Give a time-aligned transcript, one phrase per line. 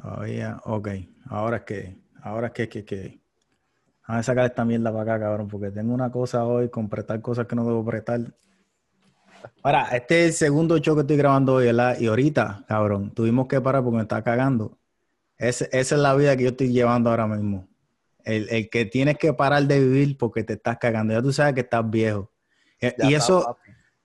[0.00, 0.88] Todavía, ok.
[1.26, 3.20] Ahora es que, ahora es que, que, que.
[4.04, 7.46] A sacar esta mierda para acá, cabrón, porque tengo una cosa hoy con prestar cosas
[7.46, 8.20] que no debo prestar.
[9.62, 11.96] Ahora, este es el segundo show que estoy grabando hoy, ¿verdad?
[11.98, 14.78] Y ahorita, cabrón, tuvimos que parar porque me está cagando.
[15.38, 17.68] esa es la vida que yo estoy llevando ahora mismo.
[18.24, 21.14] El, el, que tienes que parar de vivir porque te estás cagando.
[21.14, 22.32] Ya tú sabes que estás viejo.
[22.80, 23.56] Eh, y eso,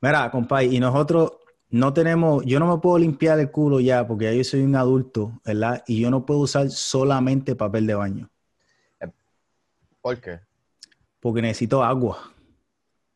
[0.02, 1.32] mira, compadre, y nosotros
[1.76, 4.78] no tenemos, yo no me puedo limpiar el culo ya porque ya yo soy un
[4.78, 5.84] adulto, ¿verdad?
[5.86, 8.29] Y yo no puedo usar solamente papel de baño.
[10.00, 10.39] ¿Por qué?
[11.20, 12.32] Porque necesito agua.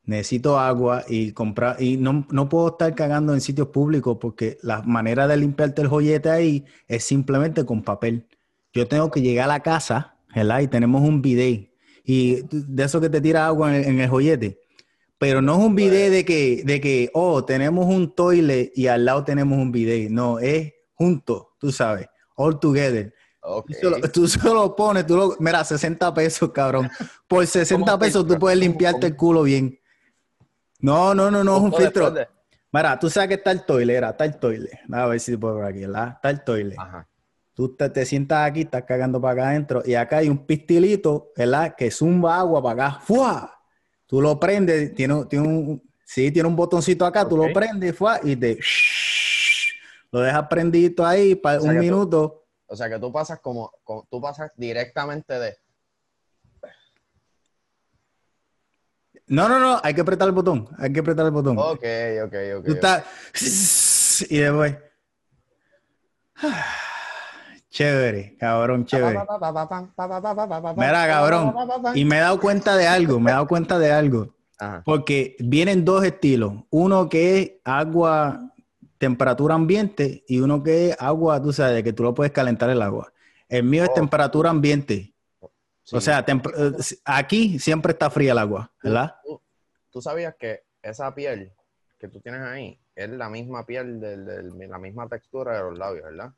[0.04, 4.82] Necesito agua y comprar, y no, no puedo estar cagando en sitios públicos porque la
[4.82, 8.28] manera de limpiarte el joyete ahí es simplemente con papel.
[8.74, 10.60] Yo tengo que llegar a la casa, ¿verdad?
[10.60, 11.72] Y tenemos un bidet.
[12.04, 14.60] Y de eso que te tira agua en, el joyete.
[15.20, 19.06] Pero no es un bidet de que, de que, oh, tenemos un toilet y al
[19.06, 20.10] lado tenemos un bidet.
[20.10, 23.14] No, es junto, tú sabes, all together.
[24.12, 26.90] Tú, solo, lo pones, tú lo, mira, 60 pesos, cabrón.
[27.28, 29.80] Por 60 pesos tú puedes limpiarte el culo bien.
[30.80, 32.14] No, no, no, no, es un filtro.
[32.72, 34.80] Mira, tú sabes que está el toilet, era, está el toilet.
[34.92, 36.14] A ver si puedo por aquí, ¿verdad?
[36.16, 36.80] Está el toilet.
[36.80, 37.08] Ajá.
[37.60, 41.76] Tú te, sientas aquí, estás cagando para acá adentro y acá hay un pistilito, ¿verdad?
[41.76, 43.00] Que zumba agua para acá.
[43.02, 43.59] ¡Fua!
[44.10, 48.20] Tú lo prendes, tiene, tiene un, sí, tiene un botoncito acá, tú lo prendes ¡fua!
[48.24, 48.58] y te...
[50.12, 52.48] Lo dejas prendidito ahí para un minuto.
[52.66, 53.72] o sea que tú pasas como,
[54.10, 55.58] tú pasas directamente de
[59.28, 60.68] No, no, no, hay que apretar el botón.
[60.80, 61.56] Hay que apretar el botón.
[61.60, 61.86] Ok,
[62.26, 62.66] ok, ok.
[62.66, 64.26] Tú estás.
[64.28, 64.76] Y después.
[67.80, 69.22] Chévere, cabrón, chévere.
[70.76, 71.56] Mira, cabrón.
[71.96, 74.36] Y me he dado cuenta de algo, me he dado cuenta de algo.
[74.84, 76.56] Porque vienen dos estilos.
[76.72, 78.52] Uno que es agua,
[78.98, 82.82] temperatura ambiente, y uno que es agua, tú sabes, que tú lo puedes calentar el
[82.82, 83.14] agua.
[83.48, 85.14] El mío es temperatura ambiente.
[85.94, 86.72] O sea, eh,
[87.06, 89.16] aquí siempre está fría el agua, ¿verdad?
[89.90, 91.54] Tú, sabías que esa piel
[91.98, 96.04] que tú tienes ahí es la misma piel, de, la misma textura de los labios,
[96.04, 96.34] ¿verdad?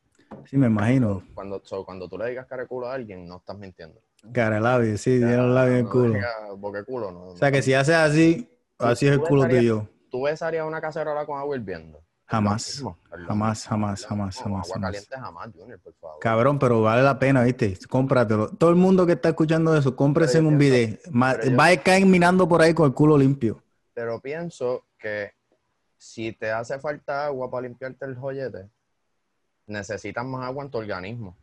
[0.46, 1.24] Sí, me imagino.
[1.34, 4.02] Cuando, cuando tú le digas cara culo a alguien, no estás mintiendo.
[4.34, 6.20] Cara labio, sí, tiene los labios en el culo.
[6.60, 7.28] Porque culo, no.
[7.28, 9.88] O sea, que si hace así, así es el culo tuyo.
[10.10, 12.02] ¿Tú besarías una cacerola con agua hirviendo?
[12.26, 12.82] Jamás.
[13.28, 14.70] Jamás, jamás, jamás, jamás.
[14.70, 16.20] Agua caliente jamás, Junior, por favor.
[16.20, 17.78] Cabrón, pero vale la pena, ¿viste?
[17.90, 18.50] Cómpratelo.
[18.50, 20.98] Todo el mundo que está escuchando eso, cómprese en un video.
[21.14, 23.62] Va a caer minando por ahí con el culo limpio.
[23.94, 25.34] Pero pienso que
[25.98, 28.70] si te hace falta agua para limpiarte el joyete,
[29.72, 31.38] necesitas más agua en tu organismo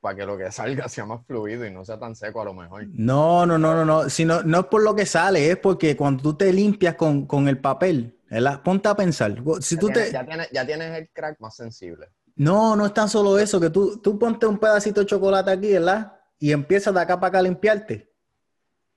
[0.00, 2.54] para que lo que salga sea más fluido y no sea tan seco a lo
[2.54, 2.86] mejor.
[2.88, 4.10] No, no, no, no, no.
[4.10, 7.26] Si no, no es por lo que sale, es porque cuando tú te limpias con,
[7.26, 8.18] con el papel,
[8.62, 9.42] Ponte a pensar.
[9.60, 10.12] Si ya, tú tienes, te...
[10.12, 12.08] ya, tienes, ya tienes el crack más sensible.
[12.36, 15.72] No, no es tan solo eso, que tú, tú ponte un pedacito de chocolate aquí,
[15.72, 16.12] ¿verdad?
[16.38, 18.12] Y empiezas de acá para acá a limpiarte.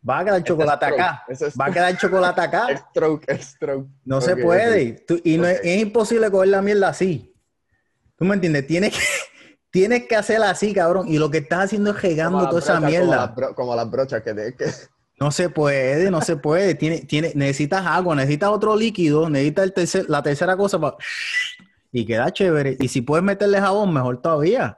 [0.08, 1.24] Va a quedar el chocolate acá.
[1.59, 2.68] Va a quedar el chocolate acá.
[2.90, 3.88] stroke, stroke.
[4.03, 5.06] No se puede.
[5.24, 7.31] y no es, imposible coger la mierda así.
[8.22, 8.68] ¿Tú me entiendes?
[8.68, 9.00] Tienes que,
[9.72, 11.08] tienes que hacerla así, cabrón.
[11.08, 13.34] Y lo que estás haciendo es regando toda esa mierda.
[13.56, 14.66] Como las, brochas que, te, que,
[15.20, 16.76] no se puede, no se puede.
[16.76, 20.98] Tiene, tiene, necesitas agua, necesitas otro líquido, necesitas el tercer, la tercera cosa para...
[21.92, 22.78] Y queda chévere.
[22.80, 24.78] Y si puedes meterle jabón, mejor todavía.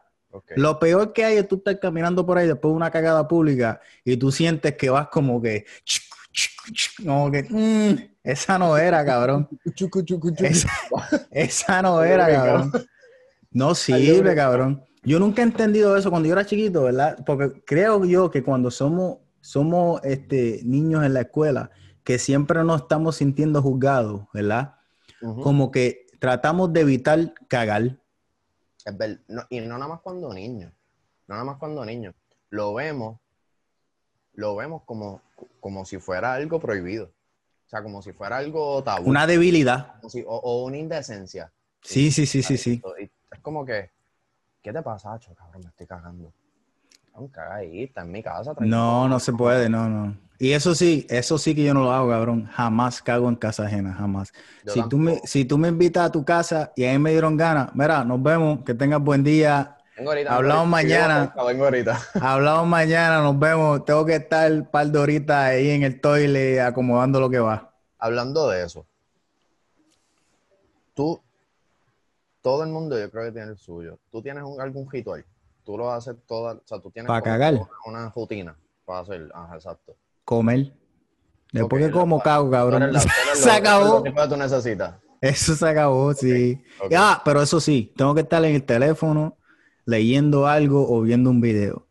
[0.56, 3.82] Lo peor que hay es tú estar caminando por ahí después de una cagada pública
[4.06, 5.66] y tú sientes que vas como que...
[7.06, 7.44] Como que...
[7.44, 9.50] Mm, esa no era, cabrón.
[10.40, 10.70] Esa,
[11.30, 12.72] esa no era, cabrón.
[13.54, 14.84] No sirve, cabrón.
[15.04, 17.24] Yo nunca he entendido eso cuando yo era chiquito, ¿verdad?
[17.26, 21.70] Porque creo yo que cuando somos somos este, niños en la escuela
[22.06, 24.76] que siempre nos estamos sintiendo juzgados, ¿verdad?
[25.20, 27.98] Como que tratamos de evitar cagar.
[29.50, 30.72] y no nada más cuando niños,
[31.28, 32.16] no nada más cuando niños.
[32.50, 33.20] Lo vemos,
[34.34, 35.22] lo vemos como,
[35.60, 37.12] como si fuera algo prohibido.
[37.66, 39.10] O sea, como si fuera algo tabú.
[39.10, 39.96] Una debilidad.
[40.26, 41.52] o, una indecencia.
[41.82, 42.82] Sí, sí, sí, sí, sí.
[43.44, 43.92] Como que,
[44.64, 45.36] ¿qué te pasa, Acho?
[45.36, 46.34] Cabrón, me estoy cagando
[47.16, 48.54] en mi casa.
[48.60, 50.18] No, no se puede, no, no.
[50.40, 52.48] Y eso sí, eso sí que yo no lo hago, cabrón.
[52.48, 54.34] Jamás cago en casa ajena, jamás.
[54.66, 57.74] si tú, me, si tú me invitas a tu casa y ahí me dieron ganas,
[57.76, 59.78] mira, nos vemos, que tengas buen día.
[60.28, 61.34] Hablamos mañana.
[62.20, 63.86] Hablamos mañana, nos vemos.
[63.86, 67.72] Tengo que estar un par de horitas ahí en el toile acomodando lo que va.
[68.00, 68.86] Hablando de eso,
[70.94, 71.23] tú,
[72.44, 73.98] todo el mundo yo creo que tiene el suyo.
[74.12, 75.26] ¿Tú tienes algún ritual?
[75.64, 77.60] tú lo haces toda, o sea, tú tienes para cagar.
[77.86, 78.56] Una, rutina
[78.86, 79.96] para hacer, ajá, exacto.
[80.26, 80.74] Comer.
[81.52, 82.92] Después que como cago, cabrón.
[83.34, 84.04] se acabó.
[84.04, 84.96] ¿Qué tú necesitas?
[85.22, 86.62] Eso se acabó, sí.
[86.96, 89.38] Ah, pero eso sí, tengo que estar en el teléfono
[89.86, 91.88] leyendo algo o viendo un video.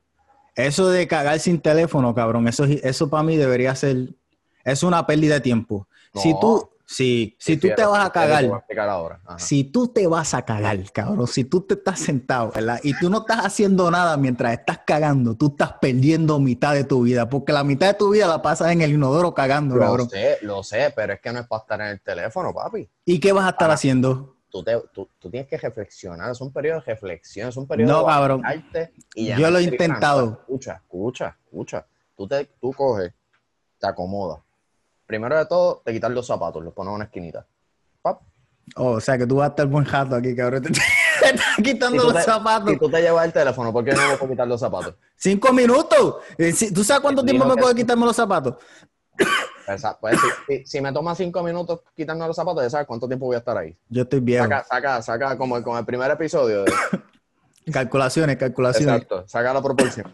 [0.54, 4.14] Eso de cagar sin teléfono, cabrón, eso, eso para mí debería ser,
[4.64, 5.88] es una pérdida de tiempo.
[6.14, 8.44] Si tú, si, si tú te vas a cagar,
[8.78, 9.20] ahora.
[9.38, 12.78] Si tú te vas a cagar, cabrón, si tú te estás sentado, ¿verdad?
[12.82, 17.02] Y tú no estás haciendo nada mientras estás cagando, tú estás perdiendo mitad de tu
[17.02, 20.10] vida, porque la mitad de tu vida la pasas en el inodoro cagando, Lo cabrón.
[20.10, 22.88] sé, lo sé, pero es que no es para estar en el teléfono, papi.
[23.04, 24.36] ¿Y qué vas a estar haciendo?
[24.50, 27.90] Tú, te- tú, tú tienes que reflexionar, es un periodo de reflexión, es un periodo
[27.92, 28.42] No, de cabrón.
[29.14, 30.40] y Yo lo he intentado.
[30.42, 31.86] Escucha, escucha, escucha.
[32.14, 33.12] Tú, te, tú coges,
[33.78, 34.40] te acomodas.
[35.12, 37.44] Primero de todo, te quitas los zapatos, los pones en una esquinita.
[38.00, 38.22] Pap.
[38.76, 40.62] Oh, o sea que tú vas a estar buen jato aquí, cabrón.
[41.20, 42.70] Te estás quitando Si los te- zapatos.
[42.70, 44.94] Si tú te llevas el teléfono, ¿por qué no me puedo quitar los zapatos?
[45.16, 46.16] Cinco minutos.
[46.38, 47.74] Eh, ¿Tú sabes cuánto tiempo me sí.
[47.74, 48.54] quitarme los zapatos?
[50.00, 50.18] Pues,
[50.64, 53.58] si, me toma cinco minutos quitarme los zapatos, ya sabes cuánto tiempo voy a estar
[53.58, 53.76] ahí.
[53.90, 54.44] Yo estoy viejo.
[54.44, 56.64] Saca, saca, saca como con el primer episodio.
[56.64, 56.72] de-
[57.72, 58.88] Calculaciones, calculaciones.
[59.02, 60.10] Exacto, saca la proporción.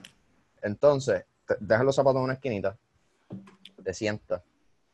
[0.61, 2.77] Entonces, te- dejas los zapatos en una esquinita,
[3.85, 4.43] te sientas.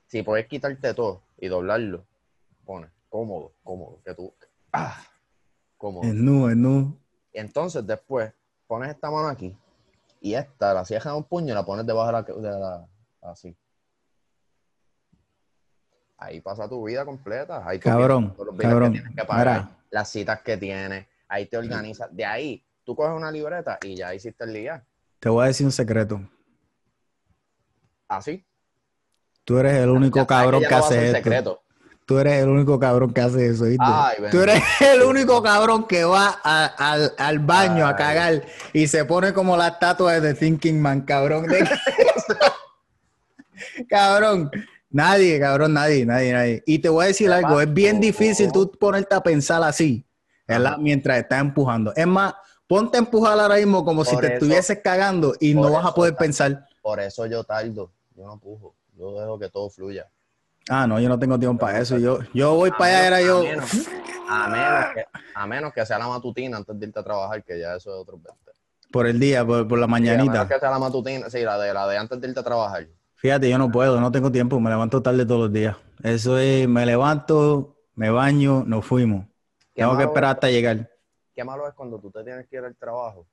[0.06, 2.06] Si puedes quitarte todo y doblarlo,
[2.65, 4.33] pones cómodo, cómodo, que tú.
[4.73, 5.03] Ah,
[5.77, 6.05] cómodo.
[6.09, 6.99] Es nu, es nu.
[7.33, 8.33] Y entonces después
[8.67, 9.56] pones esta mano aquí
[10.21, 12.89] y esta la cierras en un puño y la pones debajo de la, de la-
[13.23, 13.56] así.
[16.17, 17.67] Ahí pasa tu vida completa.
[17.67, 18.93] Ahí Cabrón, los cabrón.
[18.93, 19.79] que tienes que pagar, Mira.
[19.91, 22.09] las citas que tienes, ahí te organizas.
[22.15, 24.87] De ahí, tú coges una libreta y ya hiciste el día.
[25.19, 26.21] Te voy a decir un secreto.
[28.09, 28.45] Así.
[29.44, 31.17] Tú eres el único Ya cabrón que hace esto.
[31.19, 31.61] secreto.
[32.06, 33.82] Tú eres el único cabrón que hace eso, ¿viste?
[33.87, 38.43] Ay, Tú eres el único cabrón que va a- al, al baño a cagar
[38.75, 41.46] y se pone como la estatua de The Thinking Man, cabrón.
[41.46, 41.67] De-
[43.88, 44.50] cabrón.
[44.91, 46.62] Nadie, cabrón, nadie, nadie, nadie.
[46.67, 50.05] Y te voy a decir ¿Qué algo, es bien difícil tú ponerte a pensar así,
[50.46, 50.76] ¿verdad?
[50.79, 51.93] Mientras estás empujando.
[51.96, 52.35] Es más,
[52.69, 55.94] ponte a empujar ahora mismo como si te eso- estuvieses cagando y no vas a
[55.94, 56.69] poder pensar.
[56.81, 57.91] Por eso yo tardo.
[58.17, 58.75] Yo no pujo.
[58.96, 60.08] Yo dejo que todo fluya.
[60.69, 61.99] Ah, no, yo no tengo tiempo para eso.
[61.99, 63.38] Yo, yo voy A para allá, era yo.
[63.41, 63.88] A menos,
[64.29, 65.05] a, menos que,
[65.35, 67.96] a menos que sea la matutina antes de irte a trabajar, que ya eso es
[68.00, 68.32] otro 20.
[68.91, 70.32] Por el día, por, por la Sí, a mañanita.
[70.32, 72.87] menos que sea la matutina, sí, la de, la de antes de irte a trabajar.
[73.17, 75.76] Fíjate, yo no puedo, no tengo tiempo, me levanto tarde todos los días.
[76.02, 79.26] Eso es, me levanto, me baño, nos fuimos.
[79.75, 80.91] Tengo que esperar es- hasta llegar.
[81.35, 83.26] Qué malo es cuando tú te tienes que ir al trabajo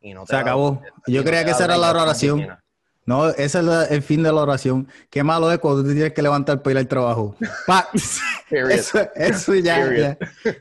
[0.00, 0.82] y no te Se acabó.
[1.06, 2.48] Yo creía que esa era la oración.
[3.08, 4.86] No, ese es la- el fin de la oración.
[5.08, 7.34] Qué malo es cuando tú te tienes que levantar para ir al trabajo.
[7.66, 7.88] Pa.
[8.50, 10.18] Eso, eso ya, ya,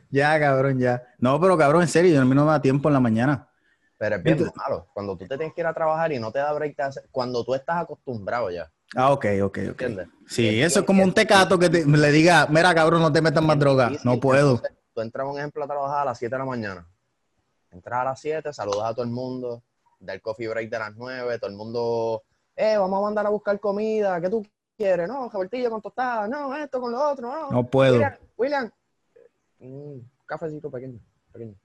[0.10, 1.04] ya, cabrón, ya.
[1.20, 3.50] No, pero cabrón, en serio, a mí no me da tiempo en la mañana.
[3.98, 4.88] Pero es bien Entonces- malo.
[4.94, 6.76] Cuando tú te tienes que ir a trabajar y no te da break
[7.12, 8.72] cuando tú estás acostumbrado ya.
[8.96, 9.58] Ah, ok, ok, ok.
[9.58, 10.08] ¿Entiendes?
[10.28, 13.22] Sí, Es eso es como un tecato que te- le diga, mira, cabrón, no te
[13.22, 13.92] metas más droga.
[14.06, 14.62] No puedo.
[14.94, 16.88] Tú entras, un ejemplo, a trabajar a las 7 de la mañana.
[17.72, 19.64] Entras a las 7, saludas a todo el mundo,
[20.00, 22.24] da el coffee break de las 9, todo el mundo,
[22.58, 24.46] eh, vamos a mandar a buscar comida, ¿qué tú
[24.76, 25.08] quieres?
[25.08, 27.52] No, jabertillo con tostada, no, esto con lo otro, no.
[27.52, 27.94] No puedo.
[27.94, 28.72] William, William,
[29.60, 31.00] un cafecito pequeño,
[31.32, 31.56] pequeño.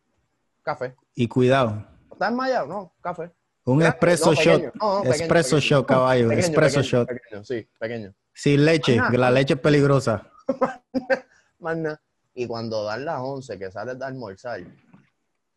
[0.63, 0.95] Café.
[1.15, 2.67] Y cuidado, ¿Estás desmayado?
[2.67, 3.33] No, café.
[3.65, 4.75] un Grande, espresso no, shot.
[4.75, 6.29] No, espresso shot, caballo.
[6.29, 7.09] Pequeño, espresso pequeño, shot.
[7.09, 8.15] Pequeño, sí, pequeño.
[8.35, 10.31] Sin leche, la leche es peligrosa.
[11.59, 12.01] Nada.
[12.35, 14.61] Y cuando dan las 11, que sales de almorzar,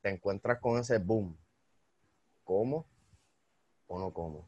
[0.01, 1.37] te encuentras con ese boom.
[2.43, 2.85] ¿Cómo
[3.87, 4.47] o no como?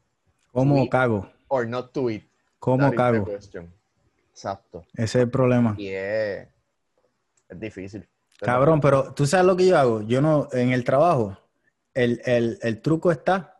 [0.58, 1.30] ¿Cómo cago?
[1.50, 2.24] Or not to eat.
[2.58, 3.28] ¿Cómo That cago?
[4.32, 4.86] Exacto.
[4.94, 5.76] Ese es el problema.
[5.78, 6.48] Y es,
[7.48, 8.08] es difícil.
[8.40, 10.02] Cabrón, pero tú sabes lo que yo hago.
[10.02, 11.38] Yo no, en el trabajo,
[11.94, 13.56] el, el- el truco está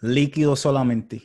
[0.00, 1.16] líquido solamente.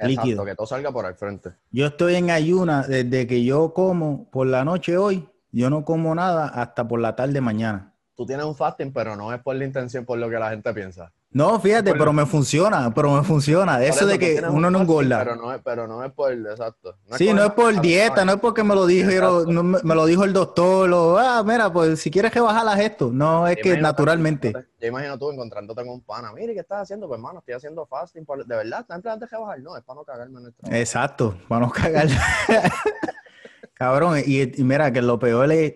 [0.00, 0.44] Exacto, líquido.
[0.44, 1.50] que todo salga por al frente.
[1.72, 5.28] Yo estoy en ayuna desde que yo como por la noche hoy.
[5.50, 7.92] Yo no como nada hasta por la tarde mañana.
[8.14, 10.72] Tú tienes un fasting, pero no es por la intención, por lo que la gente
[10.72, 11.12] piensa.
[11.30, 13.84] No, fíjate, pero me funciona, pero me funciona.
[13.84, 15.18] Eso de tú que uno un no engorda.
[15.18, 16.96] Pero no es, pero no es por, exacto.
[17.18, 19.52] Sí, no es por dieta, no es porque me lo Exacto.
[19.52, 23.10] no me, lo dijo el doctor, o, ah, mira, pues si quieres que bajalas esto.
[23.12, 24.54] No, es que naturalmente.
[24.80, 26.32] Yo imagino tú encontrándote con un pana.
[26.32, 27.06] Mire, ¿qué estás haciendo?
[27.06, 28.24] Pues, hermano, estoy haciendo fasting.
[28.24, 29.60] por- De verdad, ¿estás en plan de rebajar?
[29.60, 30.80] No, es para no cagarme en el trabajo.
[30.80, 32.08] Exacto, para no cagar.
[33.74, 35.74] Cabrón, y, y mira que lo peor es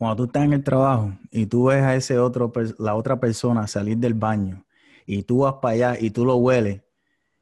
[0.00, 3.66] cuando tú estás en el trabajo y tú ves a ese otro, la otra persona
[3.66, 4.64] salir del baño
[5.04, 6.80] y tú vas para allá y tú lo hueles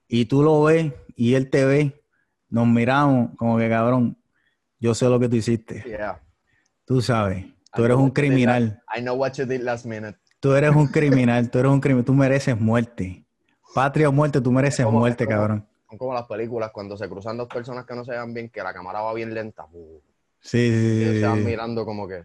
[0.08, 2.02] y tú lo ves y él te ve,
[2.48, 4.18] nos miramos como que cabrón,
[4.80, 5.84] yo sé lo que tú hiciste.
[5.86, 6.20] Yeah.
[6.84, 8.82] Tú sabes, tú I eres un criminal.
[8.92, 10.18] I know what you did last minute.
[10.40, 13.24] Tú eres un criminal, tú eres un criminal, tú mereces muerte.
[13.72, 15.68] Patria o muerte, tú mereces como- muerte, como- cabrón.
[15.88, 18.60] Son como las películas cuando se cruzan dos personas que no se vean bien, que
[18.64, 19.64] la cámara va bien lenta.
[20.40, 21.44] Sí, y sí, ellos sí, se van sí.
[21.44, 22.24] mirando como que.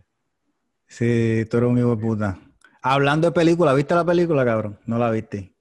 [0.94, 2.40] Sí, tú eres un hijo de puta.
[2.84, 4.80] Hablando de película, ¿viste la película, cabrón?
[4.86, 5.52] No la viste.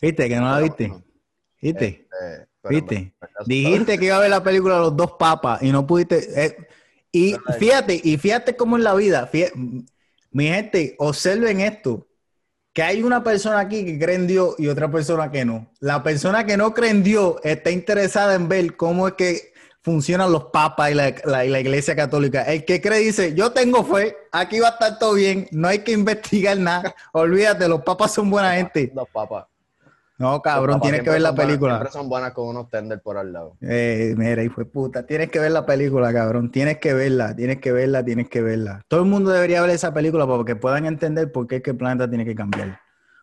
[0.00, 0.90] ¿Viste que no la viste?
[1.60, 2.08] ¿Viste?
[2.10, 3.14] Este, ¿Viste?
[3.44, 6.26] Dijiste que iba a ver la película Los dos papas y no pudiste.
[6.42, 6.56] eh,
[7.12, 9.52] y fíjate, y fíjate cómo en la vida, fíjate,
[10.30, 12.08] mi gente, observen esto,
[12.72, 15.70] que hay una persona aquí que cree en Dios y otra persona que no.
[15.80, 19.49] La persona que no cree en Dios está interesada en ver cómo es que
[19.82, 22.42] funcionan los papas y la, la- y la iglesia católica.
[22.42, 25.80] El que cree dice, yo tengo fe, aquí va a estar todo bien, no hay
[25.80, 28.90] que investigar nada, olvídate, los papas son buena gente.
[28.94, 29.46] Dos papas.
[30.18, 31.72] No, cabrón, Los papas tienes que ver la son buenas- película.
[31.76, 33.56] Siempre son buenas con unos tender por al lado.
[33.62, 36.50] Eh, mira, hijo de puta, tienes que ver la película, cabrón.
[36.50, 38.82] Tienes que verla, tienes que verla, tienes que verla.
[38.86, 41.70] Todo el mundo debería ver esa película para que puedan entender por qué es que
[41.70, 42.80] el planeta tiene que cambiar.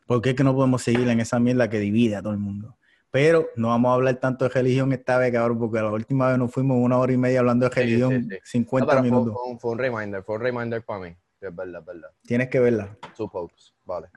[0.08, 2.40] Por qué es que no podemos seguir en esa mierda que divide a todo el
[2.40, 2.77] mundo.
[3.18, 6.38] Pero no vamos a hablar tanto de religión esta vez, cabrón, porque la última vez
[6.38, 8.40] nos fuimos una hora y media hablando de Sí, religión, sí, sí.
[8.44, 9.34] 50 No, fue- minutos.
[9.34, 11.10] Fue, un, fue un reminder, fue un reminder para mí.
[11.40, 12.10] Sí, Es verdad, es verdad.
[12.28, 12.96] Tienes que verla.
[13.16, 14.10] Suppose, vale.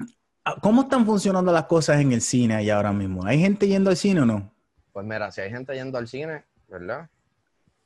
[0.44, 3.24] Ah, ¿Cómo están funcionando las cosas en el cine ahí ahora mismo?
[3.24, 4.52] ¿Hay gente yendo al cine o no?
[4.92, 7.08] Pues mira, si hay gente yendo al cine, ¿verdad?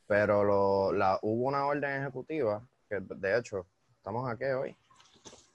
[0.09, 3.66] Pero lo, la, hubo una orden ejecutiva, que de hecho,
[3.99, 4.75] estamos aquí hoy,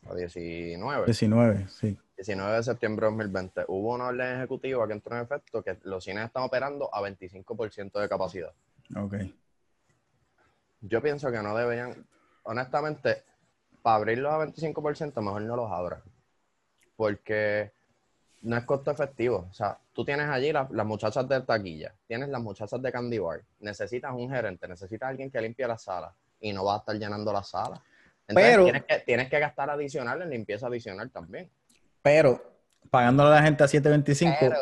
[0.09, 1.97] a 19, 19, sí.
[2.19, 3.63] 19 de septiembre de 2020.
[3.69, 7.97] Hubo una orden ejecutiva que entró en efecto que los cines están operando a 25%
[7.97, 8.51] de capacidad.
[8.97, 9.15] Ok.
[10.81, 12.05] Yo pienso que no deberían,
[12.43, 13.23] honestamente,
[13.81, 16.01] para abrirlos a 25%, mejor no los abran.
[16.97, 17.71] Porque
[18.41, 19.47] no es costo efectivo.
[19.49, 23.19] O sea, tú tienes allí la- las muchachas de taquilla, tienes las muchachas de candy
[23.19, 26.95] bar, necesitas un gerente, necesitas alguien que limpie la sala y no va a estar
[26.97, 27.81] llenando la sala.
[28.27, 31.49] Entonces, Pero- tienes, que, tienes que gastar adicional en limpieza adicional también.
[32.01, 32.41] Pero
[32.89, 34.55] pagándole a la gente a 7.25, Pero,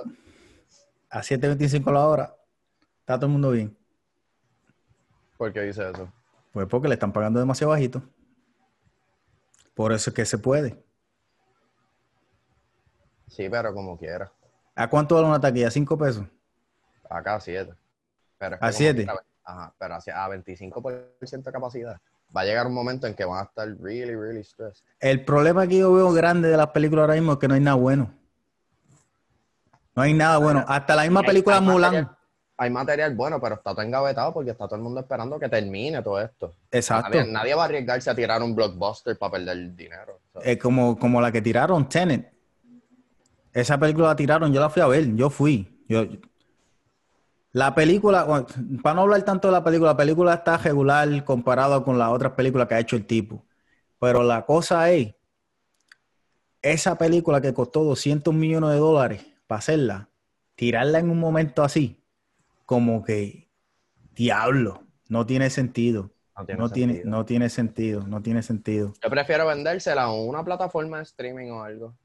[1.10, 2.36] a 7.25 la hora,
[3.00, 3.77] está todo el mundo bien.
[5.38, 6.12] ¿por qué dice eso?
[6.51, 8.01] Pues porque le están pagando demasiado bajito.
[9.75, 10.84] Por eso es que se puede.
[13.27, 14.32] Sí, pero como quiera.
[14.75, 15.70] ¿A cuánto vale una taquilla?
[15.70, 16.25] ¿Cinco pesos?
[17.10, 17.74] Acá a 7.
[18.39, 19.03] Pero es que ¿A siete?
[19.06, 22.01] quiera, Ajá, pero hacia- a 25% de capacidad.
[22.36, 24.84] Va a llegar un momento en que van a estar really, really stressed.
[25.00, 27.62] El problema que yo veo grande de las películas ahora mismo es que no hay
[27.62, 28.14] nada bueno.
[29.96, 30.64] No hay nada bueno.
[30.68, 31.92] Hasta la misma Hay- película hay Mulan.
[31.94, 32.18] material-
[32.60, 36.02] hay material bueno, pero está todo engavetado porque está todo el mundo esperando que termine
[36.02, 36.54] todo esto.
[36.72, 37.18] Exacto.
[37.18, 40.20] Nadie, nadie va a arriesgarse a tirar un blockbuster para perder dinero.
[40.44, 42.32] Es como, como la que tiraron, Tenet.
[43.54, 45.84] Esa película la tiraron, yo la fui a ver, yo fui.
[45.88, 46.04] Yo,
[47.58, 48.46] la película, bueno,
[48.84, 52.34] para no hablar tanto de la película, la película está regular comparado con las otras
[52.34, 53.48] películas que ha hecho el tipo.
[54.00, 55.16] Pero la cosa es,
[56.62, 60.10] esa película que costó 200 millones de dólares para hacerla,
[60.56, 62.04] tirarla en un momento así,
[62.66, 63.50] como que,
[64.14, 66.12] diablo, no tiene sentido.
[66.38, 67.10] no tiene No tiene, sentido.
[67.10, 68.94] no tiene sentido, no tiene sentido.
[69.04, 71.98] Yo prefiero vendérsela a una plataforma de streaming o algo.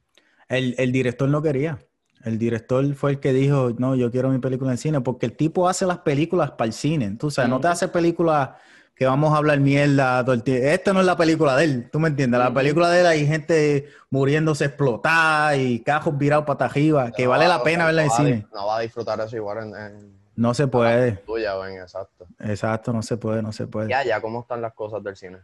[0.49, 1.78] El, el director no quería.
[2.25, 5.33] El director fue el que dijo, no, yo quiero mi película en cine, porque el
[5.37, 7.17] tipo hace las películas para el cine.
[7.19, 8.50] Tú sabes, no te hace películas
[8.95, 10.67] que vamos a hablar mierda todo el tiempo.
[10.69, 12.38] Esta no es la película de él, ¿tú me entiendes?
[12.38, 17.31] La película de él hay gente muriéndose explotada y cajos virados para arriba, que No
[17.31, 18.47] vale va- la pena verla en va cine.
[18.55, 21.12] No va a disfrutar eso igual en, en No se puede.
[21.26, 22.26] tuya exacto.
[22.38, 23.88] Exacto, no se puede, no se puede.
[23.88, 25.38] Ya, ya, ¿cómo están las cosas del cine?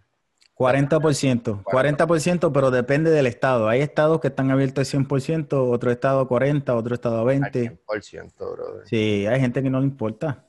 [0.59, 3.69] 40%, 40%, pero depende del estado.
[3.69, 7.79] Hay estados que están abiertos al 100%, otro estado 40, otro estado Al 20.
[7.87, 8.89] 100%, brother.
[8.89, 10.45] Sí, hay gente que no le importa.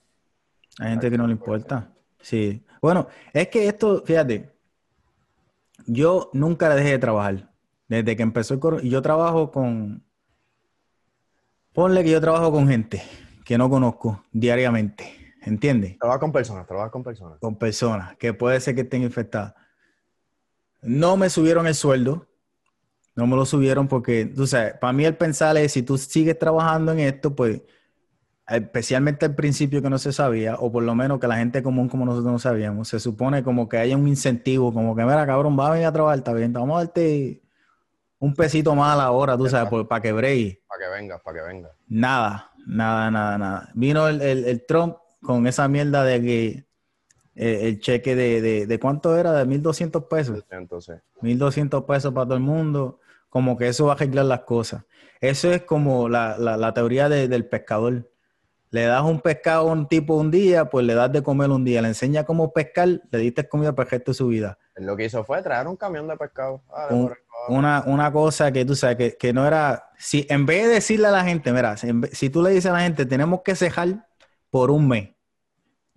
[0.80, 1.89] Hay gente que no le importa.
[2.22, 2.66] Sí.
[2.82, 4.51] Bueno, es que esto, fíjate,
[5.86, 7.48] yo nunca dejé de trabajar.
[7.88, 10.04] Desde que empezó el coro, y yo trabajo con,
[11.74, 13.01] ponle que yo trabajo con gente
[13.44, 15.98] que no conozco diariamente, ¿entiendes?
[15.98, 17.39] Trabaja con personas, trabaja con personas.
[17.39, 19.56] Con personas que puede ser que estén infectadas.
[20.82, 22.28] No me subieron el sueldo,
[23.16, 26.40] no me lo subieron porque, tú sabes, para mí el pensar es, si tú sigues
[26.40, 27.62] trabajando en esto, pues,
[28.48, 31.90] especialmente al principio que no se sabía, o por lo menos que la gente común
[31.90, 35.58] como nosotros no sabíamos, se supone como que haya un incentivo, como que, mira, cabrón,
[35.60, 37.42] va a venir a trabajar, está bien, vamos a darte
[38.20, 40.64] un pesito más a la hora, tú sabes, para que bregue.
[40.68, 41.72] Para que venga, para que venga.
[41.88, 43.70] Nada, nada, nada, nada.
[43.76, 46.69] Vino el, el- el Trump con esa mierda de que
[47.39, 50.43] eh, el cheque de, de, de cuánto era, de 1.200 pesos.
[50.51, 54.84] Entonces, 1.200 pesos para todo el mundo, como que eso va a arreglar las cosas.
[55.22, 58.10] Eso es como la, la- la teoría de- del pescador.
[58.72, 61.63] Le das un pescado a un tipo un día, pues le das de comer un
[61.65, 61.81] día.
[61.81, 64.58] Le enseña cómo pescar, le diste comida para el resto de su vida.
[64.75, 66.62] lo que hizo fue traer un camión de pescado.
[66.72, 67.13] Ah, Un-.
[67.48, 71.08] Una, una cosa que tú sabes que, que no era, si en vez de decirle
[71.08, 73.41] a la gente, mira, si, en vez- si tú le dices a la gente, tenemos
[73.43, 74.08] que cejar
[74.51, 75.10] por un mes,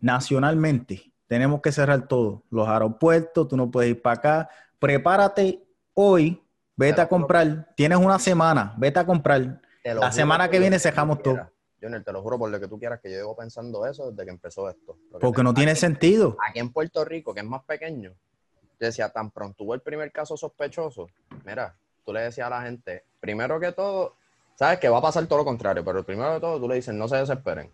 [0.01, 6.45] nacionalmente, tenemos que cerrar todo, los aeropuertos, tú no puedes ir para acá, prepárate hoy
[6.77, 7.73] vete a comprar.
[7.75, 9.63] Tienes una semana, vete a comprar.
[9.83, 11.39] La semana que viene cejamos todo.
[11.81, 14.27] Junior, te lo juro por lo que tú quieras, que yo llevo pensando eso desde
[14.27, 14.99] que empezó esto.
[15.23, 16.37] Porque no tiene sentido.
[16.47, 20.13] Aquí en Puerto Rico, que es más pequeño, yo decía, tan pronto hubo el primer
[20.13, 21.09] caso sospechoso,
[21.47, 21.75] mira,
[22.05, 24.17] tú le decías a la gente, primero que todo,
[24.55, 26.93] sabes que va a pasar todo lo contrario, pero primero que todo tú le dices,
[26.93, 27.71] no se desesperen.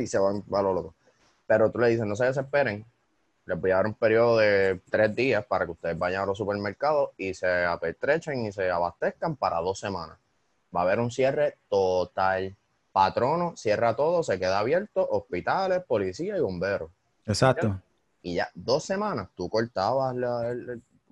[0.00, 0.94] Y se van a lo loco.
[1.46, 2.84] Pero tú le dices, no se desesperen,
[3.44, 6.36] les voy a dar un periodo de tres días para que ustedes vayan a los
[6.38, 10.18] supermercados y se apertrechen y se abastezcan para dos semanas.
[10.74, 12.54] Va a haber un cierre total.
[12.92, 16.90] Patrono cierra todo, se queda abierto, hospitales, policía y bomberos.
[17.26, 17.78] Exacto.
[18.22, 20.54] Y ya dos semanas tú cortabas, la-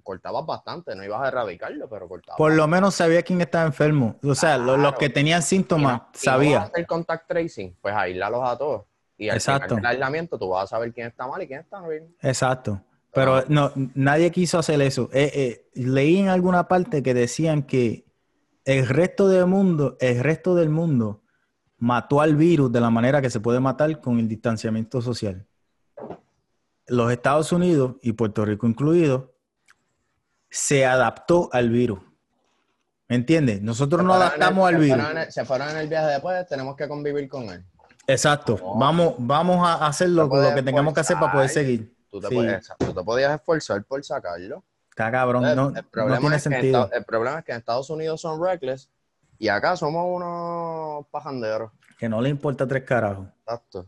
[0.03, 2.37] cortabas bastante, no ibas a erradicarlo, pero cortabas.
[2.39, 4.17] Por lo menos sabía quién estaba enfermo.
[4.25, 6.63] O sea, lo- los que tenían síntomas, y no vas a sabía.
[6.63, 8.83] hacer contact tracing, pues aíslalos a todos.
[9.17, 9.77] Y al Exacto.
[9.77, 12.15] final del aislamiento tú vas a saber quién está mal y quién está bien.
[12.21, 12.83] Exacto.
[13.13, 15.09] Pero no, nadie quiso hacer eso.
[15.13, 18.05] Eh, eh, leí en alguna parte que decían que
[18.65, 21.23] el resto del mundo, el resto del mundo
[21.79, 25.47] mató al virus de la manera que se puede matar con el distanciamiento social.
[26.89, 29.35] Los Estados Unidos y Puerto Rico incluido
[30.51, 32.01] se adaptó al virus.
[33.09, 33.61] ¿Me entiendes?
[33.63, 34.97] Nosotros Se el- adaptamos al se virus.
[34.97, 37.65] fueron en el- Se fueron en el viaje después, tenemos que convivir con él.
[38.07, 38.59] Exacto.
[38.61, 38.75] No.
[38.79, 41.95] Vamos, vamos a hacer lo, lo que tengamos que hacer para poder seguir.
[42.11, 42.35] Tú te, Sí.
[42.35, 44.63] puedes, tú te podías esforzar por sacarlo.
[44.91, 45.45] Está cabrón.
[45.45, 46.85] el, No, el no problema tiene es que en sentido.
[46.85, 48.89] Esta- el problema es que en Estados Unidos son reckless
[49.39, 51.73] y acá somos unos pajanderos.
[51.99, 53.27] Que no le importa tres carajos.
[53.41, 53.87] Exacto.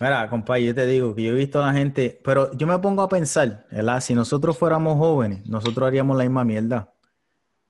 [0.00, 2.78] Mira, compadre, yo te digo que yo he visto a la gente, pero yo me
[2.78, 4.00] pongo a pensar, ¿verdad?
[4.00, 6.92] Si nosotros fuéramos jóvenes, nosotros haríamos la misma mierda.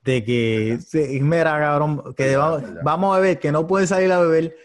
[0.03, 0.79] De que,
[1.21, 4.57] mira, cabrón, que vamos, vamos a beber, que no puedes salir a beber.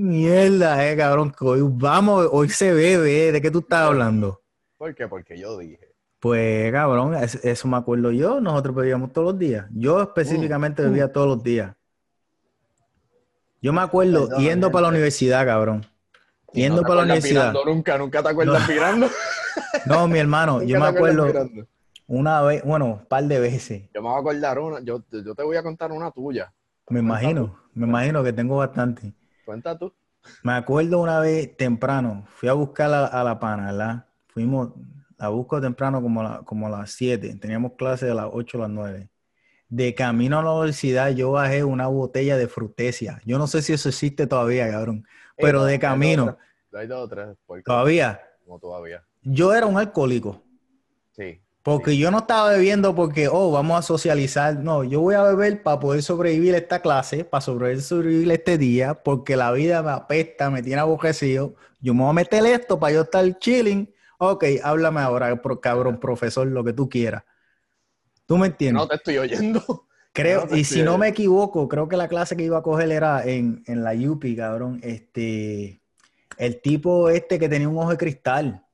[0.00, 4.42] Mierda, eh, cabrón, que hoy vamos, hoy se bebe, eh, ¿de qué tú estás hablando?
[4.76, 5.08] ¿Por qué?
[5.08, 5.80] Porque yo dije.
[6.20, 9.64] Pues, cabrón, es- eso me acuerdo yo, nosotros bebíamos todos los días.
[9.70, 10.84] Yo específicamente Mm.
[10.84, 11.74] bebía todos los días.
[13.62, 15.86] Yo me acuerdo Perdón, yendo para la universidad, cabrón.
[16.52, 17.52] Y Yendo no te para la universidad.
[17.52, 19.08] pirando nunca, nunca te acuerdas pirando.
[19.86, 21.66] No, mi hermano, yo me acuerdo pirando.
[22.06, 23.84] una vez, bueno, un par de veces.
[23.94, 26.52] Yo me voy a acordar una, yo, yo te voy a contar una tuya.
[26.90, 29.14] Me imagino, me imagino que tengo bastante.
[29.46, 29.94] Cuenta tú.
[30.42, 34.06] Me acuerdo una vez temprano, fui a buscar a, a la pana, ¿verdad?
[34.26, 34.72] Fuimos,
[35.16, 38.58] la busco temprano como a, la- como a las 7, teníamos clase de las 8
[38.58, 39.08] a las 9.
[39.68, 43.20] De camino a la universidad yo bajé una botella de frutesia.
[43.24, 45.06] Yo no sé si eso existe todavía, cabrón,
[45.36, 47.28] pero Eh, de hay dos o camino, tres, Hay dos o tres.
[47.46, 48.20] porque- todavía.
[48.44, 49.04] Como todavía.
[49.22, 50.42] Yo era un alcohólico.
[51.12, 51.40] Sí.
[51.66, 54.56] Porque yo no estaba bebiendo porque, oh, vamos a socializar.
[54.56, 58.94] No, yo voy a beber para poder sobrevivir esta clase, para sobrevivir, sobrevivir este día,
[58.94, 61.56] porque la vida me apesta, me tiene aborrecido.
[61.80, 63.92] Yo me voy a meter esto para yo estar chilling.
[64.18, 67.24] Ok, háblame ahora, cabrón, profesor, lo que tú quieras.
[68.26, 68.84] ¿Tú me entiendes?
[68.84, 69.88] No te estoy oyendo.
[70.12, 72.92] Creo, no y si no me equivoco, creo que la clase que iba a coger
[72.92, 74.78] era en, en la UPI, cabrón.
[74.84, 75.82] Este,
[76.38, 78.65] el tipo este que tenía un ojo de cristal.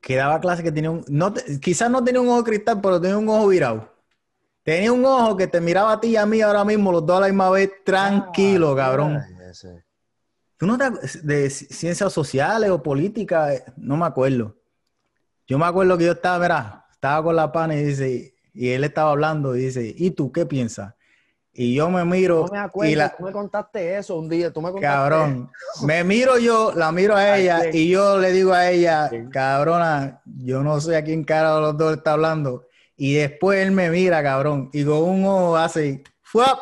[0.00, 1.04] Que daba clase que tenía un.
[1.08, 3.92] No, quizás no tenía un ojo cristal, pero tenía un ojo virado.
[4.62, 7.18] Tenía un ojo que te miraba a ti y a mí ahora mismo, los dos
[7.18, 9.22] a la misma vez, tranquilo, Ah, cabrón.
[10.56, 10.90] ¿Tú no te
[11.22, 13.54] de ci- ciencias sociales o política?
[13.54, 14.56] Eh, No me acuerdo.
[15.46, 18.82] Yo me acuerdo que yo estaba, mira, estaba con la pana y dice, y él
[18.84, 20.94] estaba hablando y dice, ¿y tú qué piensas?
[21.58, 24.52] Y yo me miro No me acuerdo, y la, tú me contaste eso un día,
[24.52, 25.50] tú me contaste cabrón,
[25.84, 30.20] me miro yo, la miro a ¿A ella y yo le digo a ella, cabrona,
[30.24, 32.66] yo no sé a quién cara de los dos está hablando.
[32.98, 36.58] Y después él me mira, cabrón, y con un ojo hace, ¡fuap!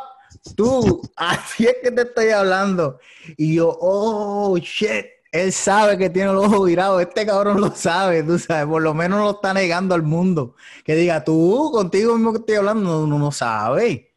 [0.54, 2.98] Tú, así es que te estoy hablando.
[3.36, 8.22] Y yo, oh, shit, él sabe que tiene el ojo virado, este cabrón lo sabe,
[8.22, 10.54] tú sabes, por lo menos lo está negando al mundo.
[10.84, 14.13] Que diga, tú, contigo mismo que estoy hablando, no, no sabe.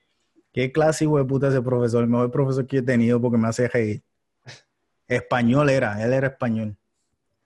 [0.57, 3.67] Qué clase de puta ese profesor, el mejor profesor que he tenido porque me hace
[3.67, 4.03] reír.
[5.07, 6.75] Español era, él era español.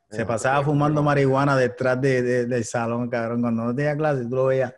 [0.09, 3.41] Se pasaba fumando marihuana detrás de- de- del salón, cabrón.
[3.41, 4.73] Cuando no tenía clase, tú lo veías.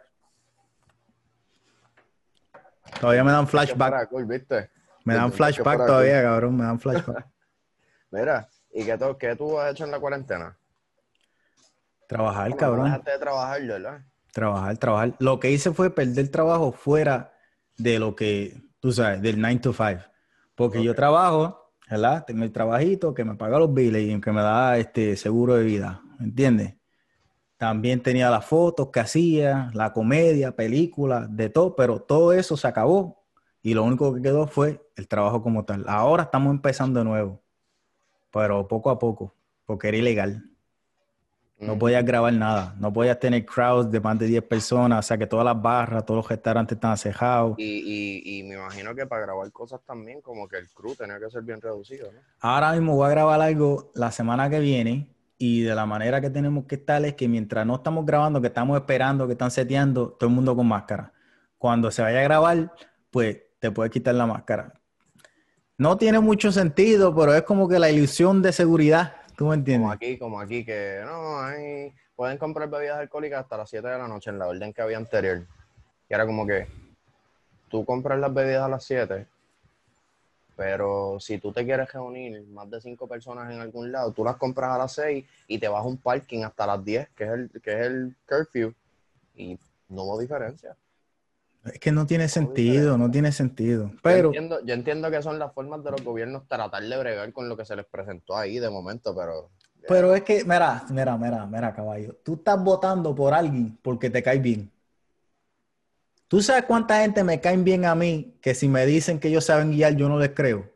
[3.00, 4.10] Todavía me dan flashback.
[5.06, 6.58] Me dan flashback todavía, cabrón.
[6.58, 7.28] Me dan flashback.
[8.10, 10.58] Mira, ¿y qué, tú- qué tú has hecho en la cuarentena?
[12.08, 12.86] Trabajar, Bueno, cabrón.
[12.86, 14.02] dejaste de trabajar, ¿verdad?
[14.32, 15.14] Trabajar, trabajar.
[15.20, 17.30] Lo que hice fue perder trabajo fuera
[17.78, 20.02] de lo que, tú sabes, del 9 to 5.
[20.56, 22.26] Porque yo trabajo, ¿verdad?
[22.26, 25.64] Tengo el trabajito que me paga los biles y que me da este seguro de
[25.64, 26.76] vida, ¿me entiendes?
[27.58, 32.68] También tenía las fotos que hacía, la comedia, películas, de todo, pero todo eso se
[32.68, 33.24] acabó
[33.62, 35.86] y lo único que quedó fue el trabajo como tal.
[35.88, 37.42] Ahora estamos empezando de nuevo,
[38.32, 39.34] pero poco a poco,
[39.66, 40.53] porque era ilegal.
[41.66, 45.18] No podías grabar nada, no podías tener crowds de más de 10 personas, o sea
[45.18, 47.56] que todas las barras, todos los restaurantes estaban cejados.
[47.58, 51.20] Y, y, y me imagino que para grabar cosas también, como que el crew tenía
[51.20, 52.20] que ser bien reducido, ¿no?
[52.40, 56.30] Ahora mismo voy a grabar algo la semana que viene y de la manera que
[56.30, 60.10] tenemos que estar es que mientras no estamos grabando, que estamos esperando, que están seteando,
[60.12, 61.12] todo el mundo con máscara.
[61.58, 62.74] Cuando se vaya a grabar,
[63.12, 64.74] pues te puedes quitar la máscara.
[65.78, 69.86] No tiene mucho sentido, pero es como que la ilusión de seguridad ¿Tú me entiendes?
[69.86, 73.98] Como aquí, como aquí, que no, hay, pueden comprar bebidas alcohólicas hasta las 7 de
[73.98, 75.46] la noche en la orden que había anterior.
[76.10, 76.68] Y era como que
[77.70, 79.28] tú compras las bebidas a las 7,
[80.56, 84.36] pero si tú te quieres reunir más de 5 personas en algún lado, tú las
[84.36, 87.30] compras a las 6 y te vas a un parking hasta las 10, que es
[87.32, 88.74] el, que es el curfew,
[89.36, 89.58] y
[89.90, 90.76] no hubo diferencia.
[91.66, 93.92] Es que no tiene sentido, no tiene sentido.
[94.02, 94.34] Pero...
[94.34, 97.64] Yo entiendo, que son las formas de los gobiernos tratar de bregar con lo que
[97.64, 99.52] se les presentó ahí de momento, pero...
[99.88, 102.16] Pero es que, mira, mira, mira, mira, caballo.
[102.24, 104.72] Tú estás votando por alguien porque te cae bien.
[106.28, 109.46] ¿Tú sabes cuánta gente me cae bien a mí que si me dicen que ellos
[109.46, 110.70] saben guiar, yo no les creo?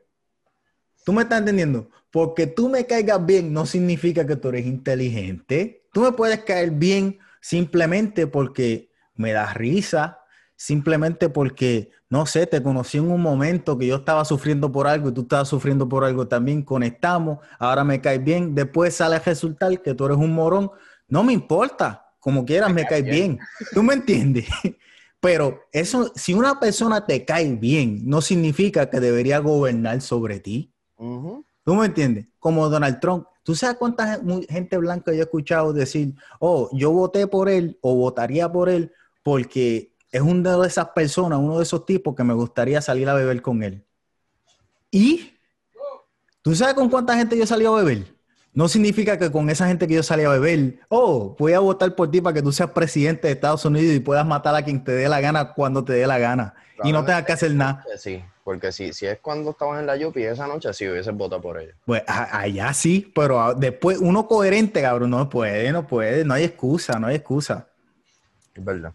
[1.03, 1.89] ¿Tú me estás entendiendo?
[2.11, 5.87] Porque tú me caigas bien no significa que tú eres inteligente.
[5.93, 10.16] Tú me puedes caer bien simplemente porque me das risa,
[10.57, 15.09] simplemente porque, no sé, te conocí en un momento que yo estaba sufriendo por algo
[15.09, 19.19] y tú estabas sufriendo por algo también, conectamos, ahora me caes bien, después sale a
[19.19, 20.71] resultar que tú eres un morón,
[21.07, 23.39] no me importa, como quieras me, caes bien.
[23.73, 24.47] ¿tú me entiendes?
[25.21, 30.73] Pero eso, si una persona te cae bien, no significa que debería gobernar sobre ti.
[30.97, 32.27] ¿Tú me entiendes?
[32.39, 33.25] Como Donald Trump.
[33.43, 37.95] ¿Tú sabes cuánta gente blanca yo he escuchado decir, oh, yo voté por él o
[37.95, 38.91] votaría por él
[39.23, 43.13] porque es una de esas personas, uno de esos tipos que me gustaría salir a
[43.13, 43.85] beber con él.
[44.89, 45.33] Y,
[46.41, 48.15] ¿tú sabes con cuánta gente yo salí a beber?
[48.53, 51.93] No significa que con esa gente que yo salí a beber, oh, voy a votar
[51.93, 54.83] por ti para que tú seas presidente de Estados Unidos y puedas matar a quien
[54.83, 56.55] te dé la gana cuando te dé la gana.
[56.83, 57.83] Y no tengas que hacer nada.
[57.97, 61.41] Sí, porque si, si es cuando estabas en la Yupi esa noche, sí hubieses votado
[61.41, 61.73] por ella.
[61.85, 66.99] Pues allá sí, pero después uno coherente, cabrón, no puede, no puede, no hay excusa,
[66.99, 67.67] no hay excusa.
[68.55, 68.93] Es verdad.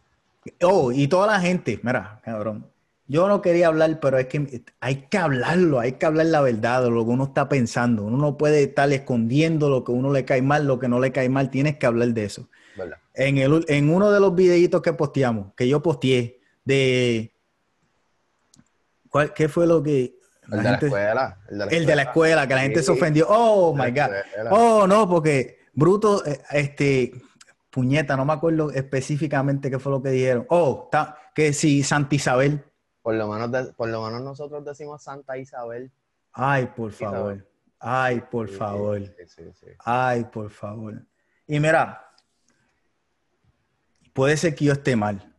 [0.63, 2.67] Oh, y toda la gente, mira, cabrón.
[3.07, 6.87] Yo no quería hablar, pero es que hay que hablarlo, hay que hablar la verdad,
[6.89, 8.05] lo que uno está pensando.
[8.05, 11.13] Uno no puede estar escondiendo lo que uno le cae mal, lo que no le
[11.13, 11.51] cae mal.
[11.51, 12.49] Tienes que hablar de eso.
[13.15, 17.35] En, el, en uno de los videitos que posteamos, que yo posteé, de...
[19.11, 20.17] ¿cuál, ¿Qué fue lo que...
[20.51, 22.49] el, de la escuela, el, de la escuela.
[22.49, 23.27] que la gente se ofendió.
[23.29, 24.11] Oh, my God.
[24.51, 27.13] Oh, no, porque Bruto, eh, este
[27.73, 30.47] puñeta, no me acuerdo específicamente qué fue lo que dijeron.
[30.51, 30.91] Oh,
[31.35, 32.63] que sí, Santa Isabel.
[33.01, 35.91] Por lo, menos por lo menos nosotros decimos Santa Isabel.
[36.33, 37.45] Ay, por favor.
[37.81, 39.01] Ay, por favor.
[39.85, 41.03] Ay, por favor.
[41.47, 42.13] Y mira,
[44.13, 45.35] puede ser que yo esté mal,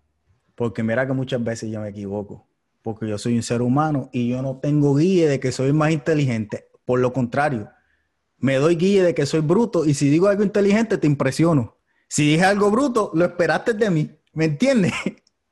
[0.55, 2.47] porque mira que muchas veces yo me equivoco,
[2.81, 5.91] porque yo soy un ser humano y yo no tengo guía de que soy más
[5.91, 6.67] inteligente.
[6.83, 7.69] Por lo contrario,
[8.37, 11.72] me doy guía de que soy bruto y si digo algo inteligente te impresiono.
[12.13, 14.07] Si dije algo bruto, lo esperaste de mí.
[14.33, 14.93] ¿Me entiendes?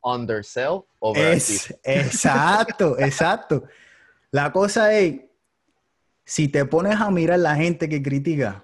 [0.04, 0.84] Undersell,
[1.16, 3.64] es, Exacto, exacto.
[4.30, 5.22] La cosa es,
[6.24, 8.64] si te pones a mirar la gente que critica,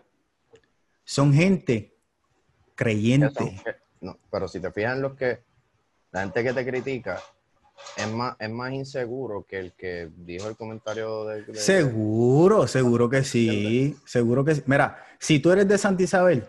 [1.06, 1.98] son gente
[2.76, 3.64] creyente.
[4.00, 5.40] No, pero si te fijas los que,
[6.12, 7.20] la gente que te critica,
[7.96, 11.56] es más, es más inseguro que el que dijo el comentario de...
[11.56, 14.64] seguro, seguro que sí, seguro que sí.
[14.68, 16.48] Mira, si tú eres de Santa Isabel,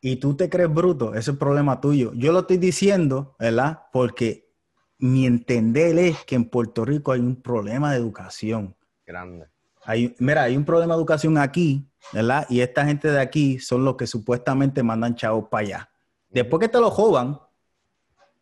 [0.00, 2.12] y tú te crees bruto, ese es problema tuyo.
[2.14, 3.82] Yo lo estoy diciendo, ¿verdad?
[3.92, 4.50] Porque
[4.98, 8.76] mi entender es que en Puerto Rico hay un problema de educación.
[9.06, 9.48] Grande.
[9.84, 12.46] Hay, mira, hay un problema de educación aquí, ¿verdad?
[12.48, 15.90] Y esta gente de aquí son los que supuestamente mandan chavos para allá.
[16.28, 17.40] Después que te lo joban,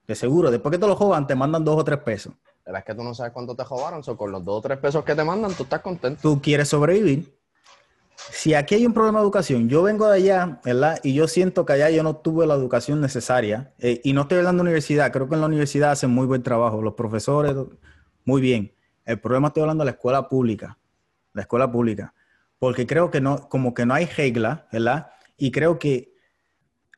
[0.07, 2.35] de seguro, después que te lo joban, te mandan dos o tres pesos.
[2.65, 5.05] Es que tú no sabes cuánto te jobaron, o con los dos o tres pesos
[5.05, 6.21] que te mandan, tú estás contento.
[6.21, 7.38] Tú quieres sobrevivir
[8.31, 10.99] si aquí hay un problema de educación, yo vengo de allá, ¿verdad?
[11.03, 13.73] Y yo siento que allá yo no tuve la educación necesaria.
[13.79, 16.43] Eh, y no estoy hablando de universidad, creo que en la universidad hacen muy buen
[16.43, 17.55] trabajo, los profesores,
[18.25, 18.73] muy bien.
[19.05, 20.79] El problema estoy hablando de la escuela pública,
[21.33, 22.13] la escuela pública,
[22.59, 25.11] porque creo que no, como que no hay regla, ¿verdad?
[25.37, 26.15] Y creo que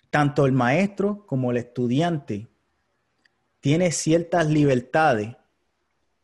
[0.08, 2.48] tanto el maestro como el estudiante
[3.60, 5.36] tiene ciertas libertades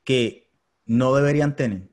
[0.05, 0.51] que
[0.87, 1.91] no deberían tener.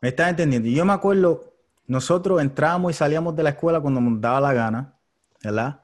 [0.00, 0.68] ¿Me estás entendiendo?
[0.68, 1.54] Yo me acuerdo,
[1.86, 4.94] nosotros entrábamos y salíamos de la escuela cuando nos daba la gana,
[5.42, 5.82] ¿verdad?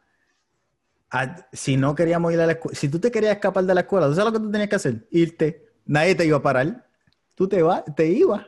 [1.52, 4.06] si no queríamos ir a la escuela, si tú te querías escapar de la escuela,
[4.06, 5.06] ¿tú sabes lo que tú tenías que hacer?
[5.10, 5.72] Irte.
[5.86, 6.86] Nadie te iba a parar.
[7.34, 8.44] Tú te vas, te ibas.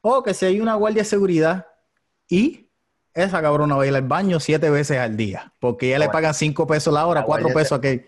[0.00, 1.66] O que si hay una guardia de seguridad
[2.28, 2.70] y
[3.14, 6.34] esa cabrona va a ir al baño siete veces al día, porque ya le pagan
[6.34, 8.02] cinco pesos la hora, cuatro pesos aquí.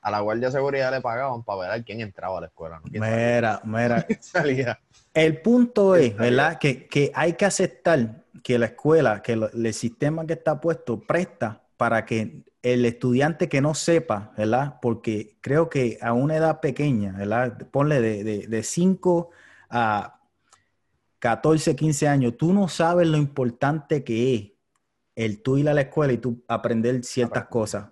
[0.00, 2.80] A la guardia de seguridad le pagaban para ver a quién entraba a la escuela.
[2.84, 4.06] mira, mira.
[5.18, 6.58] El punto es, ¿verdad?
[6.60, 12.06] Que, hay que aceptar que la escuela, que el sistema que está puesto presta para
[12.06, 14.76] que el estudiante que no sepa, ¿verdad?
[14.80, 17.66] Porque creo que a una edad pequeña, ¿verdad?
[17.72, 19.30] Ponle de, de, 5
[19.70, 20.20] a
[21.18, 24.52] 14, 15 años, tú no sabes lo importante que es
[25.16, 27.88] el tú ir a la escuela y tú aprender ciertas cosas.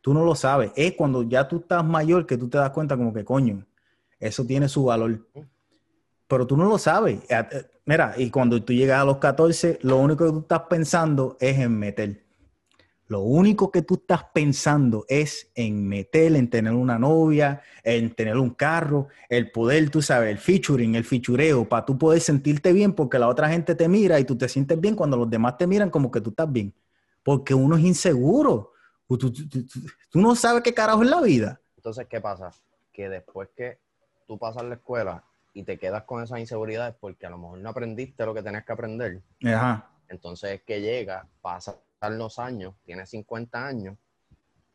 [0.00, 0.72] Tú no lo sabes.
[0.74, 3.64] Es cuando ya tú estás mayor que tú te das cuenta como que, coño,
[4.18, 5.20] eso tiene su valor.
[6.28, 7.20] Pero tú no lo sabes.
[7.28, 10.62] Eh, eh, mira, y cuando tú llegas a los 14, lo único que tú estás
[10.68, 12.26] pensando es en meter.
[13.08, 18.36] Lo único que tú estás pensando es en meter, en tener una novia, en tener
[18.36, 22.92] un carro, el poder, tú sabes, el featuring, el fichureo, para tú poder sentirte bien
[22.92, 25.68] porque la otra gente te mira y tú te sientes bien cuando los demás te
[25.68, 26.74] miran como que tú estás bien.
[27.22, 28.72] Porque uno es inseguro.
[29.06, 29.32] Tú,
[30.14, 31.60] no sabes qué carajo es la vida.
[31.76, 32.50] Entonces, ¿qué pasa?
[32.92, 33.78] Que después que
[34.26, 35.22] tú pasas la escuela
[35.56, 38.66] y te quedas con esas inseguridades porque a lo mejor no aprendiste lo que tenías
[38.66, 39.22] que aprender.
[39.42, 39.88] Ajá.
[40.06, 41.78] Entonces es que llega, pasa
[42.10, 43.96] los años, tienes 50 años,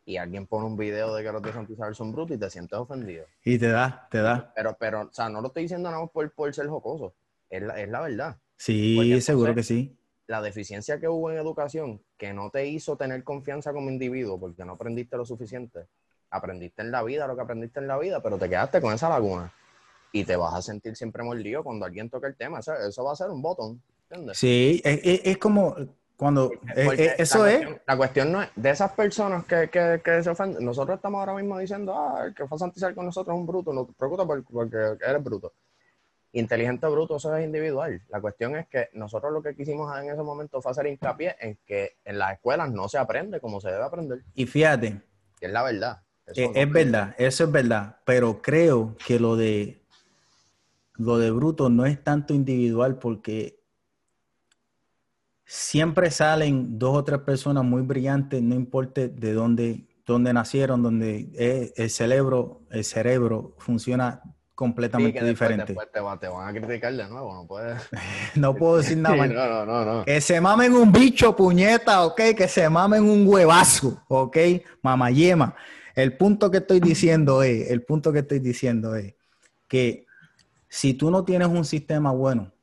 [0.05, 2.49] y alguien pone un video de que los de Santa Isabel son brutos y te
[2.49, 3.25] sientes ofendido.
[3.45, 4.51] Y te da, te da.
[4.55, 7.13] Pero, pero, o sea, no lo estoy diciendo nada más por, por ser jocoso,
[7.47, 8.37] es la, es la verdad.
[8.57, 9.95] Sí, seguro que sí.
[10.25, 14.65] La deficiencia que hubo en educación, que no te hizo tener confianza como individuo porque
[14.65, 15.85] no aprendiste lo suficiente,
[16.31, 19.09] aprendiste en la vida lo que aprendiste en la vida, pero te quedaste con esa
[19.09, 19.53] laguna
[20.11, 22.59] y te vas a sentir siempre mordido cuando alguien toque el tema.
[22.59, 23.81] eso va a ser un botón.
[24.09, 24.37] ¿entiendes?
[24.37, 25.75] Sí, es, es como
[26.21, 27.67] cuando eh, eh, eso es.
[27.87, 30.63] la cuestión no es de esas personas que, que, se ofenden.
[30.63, 33.47] Nosotros estamos ahora mismo diciendo, ah, el que fue a santizar con nosotros es un
[33.47, 33.73] bruto.
[33.73, 35.51] No te preocupes porque eres bruto.
[36.33, 38.03] Inteligente bruto, eso es individual.
[38.09, 41.57] La cuestión es que nosotros lo que quisimos en ese momento fue hacer hincapié en
[41.65, 44.21] que en las escuelas no se aprende como se debe aprender.
[44.35, 45.01] Y fíjate.
[45.39, 46.03] Que es la verdad.
[46.35, 47.97] Eh, es verdad, eso es verdad.
[48.05, 49.80] Pero creo que lo de
[50.95, 53.61] lo de bruto no es tanto individual porque
[55.45, 61.73] siempre salen dos o tres personas muy brillantes, no importa de dónde, dónde nacieron, donde
[61.75, 64.21] el cerebro, el cerebro funciona
[64.61, 65.75] completamente diferente.
[65.91, 67.81] te, van a criticar de nuevo, no puedes.
[68.35, 69.29] no puedo decir nada más.
[69.29, 74.03] no, no, no, Que se mamen un bicho, puñeta, ok, que se mamen un huevazo,
[74.07, 74.37] ok,
[74.83, 75.55] mamayema.
[75.95, 79.15] El punto que estoy diciendo es, el punto que estoy diciendo es
[79.67, 80.05] que
[80.71, 82.53] si tú no tienes un sistema bueno,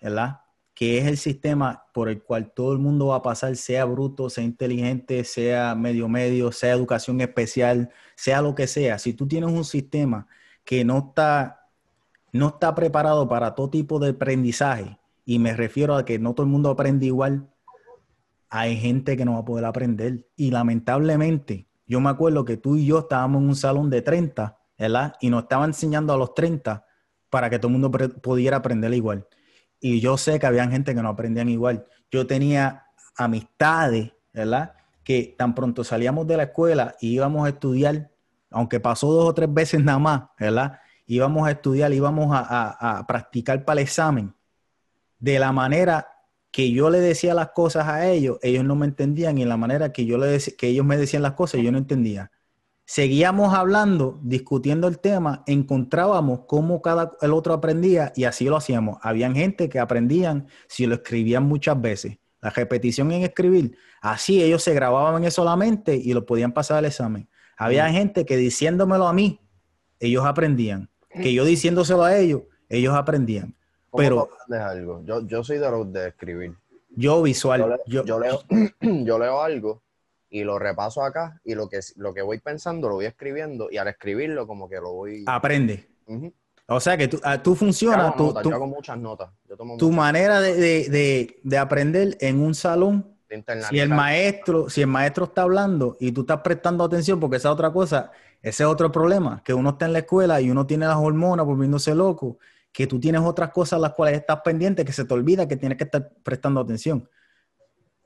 [0.00, 0.40] ¿verdad?
[0.74, 4.28] que es el sistema por el cual todo el mundo va a pasar, sea bruto,
[4.28, 8.98] sea inteligente, sea medio medio, sea educación especial, sea lo que sea.
[8.98, 10.26] Si tú tienes un sistema
[10.64, 11.68] que no está,
[12.32, 16.46] no está preparado para todo tipo de aprendizaje, y me refiero a que no todo
[16.46, 17.48] el mundo aprende igual,
[18.50, 20.26] hay gente que no va a poder aprender.
[20.34, 24.58] Y lamentablemente, yo me acuerdo que tú y yo estábamos en un salón de 30,
[24.76, 25.14] ¿verdad?
[25.20, 26.84] Y nos estaban enseñando a los 30
[27.32, 27.90] para que todo el mundo
[28.20, 29.26] pudiera aprender igual
[29.82, 31.84] y yo sé que había gente que no aprendían igual.
[32.10, 34.74] Yo tenía amistades, ¿verdad?
[35.02, 38.08] Que tan pronto salíamos de la escuela y íbamos a estudiar,
[38.50, 40.78] aunque pasó dos o tres veces nada más, ¿verdad?
[41.04, 44.32] Íbamos a estudiar, íbamos a, practicar para el examen.
[45.18, 46.06] De la manera
[46.52, 49.92] que yo le decía las cosas a ellos, ellos no me entendían y la manera
[49.92, 52.30] que yo le que ellos me decían las cosas, yo no entendía
[52.84, 58.98] seguíamos hablando, discutiendo el tema, encontrábamos cómo cada el otro aprendía y así lo hacíamos.
[59.02, 62.18] Habían gente que aprendían si lo escribían muchas veces.
[62.40, 66.86] La repetición en escribir, así ellos se grababan eso solamente y lo podían pasar al
[66.86, 67.28] examen.
[67.56, 67.92] Había mm.
[67.92, 69.40] gente que diciéndomelo a mí,
[70.00, 70.90] ellos aprendían.
[71.08, 73.54] Que yo diciéndoselo a ellos, ellos aprendían.
[73.94, 75.02] Pero algo?
[75.04, 76.54] Yo, yo soy de los de escribir.
[76.96, 77.80] Yo visual.
[77.86, 78.42] yo, leo,
[78.80, 79.82] yo leo algo
[80.32, 83.76] y lo repaso acá y lo que, lo que voy pensando lo voy escribiendo y
[83.76, 85.24] al escribirlo como que lo voy...
[85.26, 85.86] Aprende.
[86.66, 88.14] O sea que tú, ah, tú funcionas...
[88.16, 89.30] Yo, hago muchas notas.
[89.78, 93.14] tu manera de, aprender en un salón,
[93.68, 97.50] si el maestro, si el maestro está hablando y tú estás prestando atención, porque esa
[97.50, 100.66] es otra cosa, ese es otro problema, que uno está en la escuela y uno
[100.66, 102.38] tiene las hormonas volviéndose loco,
[102.72, 105.58] que tú tienes otras cosas a las cuales estás pendiente, que se te olvida que
[105.58, 107.06] tienes que estar prestando atención.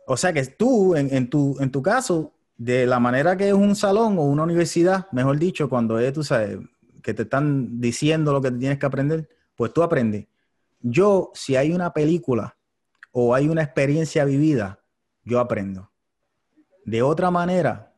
[0.08, 3.74] O sea que tú, en, tu, en tu caso, de la manera que es un
[3.74, 6.58] salón o una universidad, mejor dicho, cuando es, tú sabes,
[7.02, 10.26] que te están diciendo lo que tienes que aprender, pues tú aprendes.
[10.80, 12.56] Yo, si hay una película
[13.10, 14.78] o hay una experiencia vivida,
[15.24, 15.90] yo aprendo.
[16.84, 17.92] De otra manera,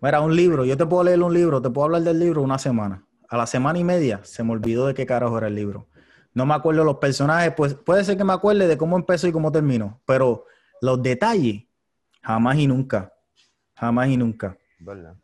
[0.00, 2.58] mira, un libro, yo te puedo leer un libro, te puedo hablar del libro una
[2.58, 3.06] semana.
[3.28, 5.86] A la semana y media se me olvidó de qué carajo era el libro.
[6.34, 9.32] No me acuerdo los personajes, pues puede ser que me acuerde de cómo empezó y
[9.32, 10.46] cómo terminó, pero
[10.82, 11.62] los detalles,
[12.22, 13.12] jamás y nunca.
[13.76, 14.56] Jamás y nunca.
[14.80, 15.14] ¿Verdad?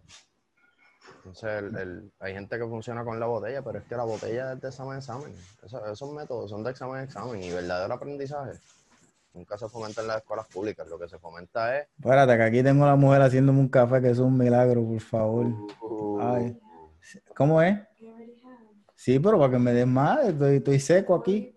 [1.17, 4.53] Entonces, el- el- hay gente que funciona con la botella, pero es que la botella
[4.53, 5.35] es de examen a examen.
[5.63, 8.53] Eso- esos métodos son de examen a examen y verdadero aprendizaje
[9.35, 10.87] nunca se fomenta en las escuelas públicas.
[10.89, 11.87] Lo que se fomenta es...
[11.99, 15.01] Espérate, que aquí tengo a la mujer haciéndome un café, que es un milagro, por
[15.01, 15.47] favor.
[16.21, 16.59] Ay.
[17.37, 17.79] ¿Cómo es?
[18.97, 21.55] Sí, pero para que me des más, estoy, estoy seco aquí.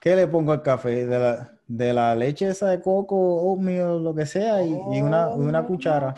[0.00, 1.06] ¿Qué le pongo al café?
[1.06, 5.28] De la, de la leche esa de coco, oatmeal, lo que sea, y, y una,
[5.28, 6.14] una cuchara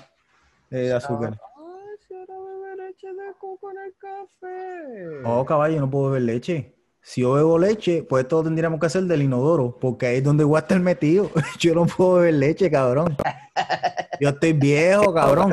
[0.71, 1.39] de azúcar.
[1.57, 5.29] Ay, si ahora bebe leche de coco en el café.
[5.29, 6.77] Oh, caballo, no puedo beber leche.
[7.03, 10.45] Si yo bebo leche, pues todo tendríamos que hacer del inodoro, porque ahí es donde
[10.45, 11.31] voy a estar metido.
[11.59, 13.17] Yo no puedo beber leche, cabrón.
[14.21, 15.51] Yo estoy viejo, cabrón.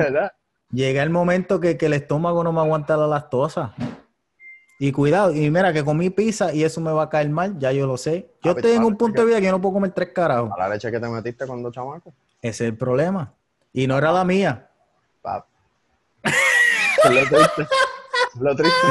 [0.71, 3.73] Llega el momento que, que el estómago no me aguanta la lactosa.
[4.80, 7.72] Y cuidado, y mira que comí pizza y eso me va a caer mal, ya
[7.72, 8.32] yo lo sé.
[8.44, 10.52] Yo estoy en un punto de vida que yo no puedo comer tres carajos.
[10.52, 12.13] A la leche que te metiste cuando chamaco.
[12.42, 13.34] Ese es el problema.
[13.74, 14.70] Y no era la mía.
[15.22, 15.48] Pap.
[16.24, 17.62] Eso es lo triste.
[18.36, 18.88] Es lo triste.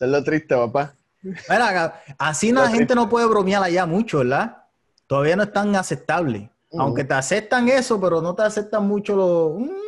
[0.00, 0.94] Es lo triste, papá.
[1.22, 4.64] Mira, así la gente no puede bromear allá mucho, ¿verdad?
[5.06, 6.50] Todavía no es tan aceptable.
[6.76, 9.60] Aunque te aceptan eso, pero no te aceptan mucho los...
[9.60, 9.84] Mm.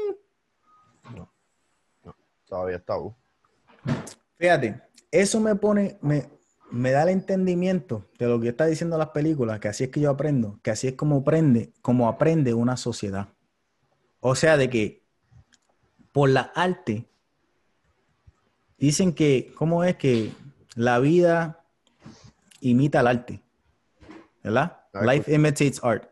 [2.49, 3.12] Todavía está uh.
[4.38, 4.81] Fíjate,
[5.20, 6.26] eso me pone, me,
[6.70, 10.00] me da el entendimiento de lo que está diciendo las películas, que así es que
[10.00, 13.29] yo aprendo, que así es como aprende, como aprende una sociedad.
[14.20, 15.07] O sea, de que
[16.12, 17.07] por la arte,
[18.79, 20.33] dicen que, ¿cómo es que
[20.74, 21.64] la vida
[22.61, 23.42] imita el arte?
[24.42, 24.81] ¿Verdad?
[24.94, 26.11] Ah, Life imitates art.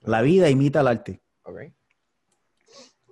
[0.00, 1.20] La vida imita el arte.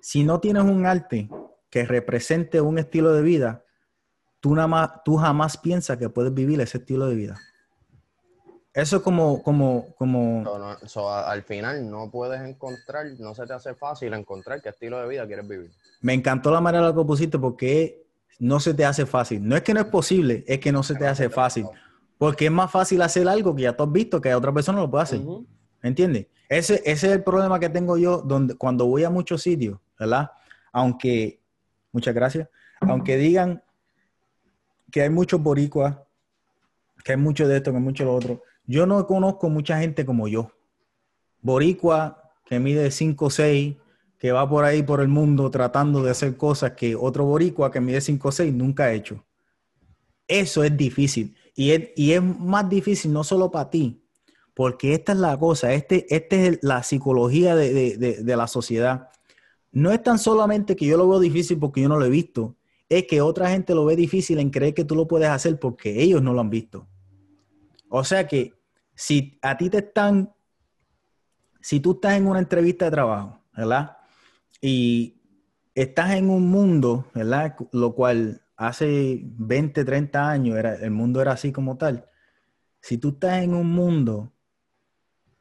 [0.01, 1.29] Si no tienes un arte
[1.69, 3.62] que represente un estilo de vida,
[4.43, 7.37] tú, nada más, tú jamás piensas que puedes vivir ese estilo de vida.
[8.73, 13.33] Eso es como, como, como, So, no- so, a- al final no puedes encontrar, no
[13.33, 15.71] se te hace fácil encontrar qué estilo de vida quieres vivir.
[16.01, 18.03] me encantó la manera en la que pusiste porque
[18.39, 19.47] no se te hace fácil.
[19.47, 21.65] No es que no es posible, es que no se te hace fácil.
[22.17, 24.91] Porque es más fácil hacer algo que ya tú has visto que otra persona lo
[24.91, 25.19] puede hacer.
[25.21, 25.47] Ujú.
[25.81, 26.27] ¿Entiendes?
[26.49, 30.29] Ese, ese es el problema que tengo yo donde, cuando voy a muchos sitios, ¿verdad?
[30.73, 31.39] Aunque,
[31.93, 32.49] muchas gracias,
[32.81, 33.63] aunque digan
[34.93, 35.97] que hay muchos boricuas,
[37.03, 39.79] que hay mucho de esto, que hay mucho de lo otro, yo no conozco mucha
[39.79, 40.51] gente como yo.
[41.41, 43.75] Boricua que mide 5 o 6,
[44.19, 47.81] que va por ahí por el mundo tratando de hacer cosas que otro boricua que
[47.81, 49.25] mide 5 o 6 nunca ha hecho.
[50.27, 51.35] Eso es difícil.
[51.55, 53.99] Y es, y es más difícil no solo para ti,
[54.53, 58.45] porque esta es la cosa, este, este es la psicología de, de- de- de la
[58.47, 59.09] sociedad.
[59.71, 62.55] No es tan solamente que yo lo veo difícil porque yo no lo he visto,
[62.89, 66.01] es que otra gente lo ve difícil en creer que tú lo puedes hacer porque
[66.01, 66.87] ellos no lo han visto.
[67.89, 68.53] O sea que
[68.95, 70.33] si a ti te están,
[71.61, 73.97] si tú estás en una entrevista de trabajo, ¿verdad?
[74.61, 75.21] Y
[75.75, 77.55] estás en un mundo, ¿verdad?
[77.71, 82.05] Lo cual hace 20, 30 años era, el mundo era así como tal.
[82.81, 84.33] Si tú estás en un mundo,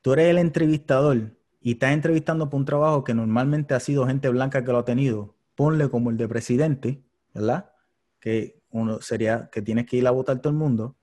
[0.00, 4.28] tú eres el entrevistador y estás entrevistando por un trabajo que normalmente ha sido gente
[4.28, 7.02] blanca que lo ha tenido, ponle como el de presidente,
[7.34, 7.72] ¿verdad?
[8.20, 10.96] Que uno sería que tienes que ir a votar todo el mundo.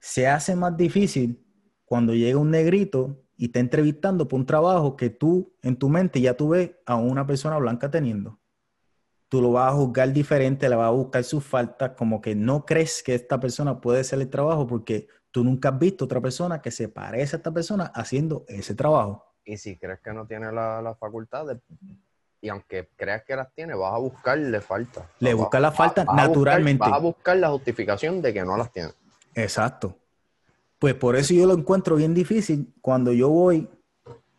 [0.00, 1.44] Se hace más difícil
[1.84, 6.20] cuando llega un negrito y está entrevistando por un trabajo que tú en tu mente
[6.20, 8.40] ya tú ves a una persona blanca teniendo.
[9.28, 12.64] Tú lo vas a juzgar diferente, le vas a buscar sus faltas, como que no
[12.64, 16.62] crees que esta persona puede hacer el trabajo porque tú nunca has visto otra persona
[16.62, 19.24] que se parece a esta persona haciendo ese trabajo.
[19.44, 21.58] Y si crees que no tiene la- las facultades,
[22.40, 25.08] y aunque creas que las tiene, vas a buscarle falta.
[25.20, 26.80] Le buscas la vas- falta vas a buscar- naturalmente.
[26.80, 28.90] vas a buscar la justificación de que no las tiene.
[29.34, 29.96] Exacto.
[30.78, 33.68] Pues por eso yo lo encuentro bien difícil cuando yo voy.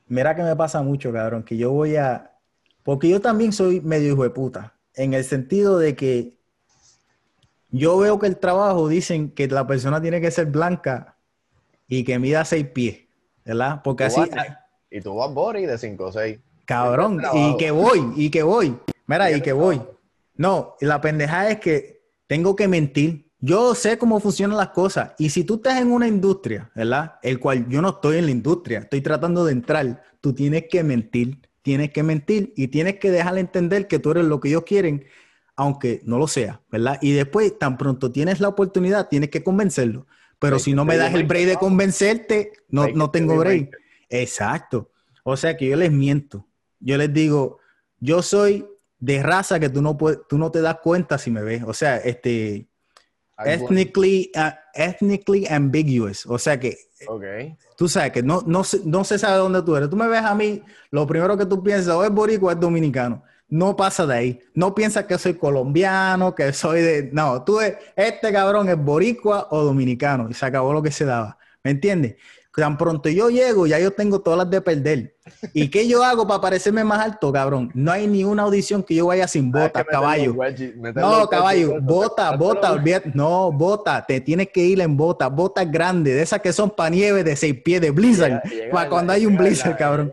[0.08, 2.32] Mira que me pasa mucho, cabrón, que yo voy a.
[2.84, 4.74] Porque yo también soy medio hijo de puta.
[4.94, 6.38] En el sentido de que
[7.70, 11.16] yo veo que el trabajo dicen que la persona tiene que ser blanca
[11.88, 13.00] y que mida seis pies,
[13.44, 13.82] ¿verdad?
[13.84, 14.48] Porque Tú así, vas-
[14.90, 16.40] y tú vas Bori de 5 o 6.
[16.68, 18.78] Cabrón, y que voy, y que voy.
[19.06, 19.82] Mira, y que voy.
[20.36, 23.32] No, la pendejada es que tengo que mentir.
[23.40, 25.14] Yo sé cómo funcionan las cosas.
[25.18, 27.14] Y si tú estás en una industria, ¿verdad?
[27.24, 30.84] El cual yo no estoy en la industria, estoy tratando de entrar, tú tienes que
[30.84, 34.64] mentir, tienes que mentir y tienes que dejarle entender que tú eres lo que ellos
[34.66, 35.06] quieren,
[35.56, 37.00] aunque no lo sea, ¿verdad?
[37.02, 40.06] Y después, tan pronto tienes la oportunidad, tienes que convencerlo.
[40.38, 43.74] Pero si no me das el break de convencerte, no, no tengo break.
[44.10, 44.92] Exacto.
[45.24, 46.47] O sea que yo les miento.
[46.80, 47.60] Yo les digo,
[48.00, 48.68] yo soy
[49.00, 51.64] de raza que tú no puedes, tú no te das cuenta si me ves.
[51.66, 52.68] O sea, este,
[53.46, 56.26] ethnically, uh, ethnically ambiguous.
[56.26, 57.24] O sea que Ok.
[57.78, 59.90] tú sabes que no, no, no se sabe dónde tú eres.
[59.90, 62.60] Tú me ves a mí, lo primero que tú piensas o es boricua o es
[62.60, 63.24] dominicano.
[63.50, 64.40] No pasa de ahí.
[64.56, 67.10] No piensas que soy colombiano, que soy de...
[67.14, 70.28] No, tú es, este cabrón es boricua o dominicano.
[70.30, 71.38] Y se acabó lo que se daba.
[71.64, 72.16] ¿Me entiendes?
[72.58, 75.16] Tan pronto yo llego, ya yo tengo todas las de perder.
[75.54, 77.70] ¿Y qué yo hago para parecerme más alto, cabrón?
[77.76, 80.36] No hay ni una audición que yo vaya sin botas, caballo.
[80.96, 83.12] No, caballo, bota, bota, olvídate.
[83.14, 86.90] No, bota, te tienes que ir en bota, botas grandes, de esas que son para
[86.90, 88.42] nieve de seis pies de blizzard,
[88.72, 90.12] para cuando hay un blizzard, cabrón.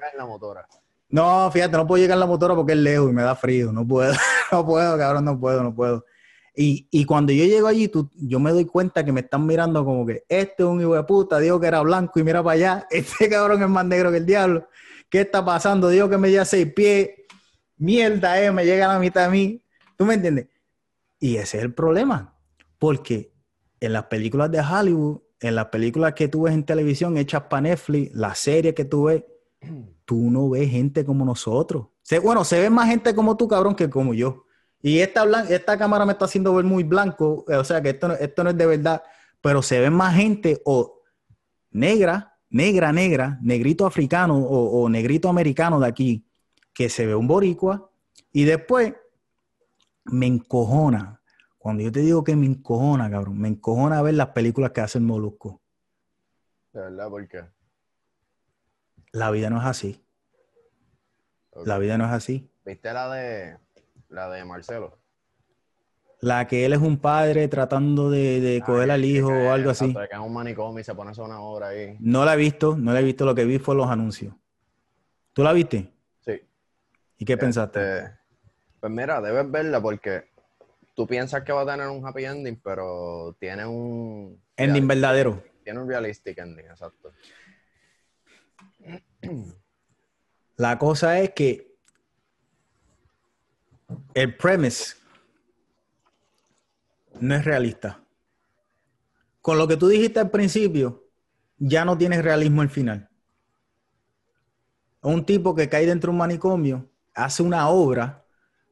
[1.09, 3.73] No, fíjate, no puedo llegar en la motora porque es lejos y me da frío,
[3.73, 4.13] no puedo,
[4.53, 6.05] no puedo, cabrón, no puedo, no puedo.
[6.57, 10.07] Y, cuando yo llego allí, tú, yo me doy cuenta que me están mirando como
[10.07, 12.87] que este es un hijo de puta, dijo que era blanco y mira para allá,
[12.91, 14.69] este cabrón es más negro que el diablo.
[15.09, 15.89] ¿Qué está pasando?
[15.89, 17.11] Dijo que me lleva seis pies.
[17.77, 19.65] Mierda, eh, me llega a la mitad de mí.
[19.97, 20.47] ¿Tú me entiendes?
[21.19, 22.37] Y ese es el problema.
[22.79, 23.33] Porque
[23.81, 27.63] en las películas de Hollywood, en las películas que tú ves en televisión hechas para
[27.63, 29.25] Netflix, las series que tú ves,
[30.05, 31.89] tú no ves gente como nosotros.
[32.23, 34.44] Bueno, se ve más gente como tú, cabrón, que como yo.
[34.87, 37.89] Y esta, blan- esta cámara me está haciendo ver muy blanco, eh, o sea que
[37.89, 39.03] esto, no- esto no es de verdad,
[39.41, 41.01] pero se ve más gente o
[41.71, 46.29] negra, negra, negra, negrito africano o, o negrito americano de aquí,
[46.75, 47.91] que se ve un boricua,
[48.31, 48.93] y después
[50.05, 51.19] me encojona.
[51.57, 54.99] Cuando yo te digo que me encojona, cabrón, me encojona ver las películas que hace
[54.99, 55.63] el Molusco.
[56.75, 57.43] De verdad, ¿por qué?
[59.13, 60.05] La vida no es así.
[61.65, 62.51] La vida no es así.
[62.67, 63.64] ¿Viste la de
[64.15, 64.99] la de Marcelo?
[66.21, 69.93] La que él es un padre tratando de, de coger al hijo o algo así.
[69.93, 71.97] Que es un manicomio y se pone a una obra ahí.
[72.01, 73.27] No la he visto, no la he visto.
[73.27, 74.35] Lo que vi fue los anuncios.
[75.35, 75.93] ¿Tú la viste?
[76.21, 76.41] Sí.
[77.19, 77.81] ¿Y qué pensaste?
[77.99, 78.17] Este,
[78.81, 80.25] pues mira, debes verla porque
[80.95, 85.43] tú piensas que va a tener un happy ending, pero tiene un Ending verdadero.
[85.63, 87.13] tiene un realistic ending, exacto.
[90.57, 91.74] La cosa es que
[94.15, 94.95] el premise
[97.21, 98.01] no es realista.
[99.41, 101.05] Con lo que tú dijiste al principio,
[101.59, 103.09] ya no tienes realismo al final.
[105.03, 108.27] Un tipo que cae dentro de un manicomio hace una obra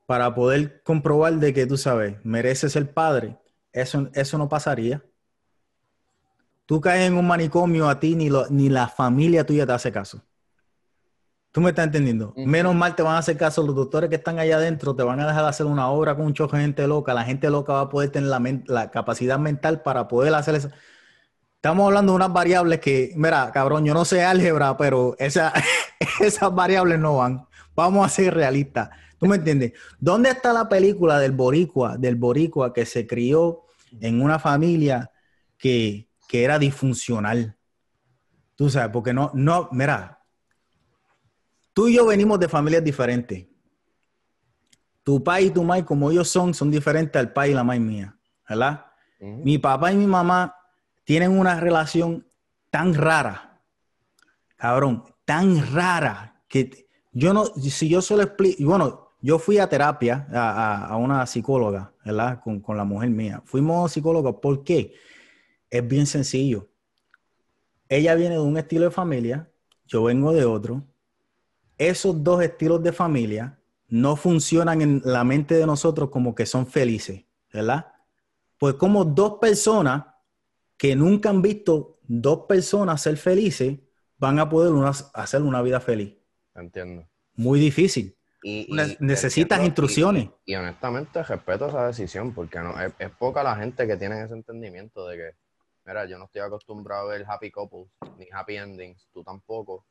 [0.06, 3.38] para poder comprobar de que tú sabes, mereces ser padre.
[3.72, 5.04] Eso, eso no pasaría.
[6.66, 9.92] Tú caes en un manicomio, a ti ni, lo- ni la familia tuya te hace
[9.92, 10.22] caso.
[11.53, 12.38] ¿Tú me estás entendiendo?
[12.42, 15.20] Menos mal te van a hacer caso los doctores que están allá adentro, te van
[15.20, 17.12] a dejar hacer una obra con un choque de gente loca.
[17.12, 20.70] La gente loca va a poder tener la, la capacidad mental para poder hacer eso.
[21.57, 25.53] Estamos hablando de unas variables que, mira, cabrón, yo no sé álgebra, pero esa-
[26.20, 27.46] esas variables no van.
[27.76, 28.90] Vamos a ser realistas.
[29.18, 29.72] ¿Tú me entiendes?
[30.00, 33.62] ¿Dónde está la película del boricua, del boricua que se crió
[34.00, 35.11] en una familia
[35.59, 37.57] que, que era disfuncional?
[38.57, 40.21] Tú sabes, porque no, no, mira,
[41.72, 43.46] tú y yo venimos de familias diferentes.
[45.02, 47.80] Tu pai y tu mai, como ellos son, son diferentes al pai y la mai
[47.80, 48.16] mía,
[48.48, 48.86] ¿verdad?
[49.44, 50.54] Mi papá y mi mamá
[51.04, 52.26] tienen una relación
[52.70, 53.60] tan rara,
[54.56, 60.26] cabrón, tan rara, que yo no, si yo solo explico, bueno, yo fui a terapia,
[60.32, 62.40] a, a- a una psicóloga, ¿verdad?
[62.42, 63.42] Con, con la mujer mía.
[63.44, 64.94] Fuimos psicólogos, ¿por qué?
[65.70, 66.68] Es bien sencillo.
[67.88, 69.50] Ella viene de un estilo de familia,
[69.86, 70.82] yo vengo de otro.
[71.88, 73.58] Esos dos estilos de familia
[73.88, 77.92] no funcionan en la mente de nosotros como que son felices, ¿verdad?
[78.58, 80.04] Pues como dos personas
[80.76, 83.78] que nunca han visto dos personas ser felices
[84.18, 86.14] van a poder una- hacer una vida feliz.
[86.54, 87.06] Entiendo.
[87.34, 88.16] Muy difícil.
[88.44, 90.28] Y, Ne- y necesitas entiendo, y- instrucciones.
[90.44, 94.34] Y, honestamente respeto esa decisión porque no es, es poca la gente que tiene ese
[94.34, 95.30] entendimiento de que,
[95.86, 97.86] mira, yo no estoy acostumbrado a ver happy couples
[98.18, 99.84] ni happy endings, tú tampoco.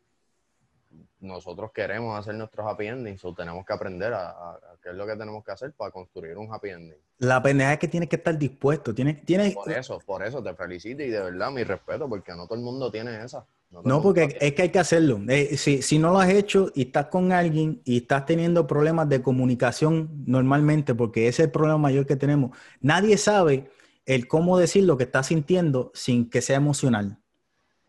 [1.20, 4.96] Nosotros queremos hacer nuestros happy endings o tenemos que aprender a, a- a qué es
[4.96, 6.98] lo que tenemos que hacer para construir un happy ending.
[7.20, 8.94] La pendeja es que tienes que estar dispuesto.
[8.94, 12.46] Tienes, tienes, Por eso, por eso te felicito y de verdad mi respeto porque no
[12.48, 13.46] todo el mundo tiene esa.
[13.84, 14.46] No, porque tiene.
[14.46, 15.20] es que hay que hacerlo.
[15.30, 19.08] Eh, si, si no lo has hecho y estás con alguien y estás teniendo problemas
[19.10, 23.70] de comunicación normalmente, porque ese es el problema mayor que tenemos, nadie sabe
[24.06, 27.20] el cómo decir lo que estás sintiendo sin que sea emocional.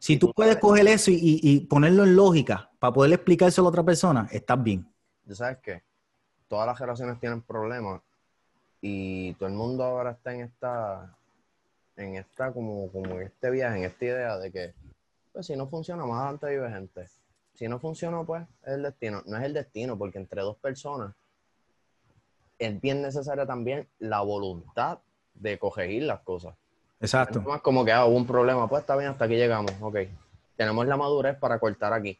[0.03, 3.71] Si tú puedes coger eso y, y- y ponerlo en lógica para poder explicárselo a
[3.71, 4.85] otra persona, estás bien.
[5.25, 5.81] ¿Tú sabes qué?
[6.49, 8.03] Todas las relaciones tienen problemas
[8.81, 11.17] y todo el mundo ahora está en esta,
[11.97, 14.75] en esta como, como en este viaje, en esta idea de que,
[15.33, 17.07] pues si no funciona, más adelante vive gente.
[17.55, 19.23] Si no funciona, pues es el destino.
[19.25, 21.15] No es el destino, porque entre dos personas
[22.59, 24.99] es bien necesaria también la voluntad
[25.35, 26.57] de corregir las cosas.
[27.03, 27.41] Exacto.
[27.41, 29.97] Es más como que ah, hubo un problema, pues está bien, hasta aquí llegamos, ok.
[30.57, 32.19] Tenemos la madurez para cortar aquí.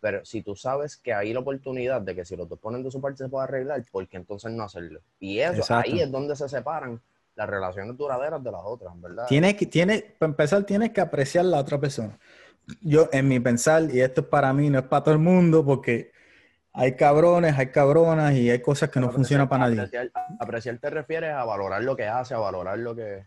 [0.00, 2.90] Pero si tú sabes que hay la oportunidad de que si los dos ponen de
[2.90, 5.00] su parte se puede arreglar, ¿por qué entonces no hacerlo?
[5.20, 5.90] Y eso, Exacto.
[5.90, 7.00] ahí es donde se separan
[7.36, 9.26] las relaciones duraderas de las otras, ¿verdad?
[9.28, 12.18] Tienes que, tienes, para empezar, tienes que apreciar la otra persona.
[12.80, 15.64] Yo, en mi pensar, y esto es para mí, no es para todo el mundo,
[15.64, 16.10] porque
[16.72, 19.80] hay cabrones, hay cabronas y hay cosas que no Apreciar- funcionan para nadie.
[19.80, 20.10] Apreciar,
[20.40, 23.24] apreciar te refieres a valorar lo que hace, a valorar lo que...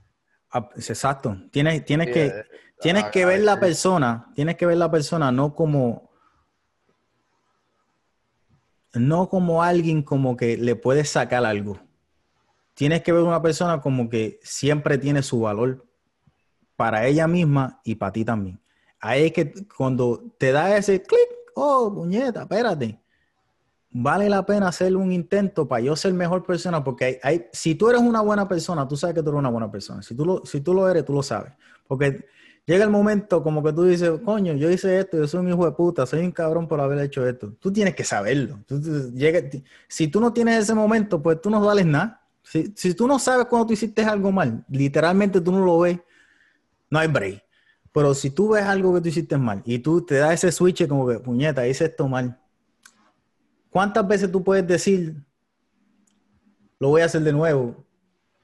[0.51, 1.37] Ah, Exacto.
[1.51, 2.45] Tienes, tienes que, eh,
[2.79, 6.09] tienes que ver la persona, tienes que ver la persona no como,
[8.93, 11.79] no como alguien como que le puedes sacar algo.
[12.73, 15.85] Tienes que ver una persona como que siempre tiene su valor
[16.75, 18.59] para ella misma y para ti también.
[18.99, 22.99] Ahí es que cuando te da ese clic, oh, puñeta, espérate.
[23.97, 27.75] Vale la pena hacer un intento para yo ser mejor persona, porque hay, hay- si
[27.75, 30.01] tú eres una buena persona, tú sabes que tú eres una buena persona.
[30.01, 31.53] Si tú, lo, si tú lo eres, tú lo sabes.
[31.87, 32.25] Porque
[32.65, 35.63] llega el momento como que tú dices, coño, yo hice esto, yo soy un hijo
[35.65, 37.53] de puta, soy un cabrón por haber hecho esto.
[37.59, 38.59] Tú tienes que saberlo.
[39.13, 39.49] Llega-
[39.87, 42.21] si tú no tienes ese momento, pues tú no vales nada.
[42.43, 45.99] Si, si tú no sabes cuando tú hiciste algo mal, literalmente tú no lo ves,
[46.89, 47.43] no hay break.
[47.91, 50.87] Pero si tú ves algo que tú hiciste mal y tú te das ese switch
[50.87, 52.39] como que, puñeta, hice esto mal.
[53.75, 55.21] ¿Cuántas veces tú puedes decir,
[56.79, 57.83] lo voy a hacer de nuevo,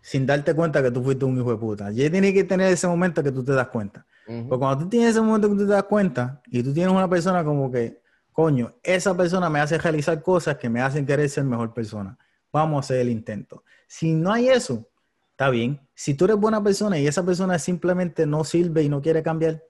[0.02, 1.90] sin darte cuenta que tú fuiste un hijo de puta?
[1.90, 4.06] Ya tienes que tener ese momento que tú te das cuenta.
[4.28, 4.50] Ujú.
[4.50, 7.10] Porque cuando tú tienes ese momento que tú te das cuenta y tú tienes una
[7.10, 8.02] persona como que,
[8.34, 12.18] coño, esa persona me hace realizar cosas que me hacen querer ser mejor persona.
[12.52, 13.64] Vamos a hacer el intento.
[13.88, 14.86] Si no hay eso,
[15.30, 15.80] está bien.
[15.94, 19.64] Si tú eres buena persona y esa persona simplemente no sirve y no quiere cambiar,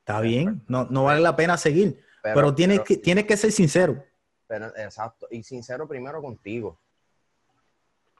[0.00, 0.62] está bien.
[0.68, 1.98] No, no vale la pena seguir.
[2.22, 4.04] Pero, tienes, pero- que, tienes que ser sincero.
[4.48, 5.28] Pero- exacto.
[5.30, 6.76] Y sincero primero contigo.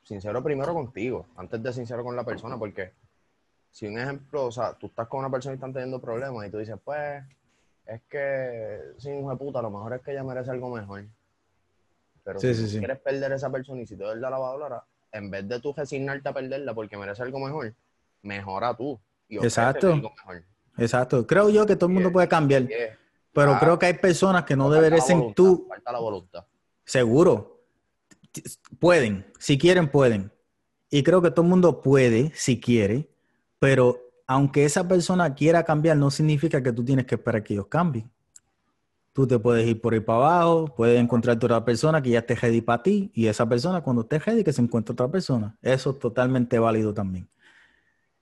[0.04, 2.92] Sincero primero contigo, antes de sincero con la persona, porque
[3.70, 6.50] si un ejemplo, o sea, tú estás con una persona y están teniendo problemas y
[6.50, 7.22] tú dices, pues,
[7.84, 11.04] es que sin hijo de puta, a lo mejor es que ella merece algo mejor.
[12.24, 14.82] Pero Sí, si sí, quieres perder a esa persona y si tú eres la lavadora,
[15.12, 17.74] en vez de tú resignarte a perderla porque merece algo mejor,
[18.22, 18.98] mejora tú.
[19.28, 19.92] Y Exacto.
[19.92, 20.42] algo mejor.
[20.78, 21.26] Exacto.
[21.26, 22.98] Creo yo que todo el mundo puede cambiar, Yeah.
[23.38, 25.66] Pero Ah, creo que hay personas que no voluntad, tú.
[25.68, 26.44] Falta la voluntad.
[26.84, 27.62] Seguro.
[28.80, 30.32] Pueden, si quieren, pueden.
[30.90, 33.08] Y creo que todo el mundo puede, si quiere,
[33.60, 37.68] pero aunque esa persona quiera cambiar, no significa que tú tienes que esperar que ellos
[37.68, 38.10] cambien.
[39.12, 42.34] Tú te puedes ir por ahí para abajo, puedes encontrarte otra persona que ya esté
[42.34, 45.56] ready para ti, y esa persona cuando esté ready que se encuentre otra persona.
[45.62, 47.28] Eso es totalmente válido también.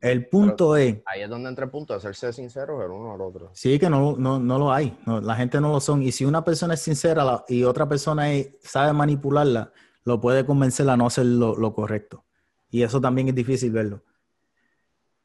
[0.00, 3.20] El punto es, Ahí es donde entra el punto de serse sinceros el uno al
[3.20, 3.50] otro.
[3.54, 4.96] Sí, que no, no, no lo hay.
[5.06, 6.02] No, la gente no lo son.
[6.02, 9.72] Y si una persona es sincera la- y otra persona es- sabe manipularla,
[10.04, 12.24] lo puede convencer a no hacer lo, lo correcto.
[12.70, 14.02] Y eso también es difícil verlo.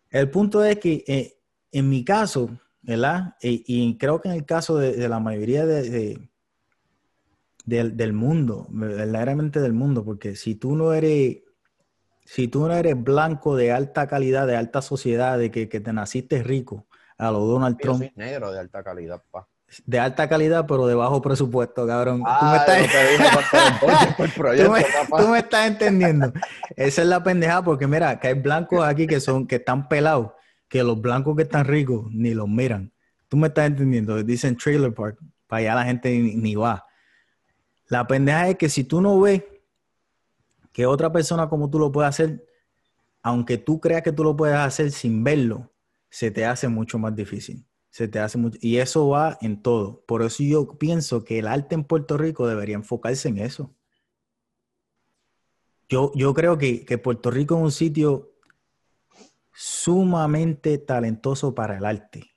[0.09, 1.37] El punto es que eh,
[1.71, 2.49] en mi caso,
[2.81, 3.35] ¿verdad?
[3.41, 6.29] E- y creo que en el caso de, de la mayoría de, de-
[7.65, 11.37] del, del mundo, verdaderamente del mundo, porque si tú no eres,
[12.33, 15.91] si tú no eres blanco de alta calidad, de alta sociedad, de que, que te
[15.91, 19.49] naciste rico, a lo Donald Yo Trump, soy negro de alta calidad, pa.
[19.85, 22.23] de alta calidad, pero de bajo presupuesto, cabrón.
[22.23, 24.85] me estás, dije me-
[25.17, 26.31] tú me estás entendiendo.
[26.77, 30.31] Esa es la pendejada, porque mira, que hay blancos aquí que son, que están pelados,
[30.69, 32.93] que los blancos que están ricos ni los miran.
[33.27, 34.23] Tú me estás entendiendo.
[34.23, 36.85] Dicen trailer park, para allá la gente ni, ni va.
[37.89, 39.43] La pendeja es que si tú no ves
[40.71, 42.45] que otra persona como tú lo puede hacer,
[43.21, 45.71] aunque tú creas que tú lo puedes hacer sin verlo,
[46.09, 47.65] se te hace mucho más difícil.
[47.89, 50.03] Se te hace mucho, y eso va en todo.
[50.05, 53.75] Por eso yo pienso que el arte en Puerto Rico debería enfocarse en eso.
[55.89, 58.31] Yo, yo creo que, que Puerto Rico es un sitio
[59.51, 62.31] sumamente talentoso para el arte.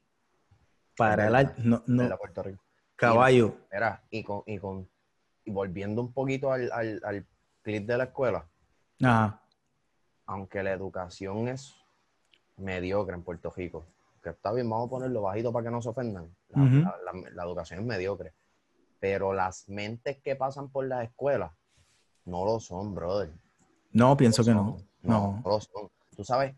[0.97, 2.64] Para el arte, no, no, Puerto Rico.
[2.97, 3.57] caballo.
[3.72, 4.89] Mira, y con, y con,
[5.45, 7.26] y volviendo un poquito al, al, al
[7.65, 8.47] clip de la escuela,
[9.03, 9.41] Ajá,
[10.27, 11.75] aunque la educación es
[12.57, 13.85] mediocre en Puerto Rico,
[14.23, 16.33] que está bien, vamos a ponerlo bajito para que no se ofendan.
[16.51, 16.77] La, Ujú.
[16.77, 18.33] la- la- la educación es mediocre.
[19.01, 21.51] Pero las mentes que pasan por las escuelas
[22.25, 23.33] no lo son, brother.
[23.93, 24.79] no, pienso que no.
[25.03, 25.43] No, No.
[25.45, 25.91] no lo son.
[26.17, 26.55] Tú sabes,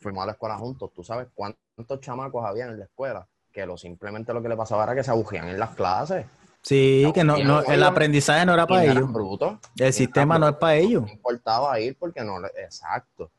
[0.00, 3.76] fuimos a la escuela juntos, tú sabes cuántos chamacos habían en la escuela que lo
[3.76, 6.26] simplemente lo que le pasaba era que se abujían en las clases.
[6.64, 9.12] Sí, que no, no, el aprendizaje no era para ellos.
[9.12, 9.58] brutos.
[9.76, 11.02] El sistema no es para ellos.
[11.02, 13.30] No importaba ir porque no, exacto.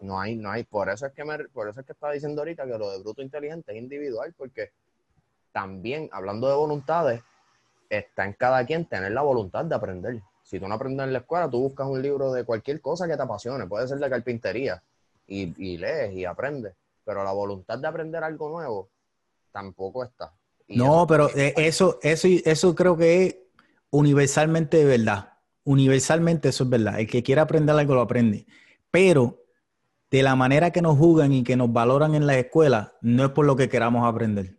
[0.00, 2.40] No hay, no hay, por eso es que me, por eso es que estaba diciendo
[2.40, 4.72] ahorita que lo de bruto inteligente es individual, porque
[5.52, 7.22] también, hablando de voluntades,
[7.90, 10.22] está en cada quien tener la voluntad de aprender.
[10.42, 13.16] Si tú no aprendes en la escuela, tú buscas un libro de cualquier cosa que
[13.16, 14.82] te apasione, puede ser de carpintería,
[15.26, 16.74] y, y lees y aprendes.
[17.04, 18.88] pero la voluntad de aprender algo nuevo
[19.52, 20.32] tampoco está.
[20.72, 23.36] No, pero eh, eso, eso, eso creo que es
[23.90, 25.34] universalmente de verdad.
[25.64, 26.98] Universalmente eso es verdad.
[27.00, 28.46] El que quiera aprender algo lo aprende.
[28.90, 29.42] Pero
[30.10, 33.30] de la manera que nos juzgan y que nos valoran en la escuela, no es
[33.32, 34.58] por lo que queramos aprender.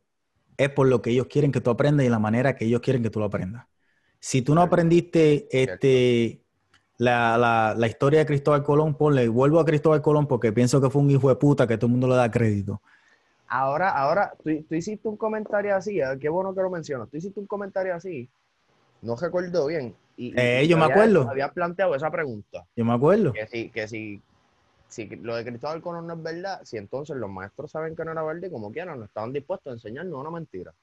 [0.57, 3.03] Es por lo que ellos quieren que tú aprendas y la manera que ellos quieren
[3.03, 3.67] que tú lo aprendas.
[4.19, 6.43] Si tú no aprendiste este,
[6.97, 10.89] la, la- la historia de Cristóbal Colón, ponle, vuelvo a Cristóbal Colón porque pienso que
[10.89, 12.81] fue un hijo de puta que todo el mundo le da crédito.
[13.57, 16.17] Ahora, ahora, tú, tú hiciste un comentario así, ¿eh?
[16.19, 17.09] qué bueno que lo mencionas.
[17.09, 18.29] Tú hiciste un comentario así,
[19.01, 19.95] no recuerdo bien.
[20.17, 21.29] Y, Eh, y yo me acuerdo.
[21.29, 22.65] Había planteado esa pregunta.
[22.75, 23.31] Yo me acuerdo.
[23.31, 24.21] Que si, que si,
[24.89, 28.11] si lo de Cristóbal Colón no es verdad, si entonces los maestros saben que no
[28.11, 30.73] era verdad y como quieran, no estaban dispuestos a enseñarnos una mentira.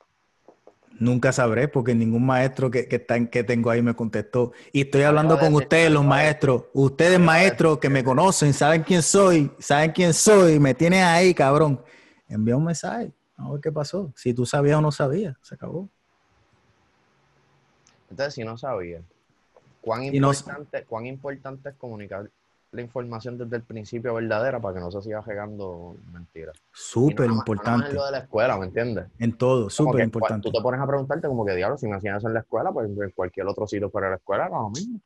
[0.99, 4.53] Nunca sabré porque ningún maestro que, que, está que tengo ahí me contestó.
[4.73, 6.65] Y estoy hablando con ustedes, los maestros.
[6.73, 11.79] Ustedes, maestros que me conocen, saben quién soy, saben quién soy, me tienes ahí, cabrón.
[12.33, 13.13] Envía un mensaje.
[13.37, 14.11] A ver qué pasó.
[14.17, 15.89] Si tú sabías o no sabías, se acabó.
[18.11, 19.01] Entonces, si no sabía,
[19.81, 22.31] ¿cuán Y no- importante, cuán importante es comunicar
[22.73, 26.57] la información desde el principio verdadera para que no se siga regando mentiras?
[26.73, 27.89] Súper no más- no importante.
[27.91, 29.07] en lo de la escuela, ¿me entiendes?
[29.19, 30.49] En todo, súper importante.
[30.49, 32.73] Tú te pones a preguntarte como que, diablo, si me hacían eso en la escuela,
[32.73, 35.01] pues en cualquier otro sitio fuera de la escuela era lo mismo.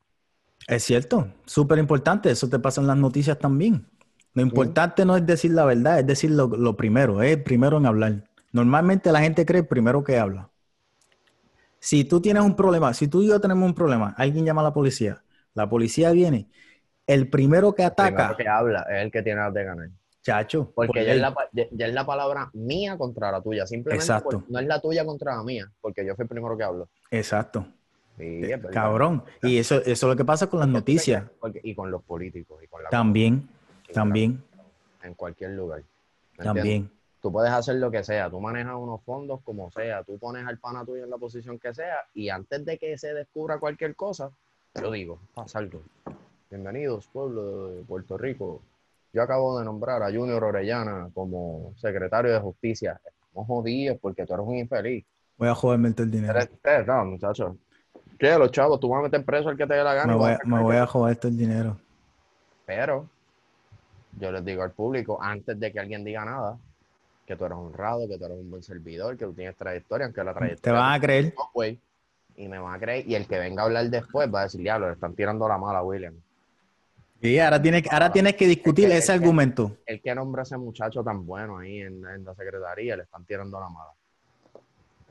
[0.67, 2.29] Es cierto, súper importante.
[2.29, 3.85] Eso te pasa en las noticias también.
[4.37, 7.77] Lo importante no es decir la verdad, es decir lo, lo primero, es el primero
[7.77, 8.23] en hablar.
[8.51, 10.49] Normalmente la gente cree el primero que habla.
[11.79, 14.65] Si tú tienes un problema, si tú y yo tenemos un problema, alguien llama a
[14.65, 15.23] la policía,
[15.55, 16.47] la policía viene,
[17.07, 19.89] el primero que El ataca, primero que habla es el que tiene las de ganar.
[20.21, 23.41] chacho, Porque por ya es, la, pa- ya, ya es la palabra mía contra la
[23.41, 23.65] tuya.
[23.65, 24.43] Simplemente Exacto.
[24.49, 26.89] no es la tuya contra la mía, porque yo fui el primero que hablo.
[27.09, 27.65] Exacto,
[28.17, 28.69] Sí, verdad.
[28.71, 29.23] cabrón.
[29.41, 31.23] Y eso, eso es lo que pasa con las noticias.
[31.39, 32.61] porque- y con los políticos.
[32.63, 33.47] Y con la También,
[33.93, 34.43] también,
[35.03, 35.81] en cualquier lugar.
[36.37, 36.63] ¿Me entiendes?
[36.63, 36.91] también.
[37.21, 40.59] Tú puedes hacer lo que sea, tú manejas unos fondos como sea, tú pones al
[40.59, 44.31] pana tuyo en la posición que sea y antes de que se descubra cualquier cosa,
[44.79, 45.81] yo digo, pasa algo.
[46.49, 48.61] Bienvenidos, pueblo de Puerto Rico.
[49.11, 53.01] Yo acabo de nombrar a Junior Orellana como secretario de justicia.
[53.03, 55.03] Estamos jodidos porque tú eres un infeliz.
[55.37, 56.39] Voy a joderme todo el dinero.
[56.39, 57.55] Eh, no, muchachos.
[58.19, 58.37] ¿Qué?
[58.37, 60.13] Los chavos, tú vas a meter preso al que te dé la gana.
[60.13, 61.77] Me voy, a me voy a joder todo el dinero.
[62.65, 63.09] Pero
[64.19, 66.57] yo les digo al público, antes de que alguien diga nada,
[67.25, 70.23] que tú eres honrado, que tú eres un buen servidor, que tú tienes trayectoria, aunque
[70.23, 70.61] la trayectoria...
[70.61, 71.33] Te van a creer.
[71.53, 71.77] güey,
[72.37, 74.61] y me van a creer, y el que venga a hablar después va a decir,
[74.61, 76.13] diablo, le están tirando la mala a William.
[77.19, 79.71] Y ahora tienes, ahora tienes que discutir que- ese que- argumento.
[79.85, 83.25] El que nombra a ese muchacho tan bueno ahí en, en la secretaría, le están
[83.25, 83.89] tirando la mala.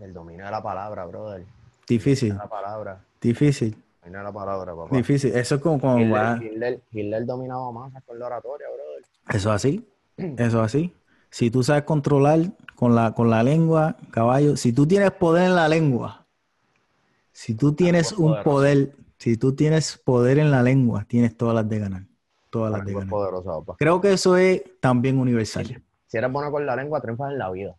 [0.01, 1.45] El dominio de la palabra, brother.
[1.89, 3.01] Difícil, La palabra.
[3.21, 3.77] difícil,
[4.11, 4.97] La palabra, papá.
[4.97, 5.35] difícil.
[5.35, 9.05] Eso es como cuando va- Hitler, Hitler- Hitler dominaba masas con la oratoria, brother.
[9.29, 9.89] Eso es así.
[10.17, 10.93] Eso es así.
[11.31, 12.41] Si tú sabes controlar
[12.77, 16.25] con la, con la lengua, caballo, si tú tienes poder en la lengua,
[17.33, 18.51] si tú tienes Algo un poderoso.
[18.51, 22.03] poder, si tú tienes poder en la lengua, tienes todas las de ganar.
[22.51, 23.09] Todas La las de ganar.
[23.11, 23.75] poderosa, papá.
[23.79, 25.83] Creo que eso es también universal.
[26.07, 27.75] Si eres bueno con la lengua, triunfas en la vida.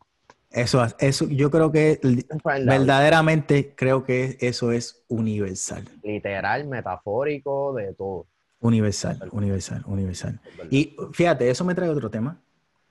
[0.50, 2.00] Eso, eso yo creo que
[2.44, 5.84] verdaderamente creo que eso es universal.
[6.04, 8.28] Literal, metafórico, de todo.
[8.60, 10.40] Universal, universal, universal.
[10.72, 12.40] Y fíjate, eso me trae otro tema.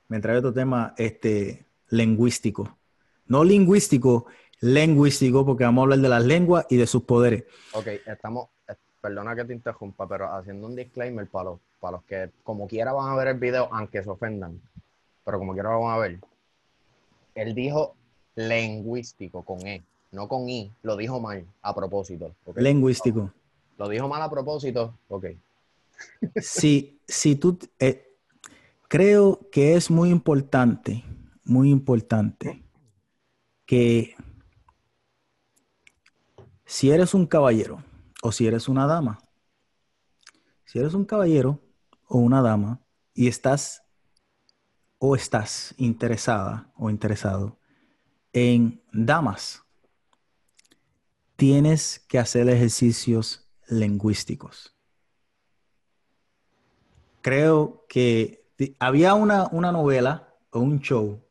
[0.07, 2.77] Me trae otro tema este, lingüístico.
[3.25, 4.27] No lingüístico,
[4.61, 7.43] lingüístico, porque vamos a hablar de las lenguas y de sus poderes.
[7.73, 12.03] Ok, estamos, eh, perdona que te interrumpa, pero haciendo un disclaimer para los, para los
[12.05, 14.61] que como quiera van a ver el video, aunque se ofendan,
[15.25, 16.19] pero como quiera lo van a ver.
[17.37, 17.95] Él dijo
[18.35, 22.35] lingüístico con E, no con I, lo dijo mal a propósito.
[22.45, 22.57] ¿ok?
[22.57, 23.31] Lingüístico.
[23.77, 25.25] Lo dijo mal a propósito, ok.
[26.41, 28.15] Si, si tú, eh,
[28.87, 31.03] creo que es muy importante,
[31.43, 32.63] muy importante
[33.67, 34.15] que
[36.65, 37.83] si eres un caballero
[38.23, 39.19] o si eres una dama,
[40.65, 41.59] si eres un caballero
[42.07, 42.81] o una dama
[43.13, 43.83] y estás
[44.99, 47.57] o estás interesada o interesado
[48.33, 49.63] en damas,
[51.35, 54.75] tienes que hacer ejercicios lingüísticos.
[57.21, 58.45] Creo que
[58.79, 61.23] había una, una novela o un show,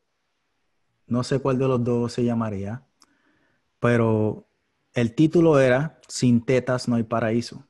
[1.07, 2.87] no sé cuál de los dos se llamaría,
[3.81, 4.49] pero
[4.95, 7.66] el título era Sin tetas no hay paraíso.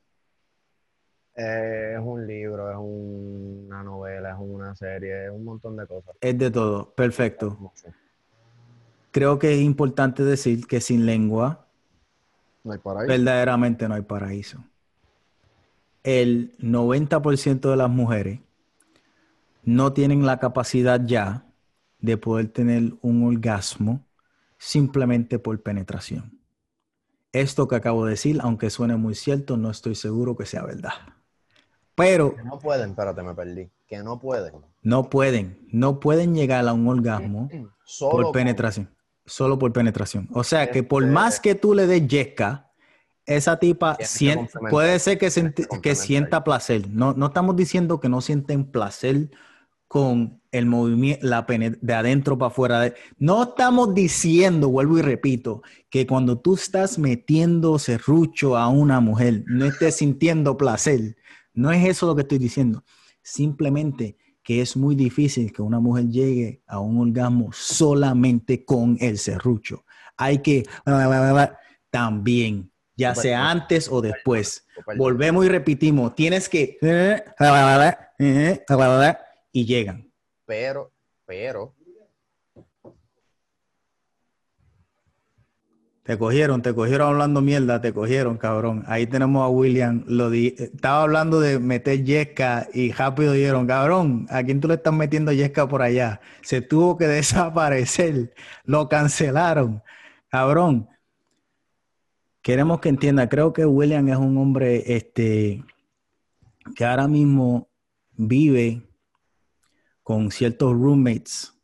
[1.37, 6.15] Eh, es un libro, es una novela, es una serie, es un montón de cosas.
[6.19, 7.71] Es de todo, perfecto.
[9.11, 11.67] Creo que es importante decir que sin lengua
[12.63, 14.63] No hay verdaderamente no hay paraíso.
[16.03, 18.39] El 90% de las mujeres
[19.63, 21.45] no tienen la capacidad ya
[21.99, 24.03] de poder tener un orgasmo
[24.57, 26.39] simplemente por penetración.
[27.31, 31.16] Esto que acabo de decir, aunque suene muy cierto, no estoy seguro que sea verdad.
[31.97, 32.35] Pero...
[32.35, 33.71] Que no pueden, espérate, me perdí.
[33.87, 34.53] Que no pueden.
[34.83, 37.49] No pueden, no pueden llegar a un orgasmo
[37.99, 38.89] por penetración.
[39.25, 40.29] Solo por penetración.
[40.31, 42.71] O sea que por este más que tú le des yesca,
[43.25, 43.97] esa tipa
[44.69, 45.29] puede ser que,
[45.81, 46.87] que sienta placer.
[46.87, 49.29] No, no estamos diciendo que no sienten placer
[49.87, 52.93] con el movimiento, la de adentro para afuera.
[53.17, 59.43] No estamos diciendo, vuelvo y repito, que cuando tú estás metiendo serrucho a una mujer,
[59.47, 61.17] no estés sintiendo placer.
[61.57, 62.83] No es eso lo que estoy diciendo.
[63.23, 69.17] Simplemente que es muy difícil que una mujer llegue a un orgasmo solamente con el
[69.17, 69.83] serrucho.
[70.15, 70.65] Hay que
[71.89, 74.67] también, ya sea antes o después.
[74.97, 76.77] Volvemos y repetimos, tienes que
[79.51, 80.13] y llegan.
[80.45, 80.93] Pero,
[81.25, 81.73] pero,
[86.07, 88.85] Te cogieron, te cogieron hablando mierda, te cogieron, cabrón.
[88.87, 90.05] Ahí tenemos a William.
[90.07, 94.93] Lo estaba hablando de meter yesca y rápido dijeron, cabrón, ¿a quién tú le estás
[94.93, 96.21] metiendo yesca por allá?
[96.43, 98.33] Se tuvo que desaparecer.
[98.63, 99.83] Lo cancelaron.
[100.29, 100.87] Cabrón.
[102.41, 105.61] Queremos que entienda, creo que William es un hombre este,
[106.73, 107.67] que ahora mismo
[108.13, 108.81] vive
[110.03, 111.56] con ciertos roommates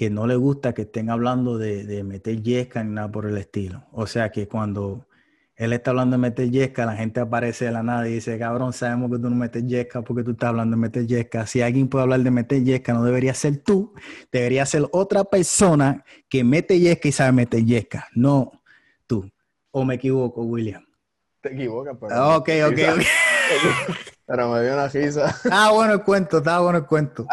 [0.00, 3.84] que no le gusta que estén hablando de, meter yesca ni nada por el estilo.
[3.92, 5.06] O sea que cuando
[5.56, 8.72] él está hablando de meter yesca, la gente aparece de la nada y dice, cabrón,
[8.72, 11.46] sabemos que tú no metes yesca porque tú estás hablando de meter yesca.
[11.46, 13.92] Si alguien puede hablar de meter yesca, no debería ser tú,
[14.32, 18.52] debería ser otra persona que mete yesca y sabe meter yesca, no
[19.06, 19.30] tú.
[19.70, 20.82] ¿O me equivoco, William?
[21.42, 22.14] Te equivocas, pero...
[22.14, 23.02] Ah, ok, ok, ok.
[24.24, 25.36] pero me dio una risa.
[25.50, 27.26] Ah, bueno el cuento, estaba bueno el cuento.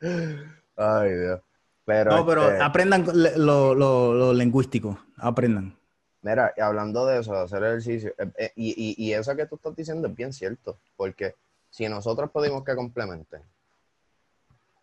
[0.76, 1.40] Ay, Dios.
[1.84, 3.06] Pero, no, pero este, aprendan
[3.36, 5.78] lo, lingüístico, aprendan.
[6.20, 10.08] Mira, hablando de eso, de hacer ejercicio, eh, eh, y, eso que tú estás diciendo
[10.08, 11.36] es bien cierto, porque
[11.70, 13.40] si nosotros pedimos que complementen,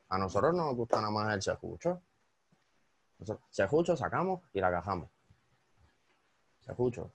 [0.07, 2.01] a nosotros no nos gusta nada más el chajucho.
[3.51, 5.09] Chajucho sacamos y la cajamos.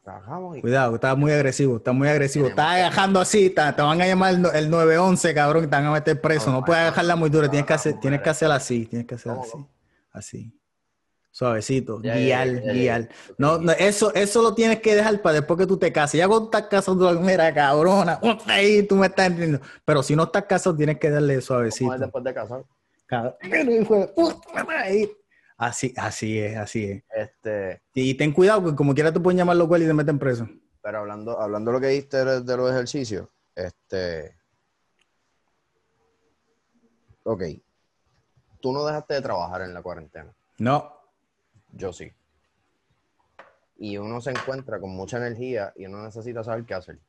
[0.03, 0.61] Trabajamos y...
[0.61, 2.49] Cuidado, está muy agresivo, está muy agresivo.
[2.49, 6.53] Está agajando así, te van a llamar el, 911, cabrón, te van a meter preso.
[6.53, 9.41] No, puedes agajarla muy duro, tienes que, hacer, tienes que hacerla así, tienes que hacerla
[9.41, 9.67] así.
[10.13, 10.55] Así.
[11.31, 13.09] Suavecito, guiar, guiar.
[13.37, 16.19] No, no, eso, eso lo tienes que dejar para después que tú te cases.
[16.19, 19.61] Ya cuando estás casado, mira, cabrona, ahí tú me estás entendiendo.
[19.85, 21.97] Pero si no estás casado, tienes que darle suavecito.
[21.97, 22.65] después de casar?
[23.07, 23.37] Cabrón,
[25.59, 27.03] Así, así es, así es.
[27.13, 30.49] Este, y ten cuidado, que como quiera te pueden llamar los y te meten preso.
[30.81, 34.39] Pero hablando, hablando de lo que diste de, los ejercicios, este.
[37.25, 37.43] Ok.
[38.61, 40.33] Tú no dejaste de trabajar en la cuarentena.
[40.59, 40.93] No.
[41.73, 42.13] Yo sí.
[43.79, 47.01] Y uno se encuentra con mucha energía y uno necesita saber qué hacer.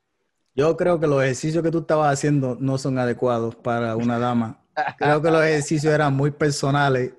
[0.56, 4.60] Yo creo que los ejercicios que tú estabas haciendo no son adecuados para una dama.
[4.97, 7.14] Creo que los ejercicios eran muy personales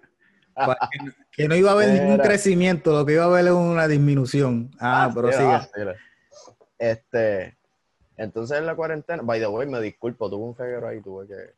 [1.33, 4.71] que, no iba a haber ningún crecimiento, lo que iba a haber es una disminución.
[4.79, 5.95] Ah, ah pero sigue.
[6.79, 7.57] Este,
[8.17, 11.55] entonces en la cuarentena, by the way, me disculpo, tuve un feguero ahí, tuve que.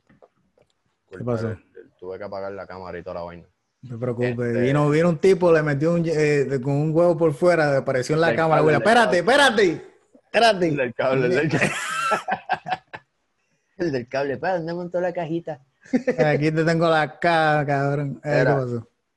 [1.11, 1.57] ¿Qué pasó?
[1.99, 3.45] Tuve que apagar la cámara y toda la vaina.
[3.83, 4.31] No te preocupes.
[4.39, 8.15] Este vino, vino, un tipo, le metió un, eh, con un huevo por fuera, apareció
[8.15, 8.63] en la cámara.
[8.73, 9.83] espérate, espérate,
[10.25, 10.69] espérate.
[10.69, 11.73] El del cable, el del cable.
[13.79, 15.61] el del cable, para, ¿dónde montó la cajita?
[16.19, 18.21] Aquí te tengo la cara, cabrón.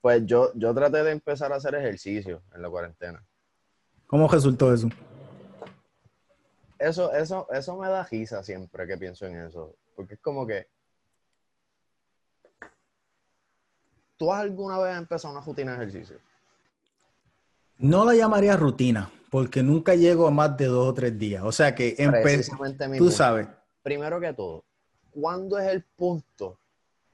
[0.01, 3.23] Pues yo, yo traté de empezar a hacer ejercicio en la cuarentena.
[4.07, 4.89] ¿Cómo resultó eso?
[6.77, 9.75] Eso, eso, eso me da risa siempre que pienso en eso.
[9.95, 10.67] Porque es como que.
[14.17, 16.17] ¿Tú has alguna vez empezado una rutina de ejercicio?
[17.77, 21.43] No la llamaría rutina, porque nunca llego a más de dos o tres días.
[21.43, 21.95] O sea que
[22.97, 23.47] tú sabes.
[23.81, 24.63] Primero que todo,
[25.19, 26.59] ¿cuándo es el punto?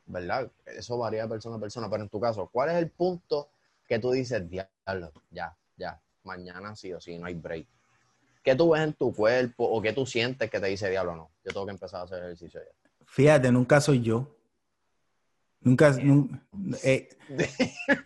[0.06, 0.52] ¿Verdad?
[0.66, 3.50] Eso varía de persona a persona, pero en tu caso, ¿cuál es el punto
[3.88, 7.68] que tú dices, diablo, ya, ya, mañana sí o sí, no hay break?
[8.44, 11.30] ¿Qué tú ves en tu cuerpo o qué tú sientes que te dice, diablo, no,
[11.46, 12.90] yo tengo que empezar a hacer ejercicio ya?
[13.06, 14.36] Fíjate, nunca soy yo.
[15.62, 15.96] Nunca,
[16.84, 17.10] eh,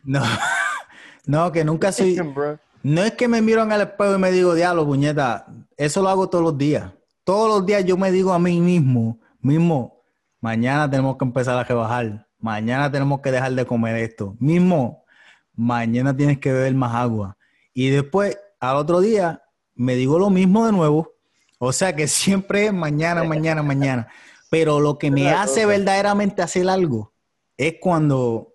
[0.03, 0.21] no,
[1.25, 2.19] no, que nunca soy.
[2.83, 6.09] No es que me miro en el espejo y me digo, diablo, puñeta, eso lo
[6.09, 6.91] hago todos los días.
[7.23, 10.03] Todos los días yo me digo a mí mismo, mismo,
[10.41, 15.05] mañana tenemos que empezar a rebajar, mañana tenemos que dejar de comer esto, mismo,
[15.53, 17.37] mañana tienes que beber más agua.
[17.73, 19.43] Y después, al otro día,
[19.75, 21.13] me digo lo mismo de nuevo.
[21.59, 24.07] O sea que siempre es mañana, mañana, mañana.
[24.49, 27.13] Pero lo que me hace verdaderamente hacer algo
[27.57, 28.54] es cuando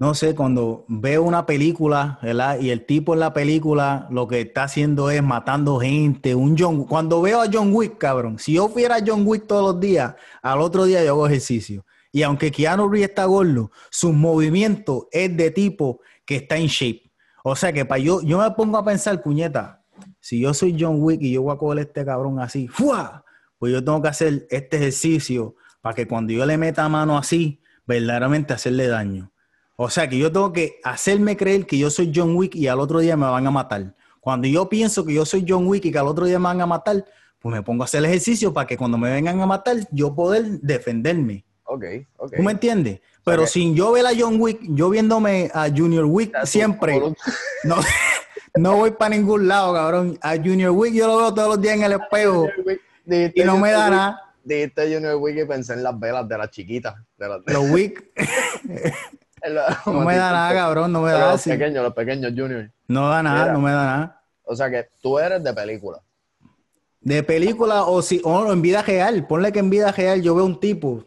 [0.00, 2.58] no sé, cuando veo una película, ¿verdad?
[2.58, 6.86] Y el tipo en la película lo que está haciendo es matando gente, un John,
[6.86, 10.62] cuando veo a John Wick, cabrón, si yo fuera John Wick todos los días, al
[10.62, 11.84] otro día yo hago ejercicio.
[12.12, 17.12] Y aunque Keanu Reeves está gordo, su movimiento es de tipo que está en shape.
[17.44, 19.84] O sea que para yo, yo me pongo a pensar, puñeta,
[20.18, 23.22] si yo soy John Wick y yo voy a coger a este cabrón así, ¡fua!
[23.58, 27.60] pues yo tengo que hacer este ejercicio para que cuando yo le meta mano así,
[27.86, 29.30] verdaderamente hacerle daño.
[29.82, 32.80] O sea que yo tengo que hacerme creer que yo soy John Wick y al
[32.80, 33.94] otro día me van a matar.
[34.20, 36.60] Cuando yo pienso que yo soy John Wick y que al otro día me van
[36.60, 37.02] a matar,
[37.38, 40.14] pues me pongo a hacer el ejercicio para que cuando me vengan a matar, yo
[40.14, 41.46] poder defenderme.
[41.64, 41.84] Ok,
[42.18, 42.36] ok.
[42.36, 43.00] ¿Tú me entiendes?
[43.24, 47.00] Pero sin yo ver a John Wick, yo viéndome a Junior Wick siempre,
[47.64, 47.76] no,
[48.56, 50.18] no voy para ningún lado, cabrón.
[50.20, 52.48] A Junior Wick yo lo veo todos los días en el espejo
[53.06, 54.34] y no me da nada.
[54.44, 56.96] Dijiste Junior Wick y pensé en las velas de las chiquitas.
[57.16, 58.04] De Los Wick.
[59.86, 62.70] no me da nada, cabrón, no me da Los pequeños, los pequeños Junior.
[62.88, 64.22] No da nada, no me da nada.
[64.44, 66.00] O sea que tú eres de película.
[67.00, 69.26] De película o si o en vida real.
[69.26, 71.04] Ponle que en vida real yo veo un tipo,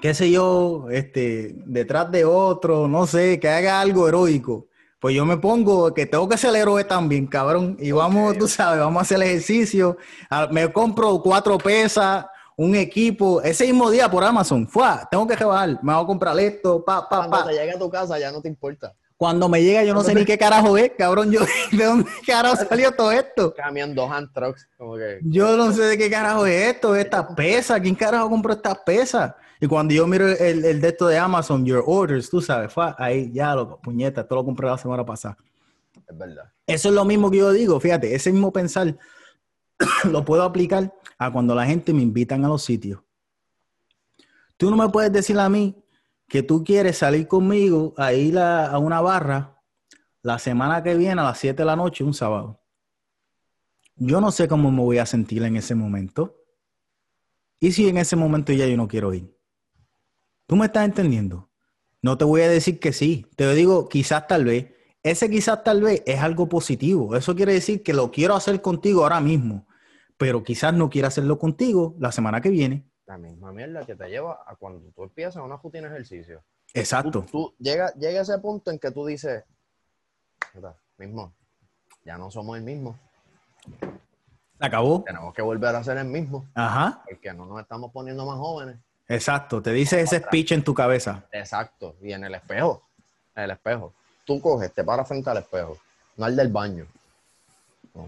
[0.00, 4.68] qué sé yo, este, detrás de otro, no sé, que haga algo heroico.
[5.00, 7.76] Pues yo me pongo que tengo que ser el héroe también, cabrón.
[7.78, 9.98] Y vamos, tú sabes, vamos a hacer el ejercicio.
[10.30, 12.24] Ah, me compro cuatro pesas,
[12.56, 16.38] un equipo, ese mismo día por Amazon, fue, tengo que rebajar, me voy a comprar
[16.38, 18.94] esto, pa, pa, Cuando te llegue a tu casa ya no te importa.
[19.16, 21.40] Cuando me llega yo no sé ni qué carajo es, cabrón, yo,
[21.72, 23.54] ¿de dónde carajo salió todo esto?
[23.54, 25.20] Cambiando hand trucks, como que...
[25.22, 29.32] Yo no sé de qué carajo es esto, estas pesas, ¿quién carajo compró estas pesas?
[29.60, 32.92] Y cuando yo miro el, el de esto de Amazon, Your Orders, tú sabes, fue
[32.98, 35.36] ahí ya, lo, puñeta, esto lo compré la semana pasada.
[36.06, 36.44] Es verdad.
[36.66, 38.96] Eso es lo mismo que yo digo, fíjate, ese mismo pensar
[40.10, 43.00] lo puedo aplicar a cuando la gente me invitan a los sitios.
[44.56, 45.76] Tú no me puedes decir a mí
[46.28, 49.60] que tú quieres salir conmigo a ir a, una barra
[50.22, 52.60] la semana que viene a las 7 de la noche, un sábado.
[53.96, 56.40] Yo no sé cómo me voy a sentir en ese momento.
[57.60, 59.36] Y si en ese momento ya yo no quiero ir.
[60.46, 61.50] ¿Tú me estás entendiendo?
[62.02, 63.26] No te voy a decir que sí.
[63.36, 64.72] Te digo quizás tal vez.
[65.04, 67.14] Ese quizás tal vez es algo positivo.
[67.14, 69.66] Eso quiere decir que lo quiero hacer contigo ahora mismo
[70.16, 72.84] pero quizás no quiera hacerlo contigo la semana que viene.
[73.06, 76.42] La misma mierda que te lleva a cuando tú empiezas una rutina de ejercicio.
[76.72, 77.26] Exacto.
[77.30, 79.44] Tú, llega, llega ese punto en que tú dices,
[80.96, 81.34] mismo,
[82.04, 82.98] ya no somos el mismo.
[84.58, 85.02] Se acabó.
[85.04, 86.48] Tenemos que volver a ser el mismo.
[86.54, 87.02] Ajá.
[87.08, 88.78] Porque no nos estamos poniendo más jóvenes.
[89.08, 89.60] Exacto.
[89.60, 91.26] Te dice ese speech en tu cabeza.
[91.32, 91.96] Exacto.
[92.00, 92.88] Y en el espejo.
[93.34, 93.92] En el espejo.
[94.24, 95.78] Tú coges, te paras frente al espejo.
[96.16, 96.86] No al del baño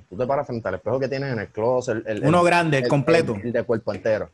[0.09, 2.05] tú te paras frente al espejo que tienes en el closet.
[2.23, 3.35] Uno grande, el, completo.
[3.35, 4.31] El, de cuerpo entero.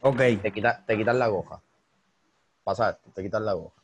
[0.00, 0.18] Ok.
[0.42, 1.60] Te, quita, te quitas la goja.
[2.64, 3.74] Pasa esto, te quitas la goja.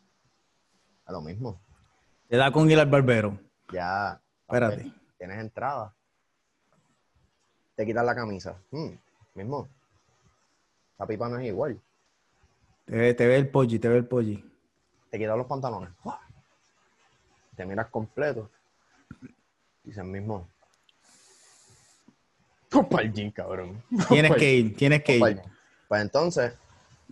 [1.04, 1.60] A lo mismo.
[2.28, 3.38] Te da con ir al barbero.
[3.72, 4.20] Ya.
[4.40, 4.92] Espérate.
[5.18, 5.92] Tienes entrada.
[7.74, 8.56] Te quitas la camisa.
[8.70, 8.92] Hmm,
[9.34, 9.68] mismo.
[10.98, 11.78] La pipa no es igual.
[12.86, 14.42] Te ve, te ve el polli, te ve el polli.
[15.10, 15.90] Te quitas los pantalones.
[17.56, 18.50] Te miras completo.
[19.82, 20.48] Dices mismo,
[22.84, 23.82] para el gym, cabrón.
[24.08, 25.42] Tienes que ir, tienes que ir.
[25.88, 26.52] Pues entonces.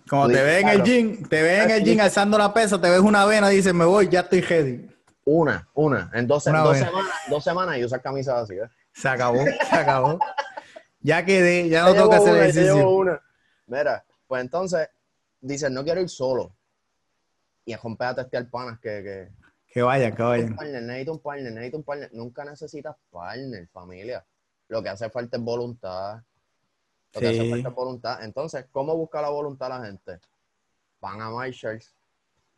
[0.09, 2.91] Como te ves en el gym, te ves en el gym alzando la pesa, te
[2.91, 4.91] ves una vena dices, me voy, ya estoy ready.
[5.25, 6.11] Una, una.
[6.13, 8.69] En dos, dos semanas, dos semanas y usas camisas así, ¿eh?
[8.93, 10.19] Se acabó, se acabó.
[11.01, 12.91] Ya quedé, ya no tengo que hacer ejercicio.
[12.91, 13.21] Una.
[13.67, 14.89] Mira, pues entonces,
[15.41, 16.55] dices, no quiero ir solo.
[17.65, 19.29] Y romper a testear panas que, que,
[19.75, 20.57] que vayan, que vayan.
[20.87, 22.11] Necesito un partner, necesito un partner.
[22.13, 24.25] Nunca necesitas partner, familia.
[24.69, 26.23] Lo que hace falta es voluntad.
[27.13, 28.23] Lo que hace falta es voluntad.
[28.23, 30.21] Entonces, ¿cómo busca la voluntad la gente?
[31.01, 31.93] Van a Marshalls,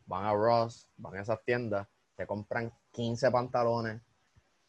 [0.05, 3.99] van a Ross, van a esas tiendas, te compran 15 pantalones,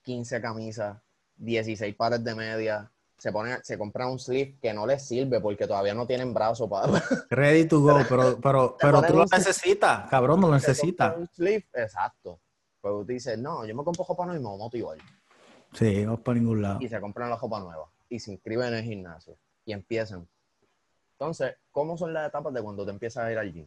[0.00, 0.96] 15 camisas,
[1.36, 2.88] 16 pares de medias,
[3.18, 6.68] se ponen, se compran un sleeve que no les sirve porque todavía no tienen brazo
[6.68, 6.86] para.
[7.30, 11.16] Ready to go, pero, pero, pero tú lo necesitas, cabrón, no lo necesitas.
[11.16, 12.40] Un sleeve, exacto.
[12.80, 14.94] Pero tú dices, no, yo me compro ropa no y me motivo
[15.72, 16.78] Sí, no para ningún lado.
[16.80, 20.28] Y se compran la ropa nueva y se inscriben en el gimnasio y empiezan.
[21.12, 23.66] Entonces, ¿cómo son las etapas de cuando te empiezas a ir al gym?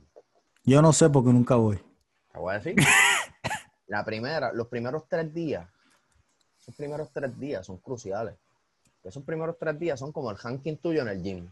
[0.63, 1.77] Yo no sé porque nunca voy.
[2.31, 2.75] Te voy a decir.
[3.87, 5.67] la primera, los primeros tres días,
[6.57, 8.35] esos primeros tres días son cruciales.
[9.03, 11.49] Esos primeros tres días son como el ranking tuyo en el gym.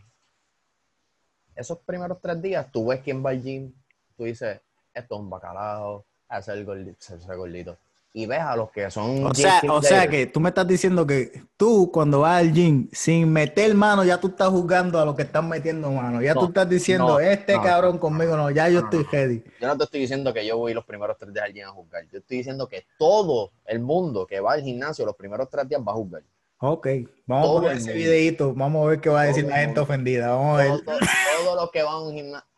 [1.56, 3.74] Esos primeros tres días, tú ves quién va al gym,
[4.16, 4.62] tú dices,
[4.94, 6.98] esto es un bacalao, hace el gordito,
[7.36, 7.78] gordito.
[8.14, 9.26] y ves a los que son...
[9.26, 12.88] O sea, o sea que tú me estás diciendo que tú cuando vas al gym
[12.92, 16.22] sin meter mano, ya tú estás jugando a los que están metiendo mano.
[16.22, 19.44] Ya No, tú estás diciendo, no, este no, cabrón conmigo, no, ya yo estoy ready.
[19.60, 21.72] Yo no te estoy diciendo que yo voy los primeros tres días al gym a
[21.72, 22.06] jugar.
[22.12, 25.82] Yo estoy diciendo que todo el mundo que va al gimnasio los primeros tres días
[25.82, 26.24] va a jugar.
[26.62, 26.88] Ok,
[27.26, 29.52] vamos Todo a poner el ese videito, vamos a ver qué va a decir Todo
[29.52, 30.30] la gente ofendida.
[30.36, 30.68] Vamos a ver.
[30.84, 31.00] Todo-
[31.44, 32.50] todos los que van a un gimnasio,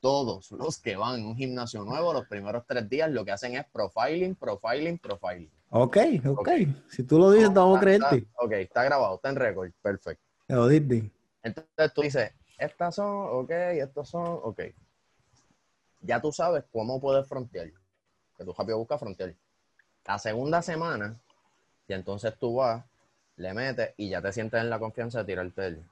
[0.00, 3.54] todos los que van a un gimnasio nuevo los primeros tres días lo que hacen
[3.56, 5.50] es profiling, profiling, profiling.
[5.70, 5.96] Ok,
[6.36, 6.48] ok.
[6.90, 8.16] Si tú lo dices, vamos a creerte.
[8.16, 10.22] está- ok, está grabado, está en récord, perfecto.
[10.48, 11.12] Jodiste.
[11.42, 14.62] Entonces tú dices, estas son, ok, estos son, ok.
[16.00, 17.70] Ya tú sabes cómo puedes frontear.
[18.36, 19.34] Que tú rápido buscas frontear.
[20.06, 21.20] La segunda semana,
[21.86, 22.84] y entonces tú vas,
[23.38, 25.82] le metes y ya te sientes en la confianza de tirarte el.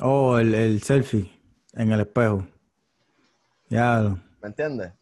[0.00, 1.30] Oh, el, el selfie
[1.74, 2.46] en el espejo.
[3.68, 4.92] Ya, lo- ¿Me entiendes?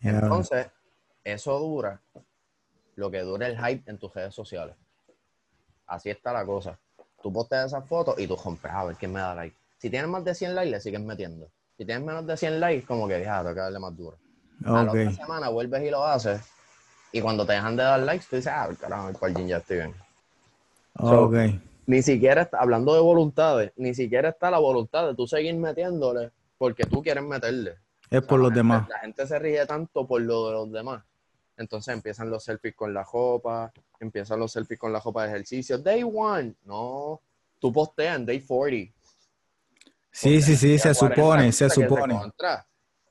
[0.00, 0.12] ya.
[0.12, 0.66] lo- Entonces,
[1.24, 2.00] eso dura
[2.96, 4.76] lo que dura el hype en tus redes sociales.
[5.86, 6.78] Así está la cosa.
[7.22, 9.56] Tú posteas esas fotos y tú compras a ver quién me da like.
[9.78, 11.48] Si tienes más de 100 likes, le sigues metiendo.
[11.76, 14.16] Si tienes menos de 100 likes, como que ya, que darle más duro.
[14.64, 16.40] A la otra semana vuelves y lo haces.
[17.12, 19.76] Y cuando te dejan de dar likes, tú dices, ah, carajo, el parking ya estoy
[19.78, 19.94] bien.
[20.98, 21.34] So, Ok.
[21.86, 26.30] Ni siquiera está, hablando de voluntades, ni siquiera está la voluntad de tú seguir metiéndole
[26.56, 27.74] porque tú quieres meterle.
[28.08, 28.88] Es por los gente- demás.
[28.88, 31.02] La gente se ríe tanto por lo de los demás.
[31.56, 35.76] Entonces empiezan los selfies con la ropa, empiezan los selfies con la ropa de ejercicio.
[35.78, 37.20] Day one, no,
[37.58, 38.92] tú posteas en day 40.
[40.10, 42.20] Sí, sí, sí, se Posteas 40 supone, se supone.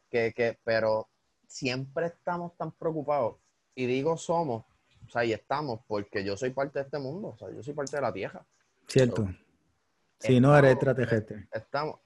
[0.09, 1.07] Que, que, pero
[1.47, 3.35] siempre estamos tan preocupados.
[3.75, 4.63] Y digo somos,
[5.11, 7.95] sea, y estamos, porque yo soy parte de este mundo, o sea, yo soy parte
[7.97, 8.45] de la tierra.
[8.87, 9.27] Cierto.
[10.19, 11.47] Si no eres Estamos- extraterrestre.
[11.51, 11.99] Estamos.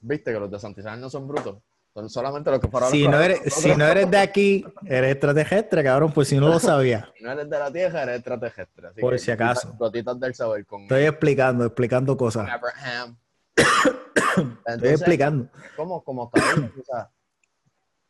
[0.00, 1.58] Viste que los de Santizal no son brutos.
[1.94, 5.84] Son solamente los que fueron Si no, eres, si no eres de aquí, eres extraterrestre,
[5.84, 7.08] cabrón, pues si no lo sabía.
[7.16, 8.88] Si no eres de la tierra, eres extraterrestre.
[8.88, 9.72] Así Por que si acaso.
[9.78, 12.48] gotitas- del saber con Estoy explicando, explicando cosas.
[14.66, 15.48] Estoy explicando.
[15.76, 17.10] como, como cabrón, o sea,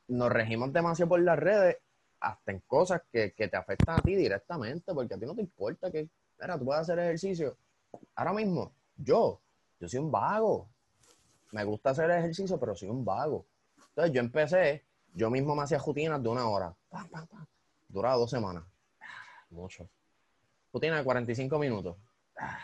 [0.08, 1.76] nos regimos demasiado por las redes,
[2.24, 5.42] hasta en cosas que, que te afectan a ti directamente, porque a ti no te
[5.42, 6.08] importa que,
[6.40, 7.56] mira, tú puedes hacer ejercicio.
[8.14, 9.40] Ahora mismo, yo,
[9.78, 10.68] yo soy un vago.
[11.52, 13.46] Me gusta hacer ejercicio, pero soy un vago.
[13.88, 16.74] Entonces yo empecé, yo mismo me hacía rutinas de una hora.
[16.88, 17.08] Pam.
[17.88, 18.64] Duraba dos semanas.
[19.00, 19.86] Ah, Mucho.
[20.72, 21.96] Rutina de 45 minutos.
[22.38, 22.58] Ah.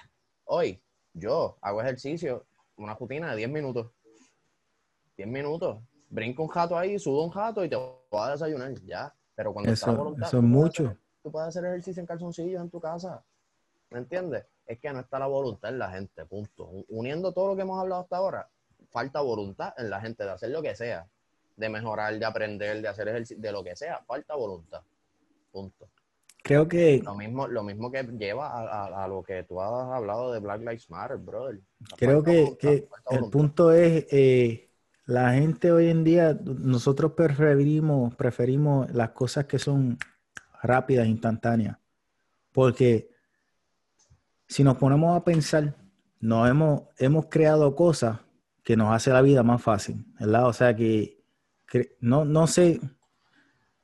[0.47, 0.83] Hoy,
[1.13, 2.47] yo hago ejercicio,
[2.77, 3.93] una rutina de 10 minutos.
[5.17, 5.79] 10 minutos.
[6.09, 9.15] Brinco un jato ahí, sudo un jato y te voy a desayunar, ya.
[9.41, 10.85] Pero cuando está la Eso, voluntad, eso es tú puedes mucho.
[10.85, 13.25] hacer- tú puedes hacer ejercicio en calzoncillos en tu casa.
[13.89, 14.45] ¿Me entiendes?
[14.67, 16.69] Es que no está la voluntad en la gente, punto.
[16.91, 18.49] Uniendo todo lo que hemos hablado hasta ahora,
[18.91, 21.07] falta voluntad en la gente de hacer lo que sea,
[21.57, 24.83] de mejorar, de aprender, de hacer ejercicio, de lo que sea, falta voluntad.
[25.51, 25.89] Punto.
[26.43, 29.89] Creo que, Lo mismo, lo mismo que lleva a, a- a lo que tú has
[29.91, 31.61] hablado de Black Lives Matter, brother.
[31.97, 33.31] creo que, voluntad, que el voluntad.
[33.31, 34.70] punto es, eh,
[35.11, 39.99] la gente hoy en día, nosotros preferimos, preferimos las cosas que son
[40.63, 41.79] rápidas, instantáneas.
[42.53, 43.11] Porque
[44.47, 45.75] si nos ponemos a pensar,
[46.21, 48.21] nos hemos, hemos creado cosas
[48.63, 50.47] que nos hace la vida más fácil, ¿verdad?
[50.47, 51.19] O sea que,
[52.01, 52.81] no, no sé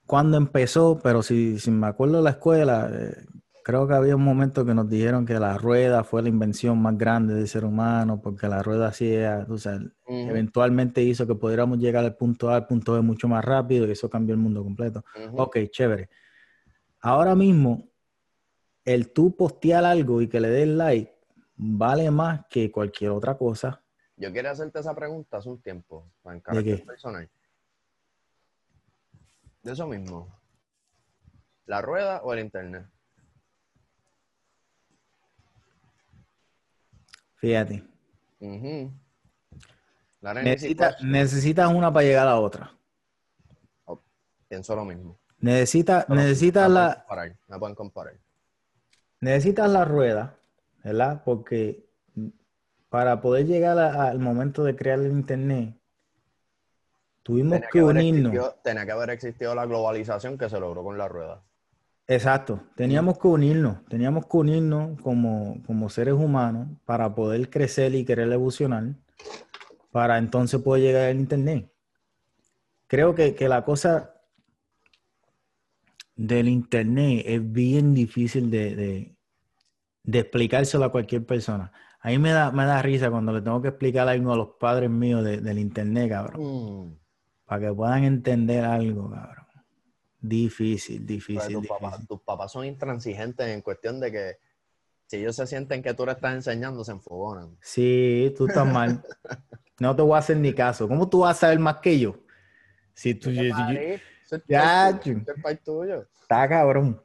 [0.06, 3.26] cuándo empezó, pero si, si me acuerdo de la escuela, eh,
[3.66, 6.96] creo que había un momento que nos dijeron que la rueda fue la invención más
[6.96, 12.04] grande del ser humano, porque la rueda hacía, o sea, eventualmente hizo que pudiéramos llegar
[12.04, 15.04] al punto A al punto B mucho más rápido y eso cambió el mundo completo.
[15.16, 15.42] Ujú.
[15.42, 16.08] Ok, chévere.
[17.00, 17.88] Ahora mismo,
[18.84, 21.18] el tú postear algo y que le des like
[21.56, 23.82] vale más que cualquier otra cosa.
[24.16, 27.28] Yo quería hacerte esa pregunta hace un tiempo, en ¿De carácter personal.
[29.64, 30.38] De eso mismo.
[31.66, 32.86] ¿La rueda o el internet?
[37.46, 37.84] Fíjate.
[40.42, 42.72] Necesita- necesitas una para llegar a la otra.
[44.48, 45.16] Pienso lo mismo.
[45.38, 48.14] Necesita, necesitas pueden la, comparar, pueden comparar.
[49.20, 50.34] necesitas la rueda,
[50.82, 51.22] ¿verdad?
[51.24, 51.84] Porque
[52.88, 55.76] para poder llegar a- al momento de crear el internet,
[57.22, 58.62] tuvimos Tenía que unirnos.
[58.64, 61.42] tenía que haber existido la globalización que se logró con la rueda.
[62.08, 68.04] Exacto, teníamos que unirnos, teníamos que unirnos como, como seres humanos para poder crecer y
[68.04, 68.94] querer evolucionar,
[69.90, 71.68] para entonces poder llegar al Internet.
[72.86, 74.14] Creo que, que la cosa
[76.14, 79.16] del Internet es bien difícil de, de,
[80.04, 81.72] de explicárselo a cualquier persona.
[82.00, 84.50] A mí me da, me da risa cuando le tengo que explicar algo a los
[84.60, 86.96] padres míos de- del Internet, cabrón Mm.
[87.46, 89.45] para que puedan entender algo, cabrón.
[90.28, 91.52] Difícil, Pero difícil.
[91.54, 92.08] tus, papás, difícil.
[92.08, 94.36] tus papás son intransigentes en cuestión de que
[95.06, 97.56] si ellos se sienten que tú le estás enseñando, se enfogonan.
[97.60, 99.02] Sí, tú estás mal.
[99.78, 100.88] No te voy a hacer ni caso.
[100.88, 102.16] ¿Cómo tú vas a saber más que yo?
[102.94, 103.54] Si tú, ¿Qué yo-
[104.38, 106.06] yo- Ya, tuyo.
[106.22, 106.98] Está cabrón.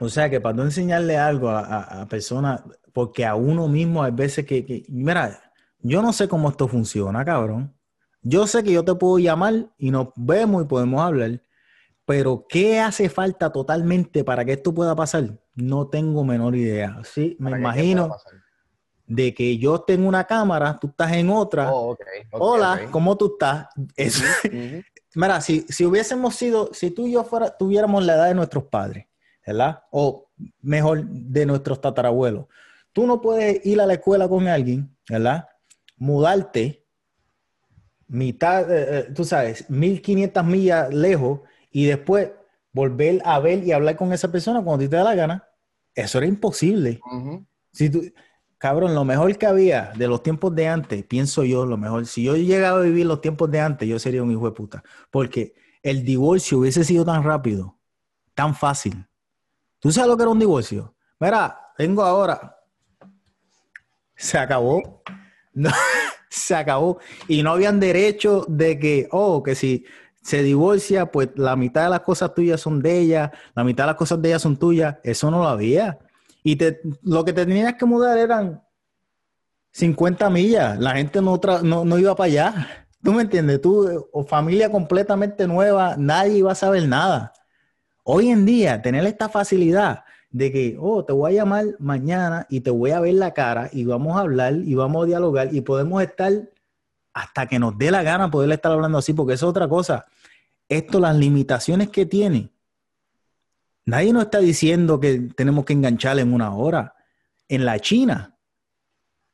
[0.00, 2.62] O sea que para no enseñarle algo a, a- a personas,
[2.94, 5.38] porque a uno mismo hay veces que, que- mira,
[5.80, 7.74] yo no sé cómo esto funciona, cabrón.
[8.22, 11.42] Yo sé que yo te puedo llamar y nos vemos y podemos hablar,
[12.10, 15.38] pero ¿qué hace falta totalmente para que esto pueda pasar?
[15.54, 17.00] No tengo menor idea.
[17.04, 18.16] Sí, me Para que- ¿qué imagino
[19.06, 21.72] de que yo tengo una cámara, tú estás en otra.
[21.72, 21.96] Oh,
[22.32, 22.88] Hola.
[22.90, 23.68] ¿cómo tú estás?
[23.94, 24.24] Eso.
[25.14, 28.64] Mira, si, si hubiésemos sido, si tú y yo fuera, tuviéramos la edad de nuestros
[28.64, 29.06] padres,
[29.46, 29.84] ¿verdad?
[29.92, 30.32] O
[30.62, 32.46] mejor, de nuestros tatarabuelos.
[32.92, 35.46] Tú no puedes ir a la escuela con alguien, ¿verdad?
[35.96, 36.84] Mudarte
[38.08, 42.30] mitad, eh, eh, tú sabes, 1500 millas lejos y después
[42.72, 45.48] volver a ver y hablar con esa persona cuando te da la gana.
[45.94, 47.00] Eso era imposible.
[47.72, 48.02] Si tú,
[48.58, 52.24] cabrón, lo mejor que había de los tiempos de antes, pienso yo, lo mejor, si
[52.24, 54.82] yo llegaba a vivir los tiempos de antes, yo sería un hijo de puta.
[55.10, 57.78] Porque el divorcio hubiese sido tan rápido,
[58.34, 59.06] tan fácil.
[59.78, 60.94] ¿Tú sabes lo que era un divorcio?
[61.18, 62.58] Mira, tengo ahora.
[64.14, 65.02] Se acabó.
[65.52, 65.68] No,
[66.28, 67.00] se acabó.
[67.26, 69.84] Y no habían derecho de que, oh, que si
[70.22, 73.88] se divorcia, pues la mitad de las cosas tuyas son de ella, la mitad de
[73.88, 74.96] las cosas de ella son tuyas.
[75.02, 75.98] Eso no lo había.
[76.42, 78.62] Y te, lo que te tenías que mudar eran
[79.72, 80.78] 50 millas.
[80.78, 82.86] La gente no, no, no iba para allá.
[83.02, 83.60] ¿Tú me entiendes?
[83.60, 87.32] Tú, o familia completamente nueva, nadie iba a saber nada.
[88.04, 92.60] Hoy en día, tener esta facilidad de que, oh, te voy a llamar mañana y
[92.60, 95.60] te voy a ver la cara y vamos a hablar y vamos a dialogar y
[95.62, 96.32] podemos estar
[97.12, 100.06] hasta que nos dé la gana poder estar hablando así, porque es otra cosa.
[100.68, 102.50] Esto, las limitaciones que tiene,
[103.84, 106.94] nadie nos está diciendo que tenemos que enganchar en una hora.
[107.48, 108.36] En la China,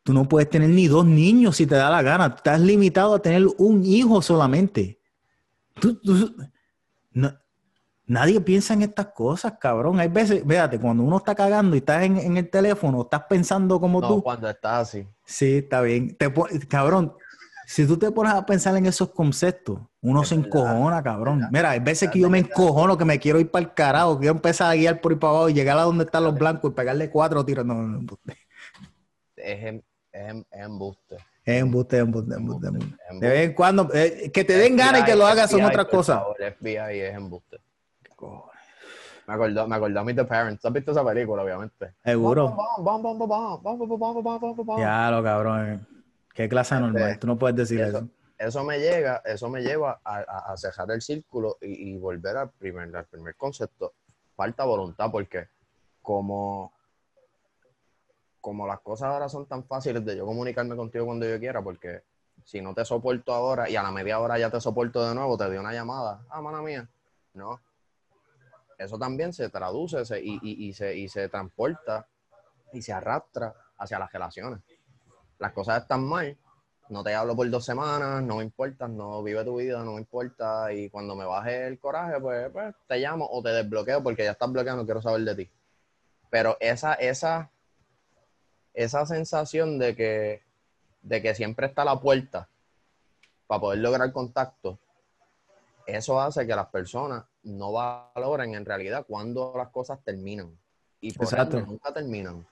[0.02, 2.30] tú no puedes tener ni dos niños si te da la gana.
[2.30, 4.98] Tú estás limitado a tener un hijo solamente.
[5.78, 6.34] Tú- tú-
[7.12, 7.36] no-
[8.06, 10.00] nadie piensa en estas cosas, cabrón.
[10.00, 13.78] Hay veces, fíjate, cuando uno está cagando y estás en, en el teléfono, estás pensando
[13.78, 14.22] como No, tú.
[14.22, 15.06] cuando estás así.
[15.26, 16.16] Sí, está bien.
[16.16, 16.32] Te
[16.68, 17.12] cabrón,
[17.66, 21.48] si tú te pones a pensar en esos conceptos, uno se encojona, cabrón.
[21.50, 24.34] Mira, hay veces que yo me encojono, que me quiero ir para el carajo, quiero
[24.36, 26.74] empezar a guiar por ir para abajo y llegar a donde están los blancos y
[26.74, 27.66] pegarle cuatro tiros.
[27.66, 28.18] No, no, no.
[29.36, 31.16] Es, es, es embuste.
[31.44, 32.68] Es embuste, embuste, embuste.
[33.20, 36.22] De vez en cuando, que te den ganas y que lo hagas son otras cosas.
[36.38, 37.58] FBI es embuste.
[39.26, 40.64] Me acordó, me acordó a mí The Parents.
[40.64, 41.94] ¿Has visto esa película, obviamente?
[42.04, 42.56] Seguro.
[44.78, 45.95] Ya, lo cabrón.
[46.36, 47.18] Qué clase normal.
[47.18, 48.08] Tú no puedes decir Eso, eso.
[48.38, 52.36] eso me llega, eso me lleva a, a- a cerrar el círculo y, y volver
[52.36, 53.94] al primer, al primer concepto.
[54.36, 55.48] Falta voluntad, porque
[56.02, 56.72] como,
[58.40, 62.02] como las cosas ahora son tan fáciles de yo comunicarme contigo cuando yo quiera, porque
[62.44, 65.36] si no te soporto ahora y a la media hora ya te soporto de nuevo,
[65.38, 66.86] te doy una llamada, ah, mana mía,
[67.32, 67.60] no.
[68.78, 72.06] Eso también se traduce se- y, y- y se, y se transporta
[72.74, 74.60] y se arrastra hacia las relaciones.
[75.38, 76.36] Las cosas están mal,
[76.88, 79.98] no te hablo por dos semanas, no me importa, no vive tu vida, no me
[80.00, 80.72] importa.
[80.72, 84.32] Y cuando me baje el coraje, pues, pues, te llamo o te desbloqueo porque ya
[84.32, 85.50] estás bloqueado, no quiero saber de ti.
[86.30, 87.50] Pero esa, esa,
[88.72, 90.42] esa sensación de que,
[91.02, 92.48] de que siempre está a la puerta
[93.46, 94.78] para poder lograr contacto,
[95.86, 100.56] eso hace que las personas no valoren en realidad cuando las cosas terminan.
[101.00, 101.58] Y por Exacto.
[101.58, 102.46] ende nunca terminan.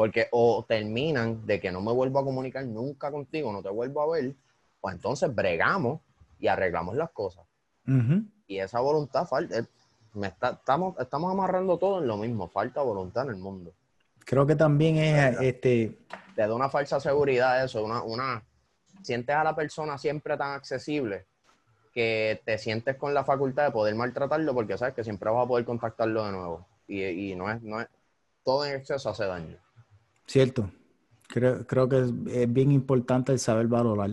[0.00, 4.00] Porque o terminan de que no me vuelvo a comunicar nunca contigo, no te vuelvo
[4.00, 4.34] a ver,
[4.80, 6.00] o entonces bregamos
[6.38, 7.44] y arreglamos las cosas.
[8.46, 9.58] Y esa voluntad falta.
[9.58, 9.64] eh,
[10.14, 13.74] Me está, estamos, estamos amarrando todo en lo mismo, falta voluntad en el mundo.
[14.24, 15.98] Creo que también es este.
[16.34, 18.42] Te da una falsa seguridad eso, una, una,
[19.02, 21.26] sientes a la persona siempre tan accesible
[21.92, 25.48] que te sientes con la facultad de poder maltratarlo porque sabes que siempre vas a
[25.48, 26.66] poder contactarlo de nuevo.
[26.88, 27.88] Y, y no es, no es,
[28.42, 29.58] todo en exceso hace daño.
[30.30, 30.70] Cierto.
[31.26, 34.10] Creo, creo que es, bien importante el saber valorar.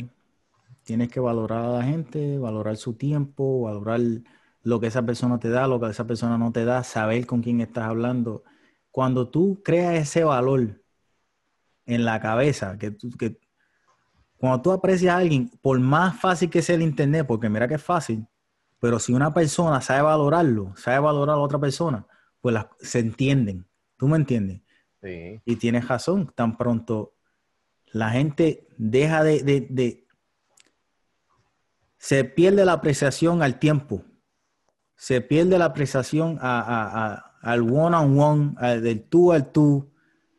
[0.84, 4.02] Tienes que valorar a la gente, valorar su tiempo, valorar
[4.64, 7.44] lo que esa persona te da, lo que esa persona no te da, saber con
[7.44, 8.44] quién estás hablando.
[8.90, 10.82] Cuando tú creas ese valor
[11.86, 13.40] en la cabeza, que, que
[14.38, 17.76] cuando tú aprecias a alguien, por más fácil que sea el internet, porque mira que
[17.76, 18.26] es fácil,
[18.80, 22.08] pero si una persona sabe valorarlo, sabe valorar a otra persona,
[22.42, 23.68] pues las- se entienden.
[23.98, 24.62] ¿Tú me entiendes?
[25.08, 25.42] Sí.
[25.46, 27.14] Y tienes razón, tan pronto
[27.92, 30.08] la gente deja de, de- de-
[31.98, 34.04] se pierde la apreciación al tiempo.
[34.96, 39.92] se pierde la apreciación al one-on-one, del tú al tú,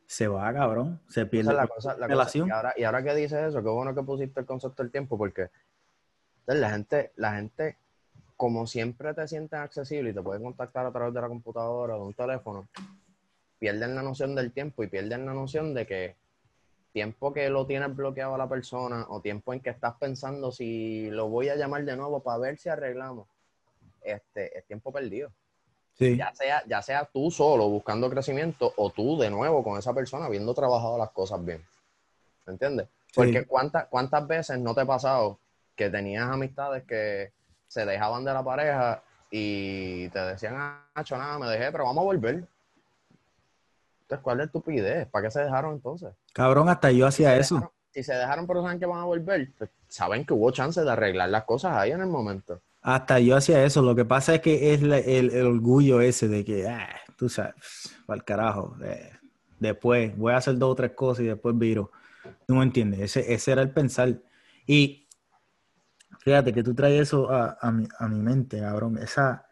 [0.06, 1.00] se va, cabrón.
[1.08, 1.68] Se pierde la,
[2.06, 2.48] relación.
[2.76, 5.50] Y, ahora, que dices eso, qué bueno que pusiste el concepto del tiempo, porque
[6.46, 7.76] la gente, la gente,
[8.36, 12.00] como siempre te sienten accesible y te pueden contactar a través de la computadora o
[12.00, 12.68] de un teléfono,
[13.58, 16.16] pierden la noción del tiempo y pierden la noción de que
[16.92, 21.10] tiempo que lo tienes bloqueado a la persona o tiempo en que estás pensando si
[21.10, 23.28] lo voy a llamar de nuevo para ver si arreglamos,
[24.02, 25.30] este, es tiempo perdido.
[25.98, 30.26] Ya, sea, ya sea tú solo buscando crecimiento o tú de nuevo con esa persona
[30.26, 31.64] habiendo trabajado las cosas bien.
[32.46, 32.88] ¿Me entiendes?
[33.14, 35.40] Porque ¿cuántas, ¿cuántas veces no te ha pasado
[35.74, 37.32] que tenías amistades que
[37.66, 42.04] se dejaban de la pareja y te decían, ah, nada, me dejé, pero vamos a
[42.04, 42.44] volver?
[44.08, 45.06] Entonces, ¿cuál es la estupidez?
[45.08, 46.08] ¿Para qué se dejaron entonces?
[46.32, 47.74] Cabrón, hasta yo hacía eso.
[47.90, 50.90] si se dejaron pero saben que van a volver, pues saben que hubo chance de
[50.90, 52.58] arreglar las cosas ahí en el momento.
[52.80, 53.82] Hasta yo hacía eso.
[53.82, 57.52] Lo que pasa es que es el, orgullo ese de que, ah, tú sabes,
[58.06, 58.78] para el carajo.
[59.60, 61.92] después voy a hacer dos o tres cosas y después viro.
[62.46, 63.00] ¿Tú me entiendes?
[63.00, 64.22] Ese, ese era el pensar.
[64.66, 65.06] Y
[66.20, 68.96] fíjate que tú traes eso a, mi, a mi, mente, cabrón.
[68.96, 69.50] Esa,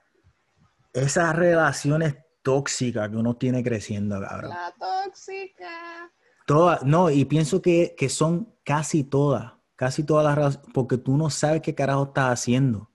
[0.95, 2.17] esas relaciones
[2.47, 4.51] tóxica que uno tiene creciendo, cabrón.
[4.51, 6.13] La tóxica.
[6.47, 11.29] Todas, no, y pienso que, son casi todas, casi todas las razones, porque tú no
[11.29, 12.89] sabes qué carajo estás haciendo.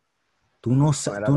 [0.61, 1.29] Tú no sabes.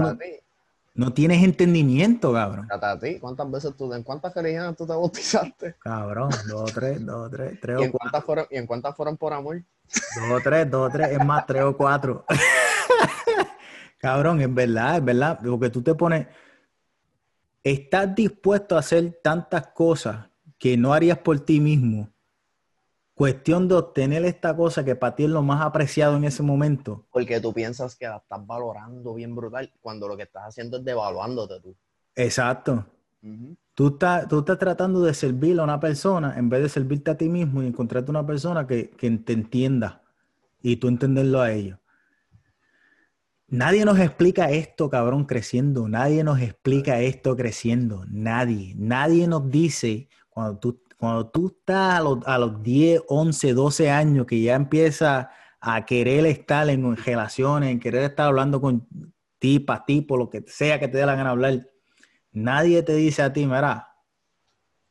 [0.94, 2.68] no, tienes entendimiento, cabrón.
[2.70, 5.74] A ti, ¿cuántas veces tú, en cuántas religiones tú te bautizaste?
[5.80, 8.94] Cabrón, dos o tres, dos o tres, tres ¿Y en Cuántas fueron, ¿Y en cuántas
[8.94, 9.60] fueron por amor?
[9.88, 12.24] Dos o tres, dos o tres, es más, tres o cuatro.
[13.98, 16.28] cabrón, es verdad, es verdad, porque tú te pones
[17.64, 20.26] estás dispuesto a hacer tantas cosas
[20.58, 22.10] que no harías por ti mismo,
[23.14, 27.06] cuestión de obtener esta cosa que para ti es lo más apreciado en ese momento.
[27.10, 30.84] Porque tú piensas que la estás valorando bien brutal cuando lo que estás haciendo es
[30.84, 31.74] devaluándote tú.
[32.14, 32.84] Exacto.
[33.74, 37.16] tú, estás, tú estás tratando de servir a una persona en vez de servirte a
[37.16, 40.02] ti mismo y encontrarte una persona que, que te entienda
[40.62, 41.78] y tú entenderlo a ellos.
[43.48, 45.88] Nadie nos explica esto, cabrón, creciendo.
[45.88, 48.04] Nadie nos explica esto creciendo.
[48.08, 48.74] Nadie.
[48.76, 53.90] Nadie nos dice cuando tú, cuando tú estás a los, a los 10, 11, 12
[53.90, 55.26] años que ya empiezas
[55.60, 58.86] a querer estar en relaciones, en querer estar hablando con
[59.38, 61.70] tipas, tipo, lo que sea que te dé la gana hablar.
[62.32, 63.94] Nadie te dice a ti, mira,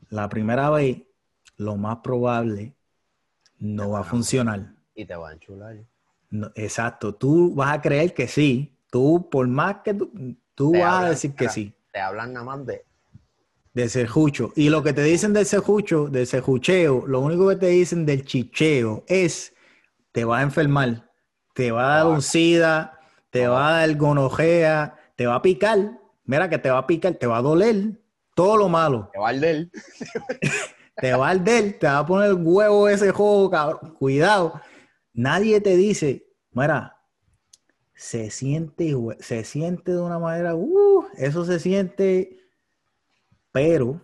[0.10, 1.04] la primera vez,
[1.58, 2.76] lo más probable,
[3.58, 4.74] no va a funcionar.
[4.96, 5.76] Y te va a enchular
[6.56, 8.78] exacto, tú vas a creer que sí.
[8.90, 10.12] Tú, por más que tú,
[10.54, 11.74] tú vas a decir que sí.
[11.92, 12.86] Te hablan nada más de...
[13.74, 14.54] De serjucho.
[14.56, 18.24] Y lo que te dicen del serjucho, del serjucheo, lo único que te dicen del
[18.24, 19.56] chicheo es,
[20.12, 21.10] te va a enfermar,
[21.56, 23.00] te va a dar un sida,
[23.32, 26.00] te va a dar gonojea, te va a picar.
[26.26, 28.00] Mira que te va a picar, te va a doler.
[28.36, 29.10] Todo lo malo.
[29.12, 29.70] Te va a arder.
[30.98, 33.96] te va a arder, te va a poner el huevo ese juego, cabrón.
[33.98, 34.62] Cuidado.
[35.14, 36.98] Nadie te dice, mira,
[37.94, 42.40] se siente, se siente de una manera, uh, eso se siente,
[43.52, 44.02] pero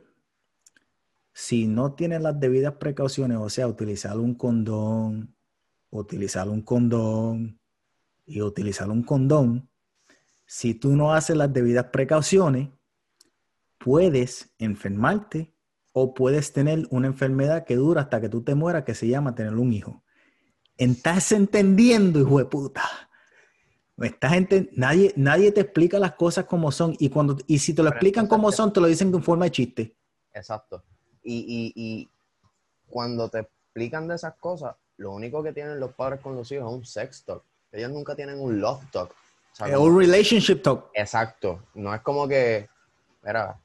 [1.33, 5.35] si no tienes las debidas precauciones, o sea, utilizar un condón,
[5.89, 7.59] utilizar un condón
[8.25, 9.69] y utilizar un condón,
[10.45, 12.69] si tú no haces las debidas precauciones,
[13.79, 15.53] puedes enfermarte
[15.91, 19.33] o puedes tener una enfermedad que dura hasta que tú te mueras, que se llama
[19.33, 20.03] tener un hijo.
[20.79, 22.83] Estás entendiendo, hijo de puta.
[23.97, 24.31] Estás
[24.71, 26.95] nadie, nadie te explica las cosas como son.
[26.99, 29.51] Y, cuando, y si te lo explican como son, te lo dicen en forma de
[29.51, 29.95] chiste.
[30.33, 30.81] Exacto.
[31.21, 32.09] Y,
[32.87, 36.71] cuando te explican de esas cosas, lo único que tienen los padres con los hijos
[36.71, 37.43] es un sex talk.
[37.73, 39.13] Ellos nunca tienen un love talk.
[39.59, 40.91] Es un relationship talk.
[40.93, 41.61] Exacto.
[41.73, 42.69] No es como que,
[43.21, 43.59] mira,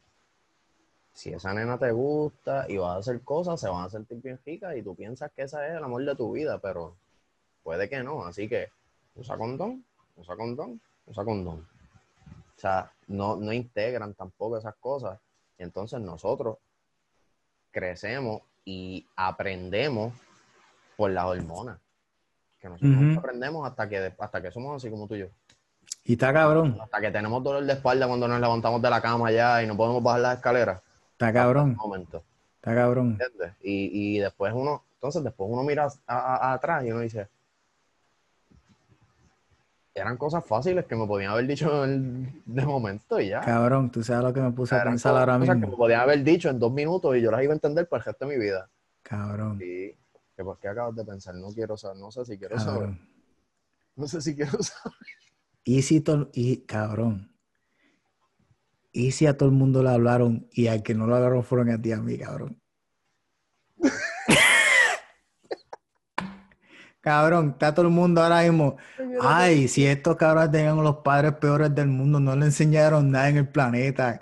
[1.12, 4.40] si esa nena te gusta y vas a hacer cosas, se van a sentir bien
[4.44, 6.96] ricas y tú piensas que ese es el amor de tu vida, pero
[7.64, 8.68] Puede que no, así que
[9.16, 9.84] usa condón,
[10.16, 11.66] usa condón, usa condón.
[12.56, 15.18] O sea, no, no integran tampoco esas cosas.
[15.58, 16.58] Entonces nosotros
[17.70, 20.12] crecemos y aprendemos
[20.96, 21.78] por las hormonas.
[22.60, 25.26] Que nosotros aprendemos hasta que, hasta que somos así como tú y yo.
[26.04, 26.78] Y está cabrón.
[26.80, 29.76] Hasta que tenemos dolor de espalda cuando nos levantamos de la cama ya y no
[29.76, 30.82] podemos bajar las escaleras.
[31.12, 31.76] Está cabrón.
[31.76, 32.22] momento.
[32.56, 33.18] Está cabrón.
[33.62, 37.28] Y, y, después uno, entonces después uno mira atrás y uno dice,
[39.94, 43.40] eran cosas fáciles que me podían haber dicho de momento y ya.
[43.40, 45.54] Cabrón, tú sabes lo que me puse a pensar ahora mismo.
[45.54, 48.00] que me podían haber dicho en dos minutos y yo las iba a entender por
[48.00, 48.68] el resto de mi vida.
[49.02, 49.60] Cabrón.
[49.62, 49.92] Y
[50.36, 52.90] que por qué acabas de pensar, no quiero saber, no sé si quiero saber.
[53.94, 54.98] No sé si quiero saber.
[55.62, 56.02] Y si
[56.32, 57.30] y cabrón.
[58.90, 61.70] ¿Y si a todo el mundo le hablaron y al que no lo hablaron fueron
[61.70, 62.60] a ti a mí, cabrón?
[67.04, 68.78] cabrón, está todo el mundo ahora mismo.
[69.20, 73.36] Ay, si estos cabrones tenían los padres peores del mundo, no le enseñaron nada en
[73.36, 74.20] el planeta.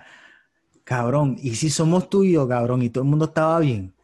[0.83, 2.83] Cabrón, ¿y si somos tuyos, cabrón?
[2.83, 3.95] Y todo el mundo estaba bien.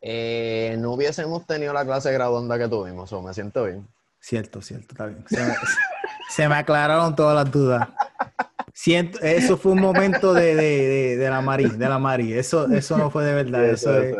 [0.00, 3.86] Eh, no hubiésemos tenido la clase graduanda que tuvimos, o me siento bien.
[4.18, 5.24] Cierto, cierto, está bien.
[6.30, 7.86] Se me, aclararon todas las dudas.
[8.72, 12.32] Siento, eso fue un momento de, la Mari, de la Mari.
[12.32, 13.64] Eso, eso no fue de verdad.
[13.66, 14.16] eso, es,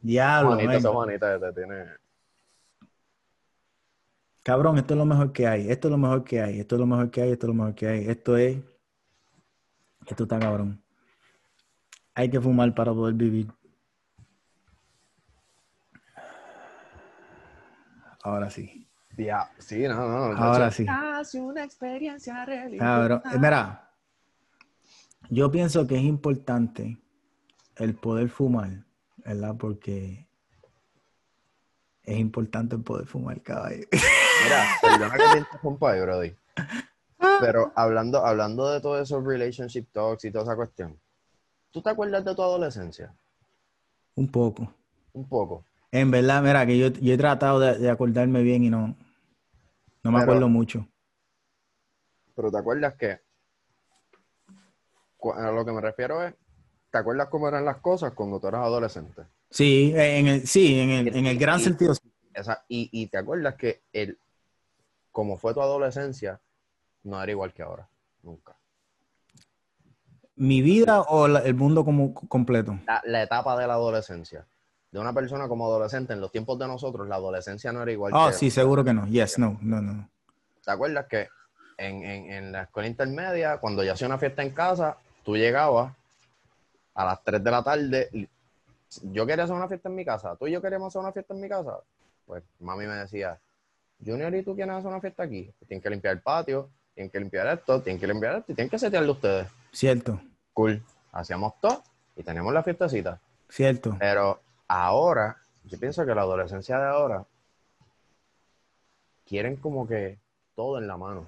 [0.00, 0.56] Diablo.
[0.56, 1.86] tiene.
[4.42, 5.70] Cabrón, esto es lo mejor que hay.
[5.70, 6.60] Esto es lo mejor que hay.
[6.60, 7.32] Esto es lo mejor que hay.
[7.32, 8.08] Esto es lo mejor que hay.
[8.08, 8.58] Esto es.
[10.06, 10.82] Esto está cabrón.
[12.14, 13.52] Hay que fumar para poder vivir.
[18.22, 18.88] Ahora sí.
[19.16, 20.36] Ya, sí, no, no.
[20.36, 20.86] Ahora sí.
[21.38, 22.46] una experiencia
[22.78, 23.22] Cabrón.
[23.32, 23.90] Eh, mira,
[25.28, 26.98] yo pienso que es importante
[27.76, 28.87] el poder fumar
[29.24, 29.56] ¿verdad?
[29.58, 30.26] Porque
[32.02, 33.86] es importante poder fumar caballo.
[33.92, 36.34] Mira, perdona que te interrumpa ahí, Brody.
[37.40, 40.98] Pero hablando, hablando de todos esos relationship talks y toda esa cuestión,
[41.70, 43.14] ¿tú te acuerdas de tu adolescencia?
[44.14, 44.72] Un poco.
[45.12, 45.64] Un poco.
[45.90, 48.96] En verdad, mira, que yo, he tratado de, acordarme bien y no,
[50.02, 50.86] no me acuerdo mucho.
[52.34, 53.20] Pero te acuerdas que
[55.36, 56.34] a lo que me refiero es
[56.90, 59.22] ¿Te acuerdas cómo eran las cosas cuando tú eras adolescente?
[59.50, 61.94] Sí, en el, sí, en el, en el gran sentido.
[62.68, 64.18] y, y, te acuerdas que el,
[65.12, 66.40] como fue tu adolescencia,
[67.04, 67.88] no era igual que ahora,
[68.22, 68.56] nunca.
[70.36, 72.78] ¿Mi vida o el mundo como completo?
[73.04, 74.46] La, etapa de la adolescencia.
[74.90, 78.12] De una persona como adolescente, en los tiempos de nosotros, la adolescencia no era igual
[78.14, 79.06] oh, sí, seguro que no.
[79.06, 80.08] Yes, no, no, no.
[80.64, 81.28] ¿Te acuerdas que
[81.76, 85.97] en, en, en la escuela intermedia, cuando ya hacía una fiesta en casa, tú llegabas
[86.98, 88.28] a las 3 de la tarde.
[89.02, 90.34] Yo quería hacer una fiesta en mi casa.
[90.34, 91.78] ¿Tú y yo queríamos hacer una fiesta en mi casa?
[92.26, 93.38] Pues mami me decía,
[94.04, 95.48] Junior, ¿y tú quieres hacer una fiesta aquí?
[95.68, 98.68] tienen que limpiar el patio, tienen que limpiar esto, tienen que limpiar esto y tienen
[98.68, 99.46] que setearlo ustedes.
[99.70, 100.20] Cierto.
[100.52, 100.82] Cool.
[101.12, 101.84] Hacíamos todo
[102.16, 103.20] y teníamos la fiestecita.
[103.48, 103.94] Cierto.
[103.96, 107.24] Pero ahora, yo pienso que la adolescencia de ahora
[109.24, 110.18] quieren como que
[110.56, 111.26] todo en la mano.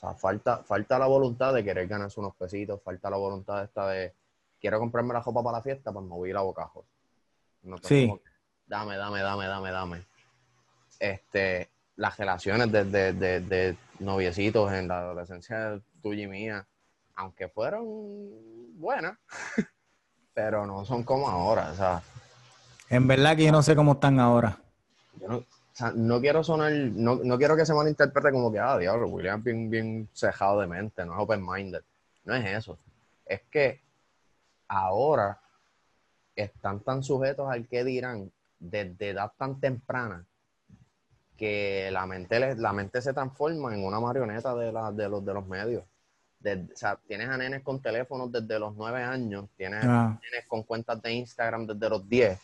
[0.00, 3.86] O sea, falta, falta la voluntad de querer ganarse unos pesitos, falta la voluntad esta
[3.88, 4.14] de
[4.58, 6.86] quiero comprarme la ropa para la fiesta, pues me voy a ir a bocajos.
[7.82, 8.10] sí.
[8.66, 10.06] dame, dame, dame, dame, dame.
[10.98, 16.66] Este, las relaciones de, de, de, noviecitos en la adolescencia tuya y mía,
[17.16, 17.86] aunque fueron
[18.78, 19.18] buenas,
[20.32, 21.72] pero no son como ahora.
[21.72, 22.02] O sea,
[22.88, 24.56] en verdad que yo no sé cómo están ahora.
[25.20, 25.44] Yo no,
[25.94, 29.44] no quiero sonar, no, no, quiero que se malinterprete como que, ah, diablo, William es
[29.44, 31.82] bien, bien cejado de mente, no es open-minded.
[32.24, 32.78] No es eso.
[33.26, 33.80] Es que
[34.68, 35.40] ahora
[36.36, 40.24] están tan sujetos al que dirán desde edad tan temprana
[41.36, 45.32] que la mente, la mente se transforma en una marioneta de, la, de, los, de
[45.32, 45.84] los medios.
[45.84, 50.20] o sea, tienes a nenes con teléfonos desde los nueve años, tienes a ah.
[50.22, 52.38] nenes con cuentas de Instagram desde los 10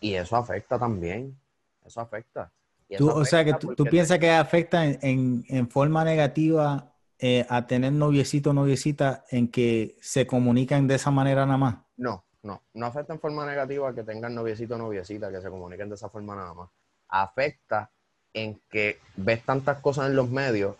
[0.00, 1.36] y eso afecta también
[1.84, 2.52] eso afecta.
[3.00, 8.52] o sea, que tú, piensas que afecta en, forma negativa eh, a tener noviecito o
[8.52, 11.76] noviecita en que se comunican de esa manera nada más.
[11.96, 15.88] No, no, no afecta en forma negativa que tengan noviecito o noviecita, que se comuniquen
[15.88, 16.70] de esa forma nada más.
[17.08, 17.90] Afecta
[18.32, 20.76] en que ves tantas cosas en los medios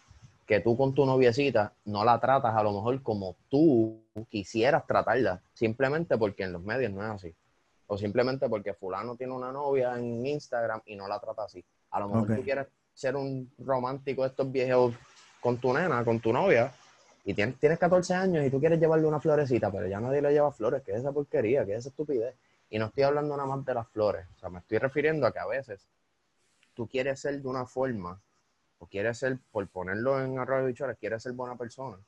[0.47, 5.41] que tú con tu noviecita no la tratas a lo mejor como tú quisieras tratarla,
[5.55, 7.35] simplemente porque en los medios no es así
[7.87, 11.65] o simplemente porque fulano tiene una novia en Instagram y no la trata así.
[11.91, 14.95] A lo mejor tú quieres ser un romántico de estos viejos
[15.41, 16.73] con tu nena, con tu novia,
[17.25, 20.33] y tienes, tienes 14 años y tú quieres llevarle una florecita, pero ya nadie le
[20.33, 22.35] lleva flores, que es esa porquería, que es esa estupidez.
[22.71, 25.33] Y no estoy hablando nada más de las flores, o sea, me estoy refiriendo a
[25.33, 25.87] que a veces
[26.75, 28.21] tú quieres ser de una forma,
[28.79, 31.99] o quieres ser, por ponerlo en arroyo de quieres ser buena persona,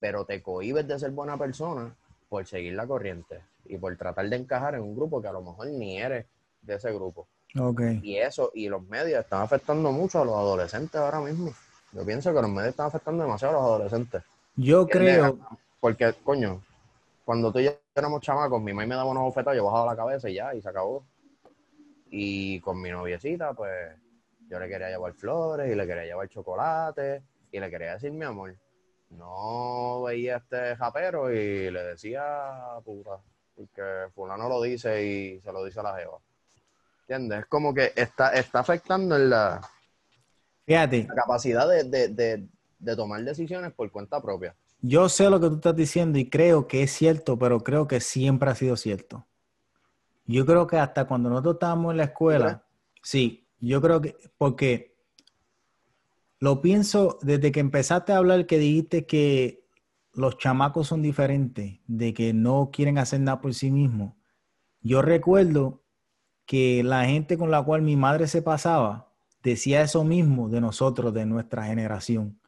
[0.00, 1.94] pero te cohibes de ser buena persona
[2.32, 5.42] por seguir la corriente y por tratar de encajar en un grupo que a lo
[5.42, 6.24] mejor ni eres
[6.62, 7.28] de ese grupo.
[7.54, 8.00] Okay.
[8.02, 11.52] Y eso, y los medios están afectando mucho a los adolescentes ahora mismo.
[11.92, 14.22] Yo pienso que los medios están afectando demasiado a los adolescentes.
[14.56, 15.40] Yo creo.
[15.78, 16.62] Porque, coño,
[17.22, 19.96] cuando tú y yo éramos chamacos, mi mamá me daba una bofetada, yo bajaba la
[19.96, 21.04] cabeza y ya, y se acabó.
[22.08, 23.94] Y con mi noviecita, pues,
[24.48, 28.24] yo le quería llevar flores y le quería llevar chocolate y le quería decir mi
[28.24, 28.54] amor.
[29.16, 32.22] No veía este japero y le decía
[32.84, 33.18] puta
[33.54, 33.82] porque
[34.14, 36.18] fulano lo dice y se lo dice a la jeva.
[37.02, 37.40] ¿Entiendes?
[37.40, 39.60] Es como que está, está afectando en la,
[40.64, 41.06] Fíjate.
[41.06, 42.48] capacidad de,
[42.78, 44.54] de tomar decisiones por cuenta propia.
[44.80, 48.00] Yo sé lo que tú estás diciendo y creo que es cierto, pero creo que
[48.00, 49.26] siempre ha sido cierto.
[50.26, 52.64] Yo creo que hasta cuando nosotros estábamos en la escuela,
[53.02, 54.91] sí, yo creo que, porque
[56.42, 59.64] lo pienso desde que empezaste a hablar que dijiste que
[60.12, 64.14] los chamacos son diferentes, de que no quieren hacer nada por sí mismos.
[64.80, 65.84] Yo recuerdo
[66.44, 71.14] que la gente con la cual mi madre se pasaba decía eso mismo de nosotros,
[71.14, 72.40] de nuestra generación,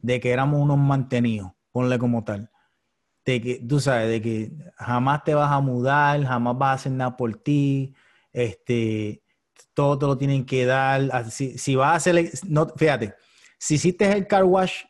[0.00, 2.50] de que éramos unos mantenidos, ponle como tal.
[3.24, 6.92] De que, tú sabes, de que jamás te vas a mudar, jamás vas a hacer
[6.92, 7.94] nada por ti,
[8.34, 9.22] este,
[9.72, 11.30] todo te lo tienen que dar.
[11.30, 13.14] Si, si vas a hacer, no, fíjate,
[13.60, 14.82] si hiciste el car wash,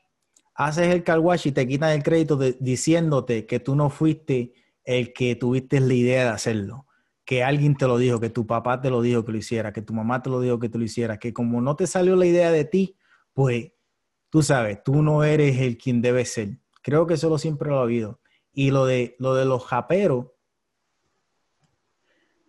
[0.55, 5.13] haces el car wash y te quitan el crédito diciéndote que tú no fuiste el
[5.13, 6.87] que tuviste la idea de hacerlo
[7.31, 9.83] que alguien te lo dijo, que tu papá te lo dijo que lo hiciera, que
[9.83, 12.27] tu mamá te lo dijo que tú lo hicieras, que como no te salió la
[12.27, 12.99] idea de ti,
[13.33, 13.71] pues
[14.31, 16.59] tú sabes, tú no eres el quien debe ser.
[16.83, 18.19] Creo que eso lo siempre lo ha habido.
[18.53, 20.27] Y lo de, lo de los japeros,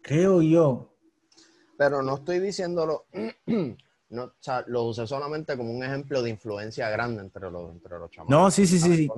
[0.02, 0.98] creo yo.
[1.78, 3.06] Pero no estoy diciéndolo
[4.12, 7.98] no, o sea, lo usé solamente como un ejemplo de influencia grande entre los, entre
[7.98, 8.12] los.
[8.28, 8.96] No, sí, sí, sí.
[8.98, 9.10] sí.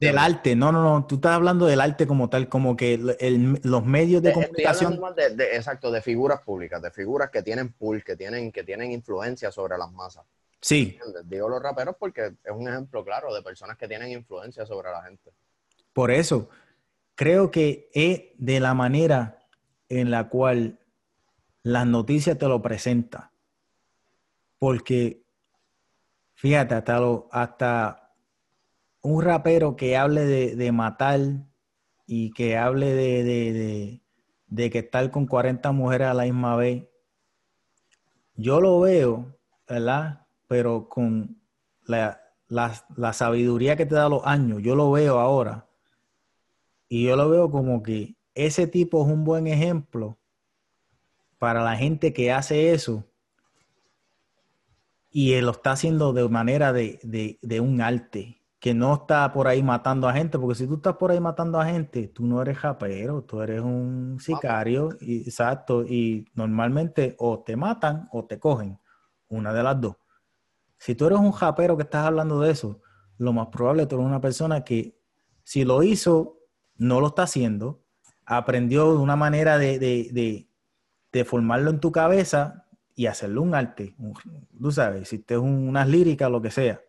[0.00, 1.06] del arte, no, no, no.
[1.06, 5.00] Tú estás hablando del arte como tal, como que los medios de, comunicación.
[5.36, 9.52] de, exacto, de figuras públicas, de figuras que tienen pull, que tienen, que tienen influencia
[9.52, 10.24] sobre las masas.
[10.60, 10.98] Sí.
[11.24, 15.04] Digo los raperos porque es un ejemplo claro de personas que tienen influencia sobre la
[15.04, 15.30] gente.
[15.92, 16.48] Por eso,
[17.14, 19.38] creo que es de la manera
[19.88, 20.80] en la cual
[21.62, 23.31] las noticias te lo presentan
[24.62, 25.26] porque,
[26.34, 27.00] fíjate, hasta,
[27.32, 28.14] hasta
[29.00, 31.18] un rapero que hable de, matar
[32.06, 34.00] y que hable de,
[34.46, 36.84] de, que estar con 40 mujeres a la misma vez,
[38.36, 39.36] yo lo veo,
[39.68, 40.28] ¿verdad?
[40.46, 41.42] Pero con
[41.84, 45.66] la, la, sabiduría que te da los años, yo lo veo ahora.
[46.88, 50.20] Y yo lo veo como que ese tipo es un buen ejemplo
[51.38, 53.04] para la gente que hace eso
[55.12, 59.62] y él lo está haciendo de manera de, un arte, que no está por ahí
[59.62, 62.56] matando a gente, porque si tú estás por ahí matando a gente, tú no eres
[62.56, 68.78] japero, tú eres un sicario, y, exacto, y normalmente o te matan o te cogen,
[69.28, 69.96] una de las dos.
[70.78, 72.80] Si tú eres un japero que estás hablando de eso,
[73.18, 74.98] lo más probable es que tú eres una persona que
[75.44, 76.38] si lo hizo,
[76.76, 77.82] no lo está haciendo,
[78.24, 79.78] aprendió de una manera de,
[81.12, 82.62] de formarlo en tu cabeza
[82.94, 83.94] y hacerlo un arte.
[84.60, 86.80] tú sabes, si te es unas líricas, lo que sea.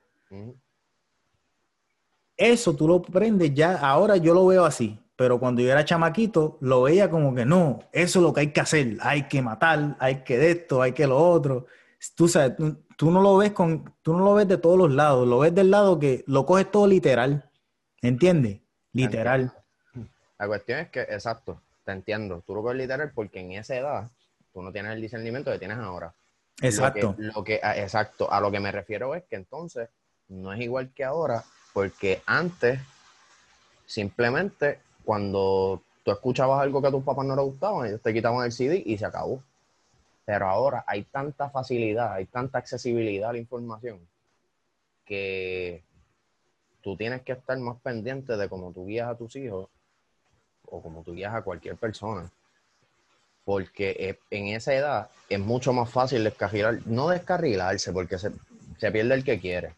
[2.36, 6.58] Eso tú lo prendes ya, ahora yo lo veo así, pero cuando yo era chamaquito,
[6.62, 9.96] lo veía como que no, eso es lo que hay que hacer, hay que matar,
[10.00, 11.68] hay que de esto, hay que lo otro.
[12.16, 12.58] Tú sabes,
[12.98, 15.54] tú, no lo ves con, tú no lo ves de todos los lados, lo ves
[15.54, 17.50] del lado que lo coges todo literal,
[18.02, 18.60] ¿entiendes?
[18.92, 19.54] Literal.
[20.38, 24.12] La cuestión es que, exacto, te entiendo, tú lo ves literal porque en esa edad
[24.54, 26.14] tú no tienes el discernimiento que tienes ahora.
[26.62, 27.16] Exacto.
[27.18, 28.32] Lo que, ah, exacto.
[28.32, 29.90] A lo que me refiero es que entonces
[30.30, 31.44] no es igual que ahora,
[31.74, 32.80] porque antes
[33.86, 38.46] simplemente cuando tú escuchabas algo que a tus papás no les gustaba, ellos te quitaban
[38.46, 39.42] el CD y se acabó.
[40.26, 44.00] Pero ahora hay tanta facilidad, hay tanta accesibilidad a la información
[45.06, 45.84] que
[46.82, 49.68] tú tienes que estar más pendiente de cómo tú guías a tus hijos
[50.66, 52.32] o cómo tú guías a cualquier persona
[53.46, 58.32] porque eh, en esa edad es mucho más fácil descarrilar, no descarrilarse, porque se,
[58.92, 59.76] pierde el que quiere.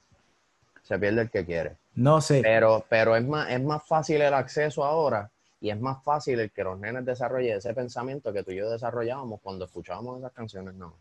[0.83, 1.77] Se pierde el que quiere.
[1.95, 2.41] No sé.
[2.41, 6.51] Pero, pero es, más, es más fácil el acceso ahora y es más fácil el
[6.51, 10.75] que los nenes desarrollen ese pensamiento que tú y yo desarrollábamos cuando escuchábamos esas canciones,
[10.75, 10.95] no.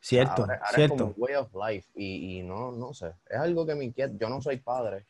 [0.00, 0.94] Cierto, cierto.
[0.94, 4.12] Es como way of life y, y, no, no sé, es algo que me inquieta.
[4.18, 5.04] Yo no soy padre,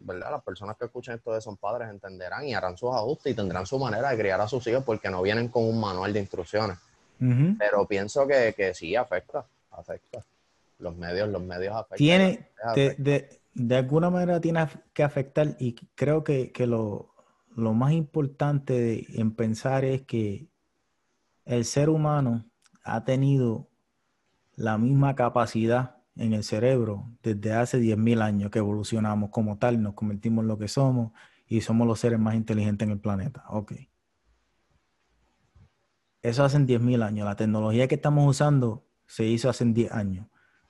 [0.00, 0.30] ¿verdad?
[0.30, 3.66] Las personas que escuchan esto de son padres entenderán y harán sus ajustes y tendrán
[3.66, 6.78] su manera de criar a sus hijos porque no vienen con un manual de instrucciones.
[7.58, 10.24] Pero pienso que, que, sí afecta, afecta.
[10.78, 11.98] Los medios, los medios afectan.
[11.98, 17.12] Tiene, de, de, alguna manera tiene que afectar y creo que, que lo,
[17.56, 20.46] lo, más importante en pensar es que
[21.44, 22.44] el ser humano
[22.84, 23.66] ha tenido
[24.54, 29.94] la misma capacidad en el cerebro desde hace 10.000 años que evolucionamos como tal, nos
[29.94, 31.12] convertimos en lo que somos
[31.46, 33.44] y somos los seres más inteligentes en el planeta.
[33.48, 33.72] Ok.
[36.22, 37.24] Eso hace 10.000 años.
[37.24, 40.26] La tecnología que estamos usando se hizo hace 10 años.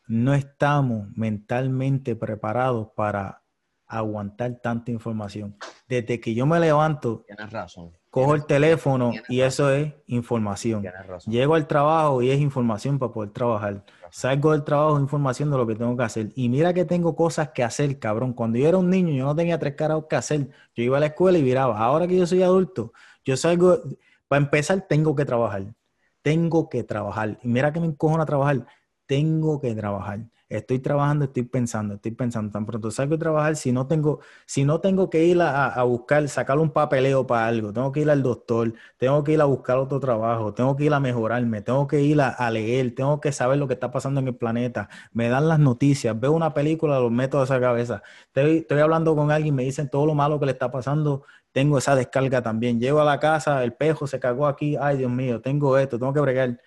[0.07, 3.43] No estamos mentalmente preparados para
[3.87, 5.57] aguantar tanta información.
[5.89, 7.25] Desde que yo me levanto.
[7.27, 7.93] Tienes razón.
[8.11, 10.85] cojo el teléfono y eso es información.
[11.27, 13.85] Llego al trabajo y es información para poder trabajar.
[14.10, 16.30] Salgo del trabajo información de lo que tengo que hacer.
[16.35, 18.32] Y mira que tengo cosas que hacer, cabrón.
[18.32, 20.48] Cuando yo era un niño, yo no tenía tres carajos que hacer.
[20.74, 21.78] Yo iba a la escuela y viraba.
[21.78, 22.93] Ahora que yo soy adulto,
[23.24, 23.80] yo salgo,
[24.28, 25.74] para empezar, tengo que trabajar.
[26.22, 27.39] Tengo que trabajar.
[27.43, 28.66] Y mira que me encojona trabajar.
[29.06, 30.20] Tengo que trabajar.
[30.49, 32.51] Estoy trabajando, estoy pensando, estoy pensando.
[32.51, 36.27] Tan pronto salgo a trabajar, si no tengo, si no tengo que ir a, buscar,
[36.29, 39.77] sacar un papeleo para algo, tengo que ir al doctor, tengo que ir a buscar
[39.77, 43.59] otro trabajo, tengo que ir a mejorarme, tengo que ir a, leer, tengo que saber
[43.59, 44.89] lo que está pasando en el planeta.
[45.12, 48.03] Me dan las noticias, veo una película, lo meto a esa cabeza.
[48.29, 51.77] Estoy, estoy hablando con alguien, me dicen todo lo malo que le está pasando, tengo
[51.77, 52.81] esa descarga también.
[52.81, 56.15] Llego a la casa, el pejo se cagó aquí, ay Dios mío, tengo esto, tengo
[56.15, 56.59] que bregar.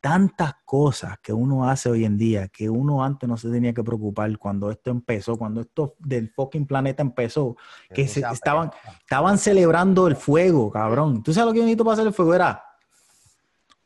[0.00, 3.84] Tantas cosas que uno hace hoy en día que uno antes no se tenía que
[3.84, 7.54] preocupar cuando esto empezó, cuando esto del fucking planeta empezó,
[7.92, 8.70] que se- estaban,
[9.00, 11.22] estaban celebrando el fuego, cabrón.
[11.22, 12.34] ¿Tú sabes lo que yo necesito para hacer el fuego?
[12.34, 12.64] Era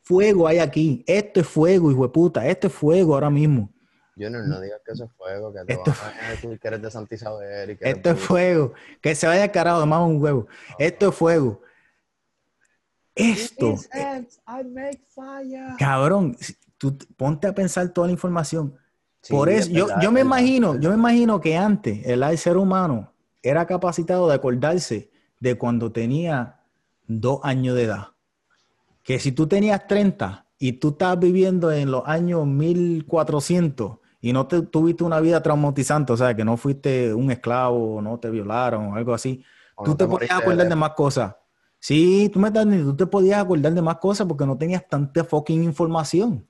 [0.03, 1.03] fuego hay aquí.
[1.07, 2.47] Esto es fuego, hijo de puta.
[2.47, 3.71] Esto es fuego ahora mismo.
[4.17, 7.15] Junior, no digas que eso es fuego, que Esto- a decir que eres de Santa
[7.15, 8.73] Isabel y que Esto es fuego.
[9.01, 10.47] Que se vaya al carajo, además un huevo.
[10.79, 11.61] Esto es fuego.
[13.15, 13.75] Esto,
[15.79, 16.35] cabrón,
[16.77, 18.75] tú ponte a pensar toda la información.
[19.21, 22.21] Sí, Por es eso, yo, verdad, yo me imagino, yo me imagino que antes el,
[22.21, 25.09] el ser humano era capacitado de acordarse
[25.39, 26.59] de cuando tenía
[27.07, 28.07] dos años de edad.
[29.03, 34.47] Que si tú tenías 30 y tú estabas viviendo en los años 1400 y no
[34.47, 38.87] te, tuviste una vida traumatizante, o sea, que no fuiste un esclavo, no te violaron
[38.87, 39.43] o algo así,
[39.75, 41.35] O tú no te, te podías acordar de más cosas.
[41.87, 44.87] Sí, tú me estás diciendo, tú te podías acordar de más cosas porque no tenías
[44.89, 46.49] tanta fucking información.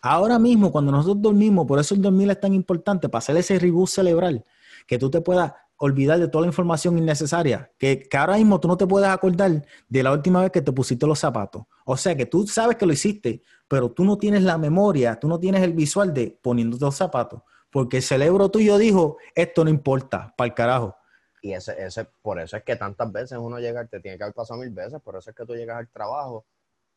[0.00, 3.58] Ahora mismo, cuando nosotros dormimos, por eso el dormir es tan importante, para hacer ese
[3.58, 4.44] reboot cerebral,
[4.86, 8.68] que tú te puedas olvidar de toda la información innecesaria, que, que ahora mismo tú
[8.68, 11.64] no te puedes acordar de la última vez que te pusiste los zapatos.
[11.84, 15.26] O sea, que tú sabes que lo hiciste, pero tú no tienes la memoria, tú
[15.26, 17.42] no tienes el visual de poniéndote los zapatos,
[17.72, 20.94] porque el cerebro tuyo dijo, esto no importa, para el carajo.
[21.42, 24.34] Y ese, ese, por eso es que tantas veces uno llega, te tiene que haber
[24.34, 26.44] pasado mil veces, por eso es que tú llegas al trabajo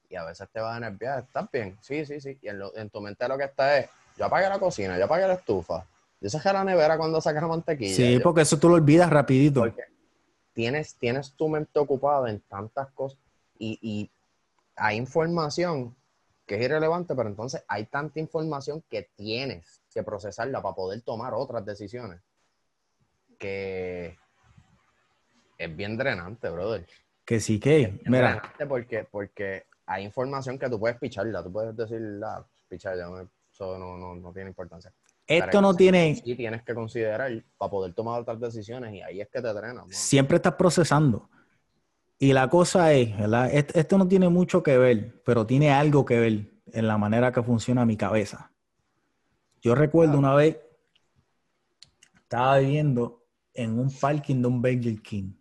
[0.09, 1.77] y a veces te vas a nerviar, ¿estás bien?
[1.81, 2.37] Sí, sí, sí.
[2.41, 5.05] Y en, lo- en tu mente lo que está es, yo apagué la cocina, yo
[5.05, 5.85] apagué la estufa,
[6.19, 7.95] yo saqué la nevera cuando sacas la mantequilla.
[7.95, 9.61] Sí, yo- porque eso tú lo olvidas rapidito.
[9.61, 9.83] porque
[10.53, 13.17] tienes, tienes tu mente ocupada en tantas cosas
[13.57, 14.09] y, y
[14.75, 15.95] hay información
[16.45, 21.33] que es irrelevante, pero entonces hay tanta información que tienes que procesarla para poder tomar
[21.35, 22.19] otras decisiones
[23.39, 24.17] que
[25.63, 26.85] es bien drenante, brother.
[27.25, 31.51] Que sí que, Bien mira, drenante porque, porque hay información que tú puedes picharla, tú
[31.51, 34.91] puedes decir, la pichar, ya me- eso no, no, no tiene importancia.
[35.27, 39.29] Esto no tiene, Sí tienes que considerar para poder tomar otras decisiones y ahí es
[39.29, 39.75] que te drenan.
[39.75, 39.87] mano.
[39.91, 41.29] siempre estás procesando.
[42.17, 43.53] Y la cosa es, ¿verdad?
[43.53, 47.31] Est- Esto no tiene mucho que ver, pero tiene algo que ver en la manera
[47.31, 48.51] que funciona mi cabeza.
[49.61, 50.57] Yo recuerdo una vez,
[52.15, 53.23] estaba viviendo
[53.53, 55.33] en un parking de un Burger King,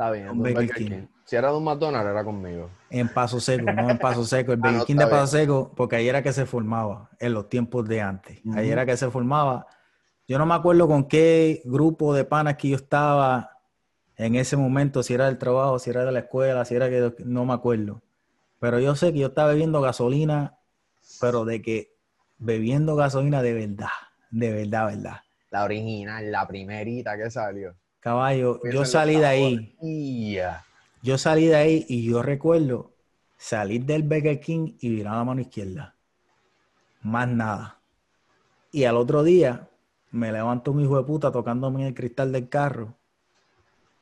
[0.00, 0.88] Está bien, Un un Burger Burger King.
[0.88, 1.06] King.
[1.26, 2.70] Si era de un McDonald's, era conmigo.
[2.88, 5.72] en Paso Seco, no en Paso Seco, el Ah, Burger no, King de Paso Seco,
[5.76, 8.40] porque ahí era que se formaba, en los tiempos de antes.
[8.54, 9.66] Ahí era que se formaba.
[10.26, 13.58] Yo no me acuerdo con qué grupo de panas que yo estaba
[14.16, 17.14] en ese momento, si era del trabajo, si era de la escuela, si era que
[17.26, 18.00] no me acuerdo.
[18.58, 20.56] Pero yo sé que yo estaba bebiendo gasolina,
[21.20, 21.92] pero de que
[22.38, 23.88] bebiendo gasolina de verdad,
[24.30, 25.16] de verdad, verdad.
[25.50, 27.74] La original, la primerita que salió.
[28.00, 29.76] Caballo, yo Esos salí de ahí,
[31.02, 32.92] yo salí de ahí y yo recuerdo
[33.36, 35.94] salir del Burger King y virar la mano izquierda.
[37.02, 37.80] Más nada.
[38.72, 39.68] Y al otro día
[40.12, 42.94] me levantó un hijo de puta tocándome en el cristal del carro.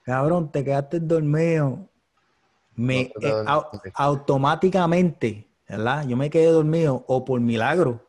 [0.05, 1.89] Cabrón, te quedaste dormido.
[2.77, 6.07] Me, No, eh, au- automáticamente, ¿verdad?
[6.07, 8.07] Yo me quedé dormido o por milagro.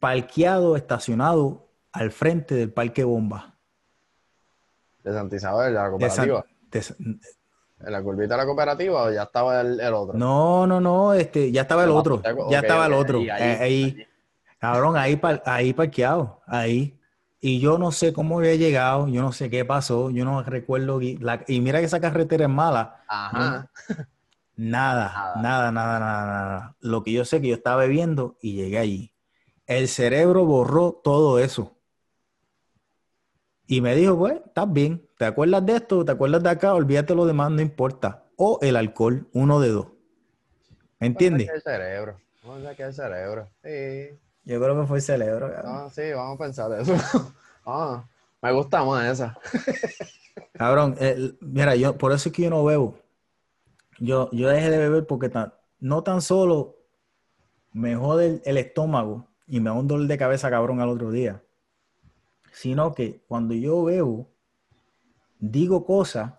[0.00, 3.51] Parqueado, estacionado al frente del parque bomba.
[5.04, 6.44] De Santa Isabel, de la De San- cooperativa.
[6.70, 7.18] de
[7.84, 10.16] ¿En la curvita de la cooperativa o ya estaba el, el otro?
[10.16, 13.58] No, no, no, este, ya estaba el De otro, ya estaba el otro, ahí, eh,
[13.60, 14.06] ahí,
[14.60, 16.96] cabrón, ahí, par- ahí parqueado, ahí.
[17.40, 21.02] Y yo no sé cómo había llegado, yo no sé qué pasó, yo no recuerdo,
[21.02, 23.68] y, la- y mira que esa carretera es mala, Ajá.
[24.56, 25.42] nada, Nada.
[25.42, 26.76] nada, nada, nada, nada.
[26.80, 29.12] Lo que yo sé que yo estaba bebiendo y llegué allí.
[29.66, 31.76] El cerebro borró todo eso.
[33.72, 36.04] Y me dijo, pues, estás bien, ¿te acuerdas de esto?
[36.04, 36.74] ¿Te acuerdas de acá?
[36.74, 38.22] Olvídate lo demás, no importa.
[38.36, 39.86] O el alcohol, uno de dos.
[41.00, 41.46] ¿Me entiendes?
[41.46, 42.20] Vamos a sacar el cerebro.
[42.42, 43.48] Vamos a sacar el cerebro.
[43.64, 44.18] Sí.
[44.44, 45.72] Yo creo que fue el cerebro, cabrón.
[45.74, 46.94] Ah, sí, vamos a pensar eso.
[47.64, 48.04] ah,
[48.42, 49.38] Me gusta más esa.
[50.52, 50.94] Cabrón,
[51.40, 52.98] mira, yo, por eso es que yo no bebo.
[54.00, 56.76] Yo, yo dejé de beber porque tan- no tan solo
[57.72, 61.10] me jode el, el estómago y me da un dolor de cabeza, cabrón, al otro
[61.10, 61.42] día,
[62.52, 64.30] sino que cuando yo bebo,
[65.40, 66.32] digo cosas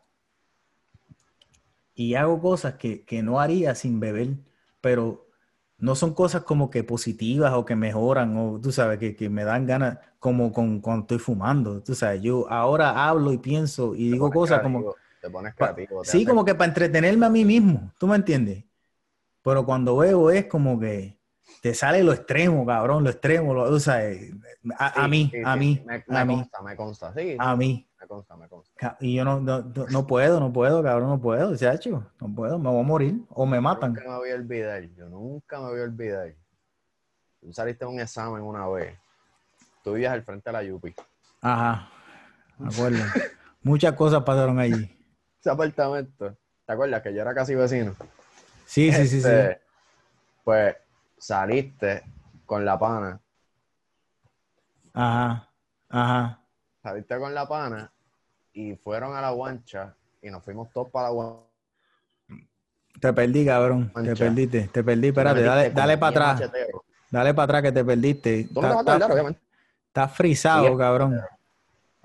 [1.95, 4.37] y hago cosas que, que no haría sin beber,
[4.81, 5.27] pero
[5.77, 9.43] no son cosas como que positivas o que mejoran o tú sabes, que, que me
[9.43, 11.83] dan ganas como con, cuando estoy fumando.
[11.83, 14.95] Tú sabes, yo ahora hablo y pienso y Te digo cosas como...
[15.21, 16.03] Te pones creativo.
[16.05, 18.65] te Sí, haces- como que para entretenerme a mí mismo, ¿tú me entiendes?
[19.43, 21.19] Pero cuando bebo es como que
[21.63, 24.33] te sale lo extremo, cabrón, lo extremo, lo, tú sabes,
[24.77, 27.13] a, a Sí, mí, sí, a mí, Me, a me mí, consta, me consta.
[27.13, 27.87] Sí, a mí.
[28.01, 28.97] me consta, me consta.
[28.99, 32.69] Y yo no, no, no- puedo, no puedo, cabrón, no puedo, chacho, no puedo, me
[32.69, 33.93] voy a morir o me matan.
[33.93, 34.83] Nunca me voy a olvidar.
[34.93, 36.33] Yo nunca me voy a olvidar.
[37.39, 38.99] Tú saliste de un examen una vez.
[39.85, 40.93] Tú vivías al frente de la Yupi.
[41.39, 41.89] Ajá,
[42.59, 42.97] me acuerdo.
[43.63, 44.93] Muchas cosas pasaron allí.
[45.39, 46.35] Ese apartamento.
[46.65, 47.95] ¿Te acuerdas que yo era casi vecino?
[48.65, 49.27] Sí, sí, sí, sí.
[49.29, 49.61] Este,
[50.43, 50.75] Pues
[51.23, 52.03] saliste
[52.45, 53.19] con la pana.
[54.93, 55.49] Ajá,
[55.89, 56.39] ajá.
[56.81, 57.91] Saliste con la pana
[58.51, 61.43] y fueron a la guancha y nos fuimos todos para la guancha.
[62.99, 66.51] Te perdí, cabrón, te perdiste, te perdí, espérate, dale, dale para 10 atrás,
[67.09, 68.49] dale para atrás que te perdiste.
[68.53, 69.41] Tú no te vas a tardar, obviamente.
[69.87, 71.19] Estás frisado, cabrón.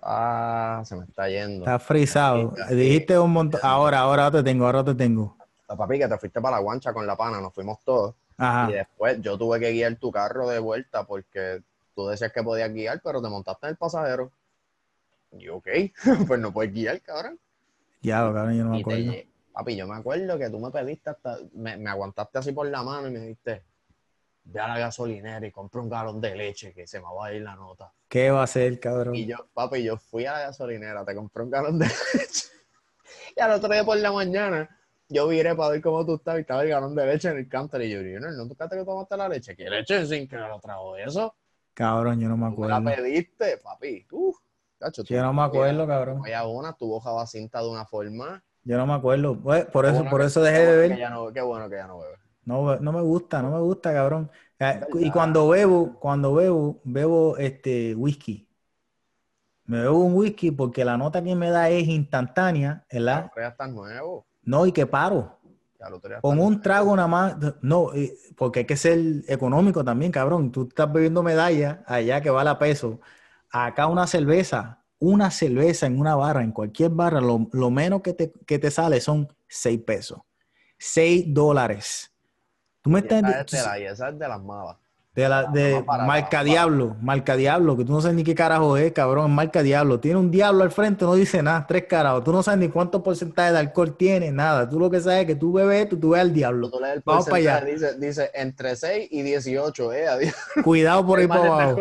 [0.00, 1.64] Ah, se me está yendo.
[1.64, 2.54] Estás frisado.
[2.56, 2.74] Sí, sí.
[2.74, 3.60] Dijiste un montón.
[3.62, 5.36] Ahora, ahora te tengo, ahora te tengo.
[5.66, 8.14] Papi, que te fuiste para la guancha con la pana, nos fuimos todos.
[8.38, 8.70] Ajá.
[8.70, 11.62] Y después yo tuve que guiar tu carro de vuelta porque
[11.94, 14.32] tú decías que podías guiar, pero te montaste en el pasajero.
[15.32, 15.68] Y ok,
[16.26, 17.38] pues no puedes guiar, cabrón.
[18.00, 19.12] Ya, cabrón, yo no me te acuerdo.
[19.52, 22.82] papi, yo me acuerdo que tú me pediste hasta, me, me aguantaste así por la
[22.82, 23.64] mano y me dijiste,
[24.44, 27.32] ve a la gasolinera y compra un galón de leche que se me va a
[27.34, 27.92] ir la nota.
[28.08, 29.14] ¿Qué va a hacer, cabrón?
[29.14, 32.48] Y yo, papi, yo fui a la gasolinera, te compré un galón de leche.
[33.36, 34.77] Y al otro día por la mañana,
[35.08, 37.48] yo viré para ver cómo tú estabas y estaba el galón de leche en el
[37.48, 37.82] counter.
[37.82, 39.56] Y yo, Junior, ¿no tocaste que tomaste la leche?
[39.56, 41.34] ¿Qué leche sin que lo trajo eso?
[41.74, 43.02] Cabrón, yo no me Tú me la acuerdo.
[43.02, 44.06] pediste, papi.
[44.10, 44.36] Uf,
[44.78, 46.18] cacho, tú Yo no me acuerdo, cabrón.
[46.22, 48.42] Había una, tu hoja va cinta de una forma.
[48.64, 49.36] Yo no me acuerdo.
[49.36, 50.92] Pues, por eso, por eso dejé de beber.
[50.94, 52.16] que ya no- Qué bueno que ya no bebe.
[52.44, 54.30] No, no me gusta, no me gusta, cabrón.
[54.58, 58.48] Eh, Y cuando bebo, cuando bebo, bebo este whisky.
[59.66, 63.26] Me bebo un whisky porque la nota que me da es instantánea, ¿verdad?
[63.26, 64.26] otro ya estás nuevo.
[64.48, 65.38] No, y que paro.
[66.22, 67.90] Con un trago nada más, no,
[68.36, 68.98] porque hay que ser
[69.28, 70.50] económico también, cabrón.
[70.50, 73.00] Tú estás bebiendo medalla allá que vale a peso.
[73.50, 78.14] Acá una cerveza, una cerveza en una barra, en cualquier barra, lo, lo menos que
[78.14, 80.20] te, que te sale son 6 pesos.
[80.78, 82.12] 6 dólares.
[82.82, 84.76] ¿Tú me Y esa estás es de la- y esa es de las malas.
[85.18, 88.92] De la de marca diablo, marca diablo, que tú no sabes ni qué carajo es,
[88.92, 89.98] cabrón, marca diablo.
[89.98, 92.22] Tiene un diablo al frente, no dice nada, tres carajos.
[92.22, 94.68] Tú no sabes ni cuánto porcentaje de alcohol tiene, nada.
[94.68, 96.70] Tú lo que sabes es que tú bebes, tú, tú ves al diablo.
[96.70, 97.60] Tú lees el Vamos para allá.
[97.62, 100.06] Dice, dice entre 6 y 18, eh.
[100.06, 100.34] Adiós.
[100.62, 101.80] Cuidado por ahí para abajo.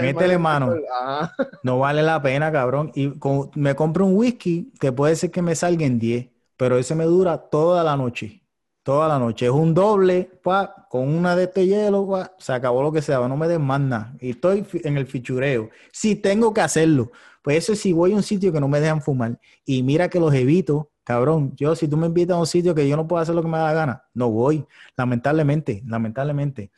[0.00, 0.72] Métele mano.
[1.02, 1.34] Ajá.
[1.64, 2.92] No vale la pena, cabrón.
[2.94, 6.78] Y con- me compro un whisky que puede ser que me salga en 10, pero
[6.78, 8.44] ese me dura toda la noche.
[8.84, 9.46] Toda la noche.
[9.46, 12.08] Es un doble, pa, con una de este hielo,
[12.38, 14.12] se acabó lo que sea, no me más nada.
[14.18, 15.70] Y estoy en el fichureo.
[15.92, 17.12] Si tengo que hacerlo,
[17.42, 19.38] pues eso es si voy a un sitio que no me dejan fumar.
[19.64, 21.52] Y mira que los evito, cabrón.
[21.54, 23.46] Yo, si tú me invitas a un sitio que yo no puedo hacer lo que
[23.46, 24.66] me da la gana, no voy.
[24.96, 26.72] Lamentablemente, lamentablemente.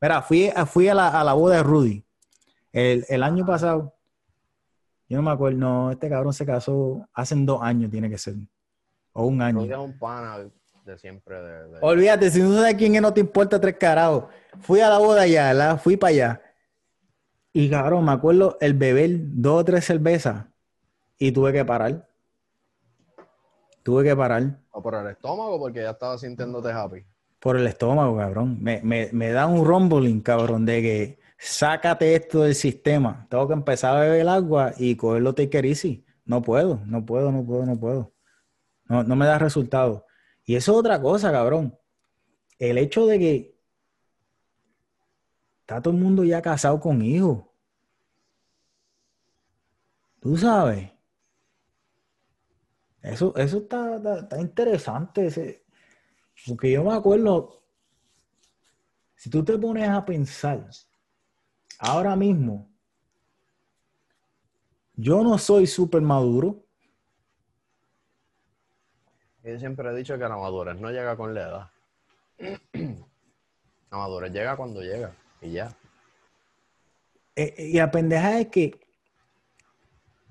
[0.00, 2.02] Mira, fui, a- fui a, la, a la boda de Rudy
[2.72, 3.92] el, el año pasado.
[5.10, 8.36] Yo no me acuerdo, no, este cabrón se casó hace dos años, tiene que ser.
[9.12, 9.58] O un año.
[9.58, 10.38] Rudy es un pana
[10.92, 11.40] de siempre.
[11.40, 14.24] De, de- Olvídate, si no sabes quién es, no te importa tres carajos.
[14.60, 15.80] Fui a la boda allá, ¿verdad?
[15.80, 16.42] Fui para allá.
[17.52, 20.46] Y cabrón, me acuerdo el beber dos o tres cervezas
[21.18, 22.08] y tuve que parar.
[23.82, 27.04] Tuve que parar O por el estómago, porque ya estaba sintiéndote happy.
[27.40, 28.62] por el estómago, cabrón.
[28.62, 33.26] Me, me, me da un rumbling, cabrón, de que sácate esto del sistema.
[33.30, 36.04] Tengo que empezar a beber agua y cogerlo take it easy.
[36.24, 38.12] No puedo, no puedo, no puedo, no puedo.
[38.86, 40.04] No, no me da resultado.
[40.48, 41.78] Y eso es otra cosa, cabrón.
[42.58, 43.60] El hecho de que
[45.60, 47.44] está todo el mundo ya casado con hijos.
[50.20, 50.90] Tú sabes.
[53.02, 55.62] Eso, eso está, está, interesante.
[56.46, 57.62] porque yo me acuerdo,
[59.16, 60.66] si tú te pones a pensar,
[61.78, 62.70] ahora mismo,
[64.94, 66.64] yo no soy súper maduro.
[69.48, 71.70] Yo siempre he dicho que la madurez no llega con la edad.
[73.90, 75.14] La madurez llega cuando llega.
[75.40, 75.74] Y ya.
[77.34, 78.78] eh, y la pendeja es que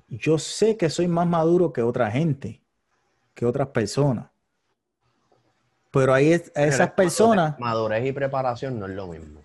[0.10, 2.62] yo sé que soy más maduro que otra gente,
[3.34, 4.30] que otras personas.
[5.90, 7.60] Pero ahí es, a esas personas...
[7.60, 9.42] Madurez y preparación no es lo mismo.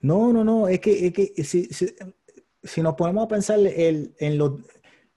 [0.00, 1.94] No, no, no, es que, es que si, si,
[2.64, 4.54] si nos ponemos a pensar el, en los...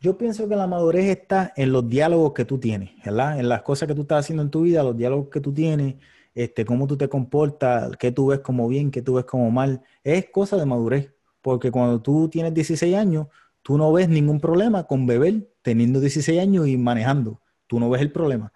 [0.01, 3.39] Yo pienso que la madurez está en los diálogos que tú tienes, ¿verdad?
[3.39, 5.95] En las cosas que tú estás haciendo en tu vida, los diálogos que tú tienes,
[6.33, 9.83] este, cómo tú te comportas, qué tú ves como bien, qué tú ves como mal.
[10.03, 11.13] Es cosa de madurez,
[11.43, 13.27] porque cuando tú tienes 16 años,
[13.61, 17.39] tú no ves ningún problema con beber teniendo 16 años y manejando.
[17.67, 18.51] Tú no ves el problema.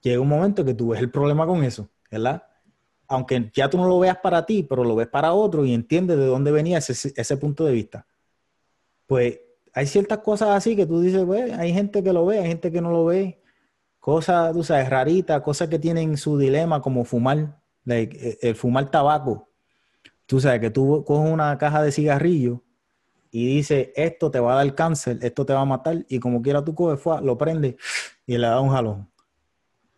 [0.00, 2.42] Llega un momento que tú ves el problema con eso, ¿verdad?
[3.06, 6.18] Aunque ya tú no lo veas para ti, pero lo ves para otro y entiendes
[6.18, 8.04] de dónde venía ese, ese punto de vista
[9.12, 9.40] pues
[9.72, 11.26] hay ciertas cosas así que tú dices,
[11.58, 13.40] hay gente que lo ve, hay gente que no lo ve.
[13.98, 19.48] Cosas, tú sabes, raritas, cosas que tienen su dilema, como fumar, e, el fumar tabaco.
[20.26, 22.58] Tú sabes que tú coges una caja de cigarrillos
[23.30, 26.42] y dices, esto te va a dar cáncer, esto te va a matar, y como
[26.42, 27.76] quiera tú coges, lo prende
[28.26, 29.08] y le da un jalón.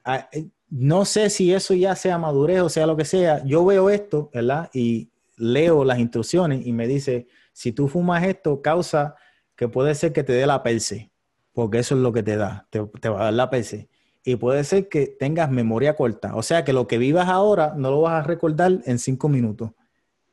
[0.05, 3.44] Ah, eh, no sé si eso ya sea madurez o sea lo que sea.
[3.44, 4.70] Yo veo esto, ¿verdad?
[4.72, 9.16] Y leo las instrucciones y me dice, si tú fumas esto, causa
[9.56, 11.10] que puede ser que te dé la perse,
[11.52, 13.89] porque eso es lo que te da, te, va a dar la perse.
[14.24, 17.90] Y puede ser que tengas memoria corta, o sea que lo que vivas ahora no
[17.90, 19.70] lo vas a recordar en cinco minutos.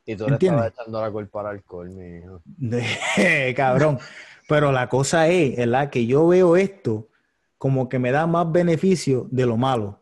[0.04, 2.42] Y tú le estabas echando la culpa al alcohol, mi hijo.
[3.56, 3.98] Cabrón.
[4.48, 5.90] Pero la cosa es, ¿verdad?
[5.90, 7.08] Que yo veo esto
[7.56, 10.00] como que me da más beneficio de lo malo.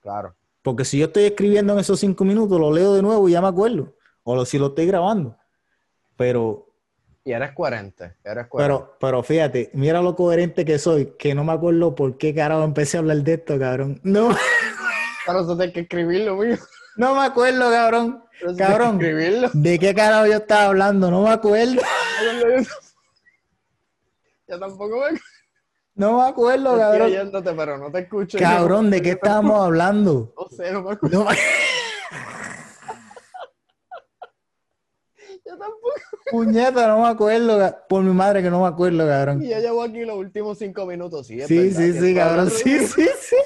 [0.00, 0.36] Claro.
[0.62, 3.42] Porque si yo estoy escribiendo en esos cinco minutos, lo leo de nuevo y ya
[3.42, 3.96] me acuerdo.
[4.22, 5.36] O si lo estoy grabando
[6.20, 6.66] pero...
[7.22, 8.82] Y eres coherente, eres coherente.
[8.82, 12.64] Pero, pero fíjate, mira lo coherente que soy, que no me acuerdo por qué carajo
[12.64, 14.00] empecé a hablar de esto, cabrón.
[14.02, 14.34] No.
[15.24, 16.56] Claro, eso hay que escribirlo, mío.
[16.96, 18.24] No me acuerdo, cabrón.
[18.56, 18.98] cabrón.
[18.98, 21.10] ¿De qué carajo yo estaba hablando?
[21.10, 21.82] No me acuerdo.
[24.48, 25.20] yo tampoco me
[25.94, 27.12] No me acuerdo, cabrón.
[27.12, 28.38] Estoy pero no te escucho.
[28.38, 30.32] Cabrón, ¿de qué estábamos hablando?
[30.36, 31.26] No sé, no me acuerdo.
[35.44, 36.09] yo tampoco.
[36.30, 39.42] Puñeta, no me acuerdo, por mi madre que no me acuerdo, cabrón.
[39.42, 43.08] Y yo llevo aquí los últimos cinco minutos, sí, Sí, sí, sí, cabrón, sí, sí,
[43.18, 43.36] sí.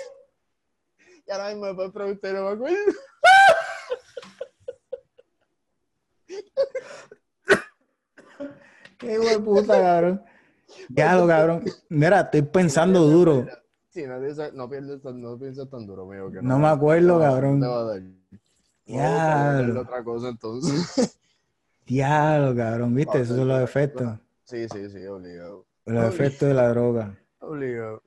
[1.27, 2.77] Y ahora mismo después pregunté, no me acuerdo.
[8.99, 10.23] Qué hijo de puta, cabrón.
[10.89, 11.65] Ya lo, cabrón.
[11.89, 13.47] Mira, estoy pensando duro.
[13.91, 14.19] Sí, no,
[14.53, 16.31] no, pienses tan, no pienses tan duro, amigo.
[16.31, 17.61] Que no, no me acuerdo, cabrón.
[18.87, 19.67] Ya.
[19.79, 21.19] otra cosa entonces.
[21.87, 23.21] Diablo, cabrón, ¿viste?
[23.21, 24.19] Esos son los efectos.
[24.45, 25.67] Sí, sí, sí, obligado.
[25.87, 27.19] Los efectos de la droga.
[27.41, 28.03] Obligado.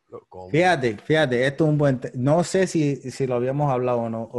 [0.50, 2.00] Fíjate, fíjate, esto es un buen...
[2.16, 4.30] No sé si, si lo habíamos hablado o no.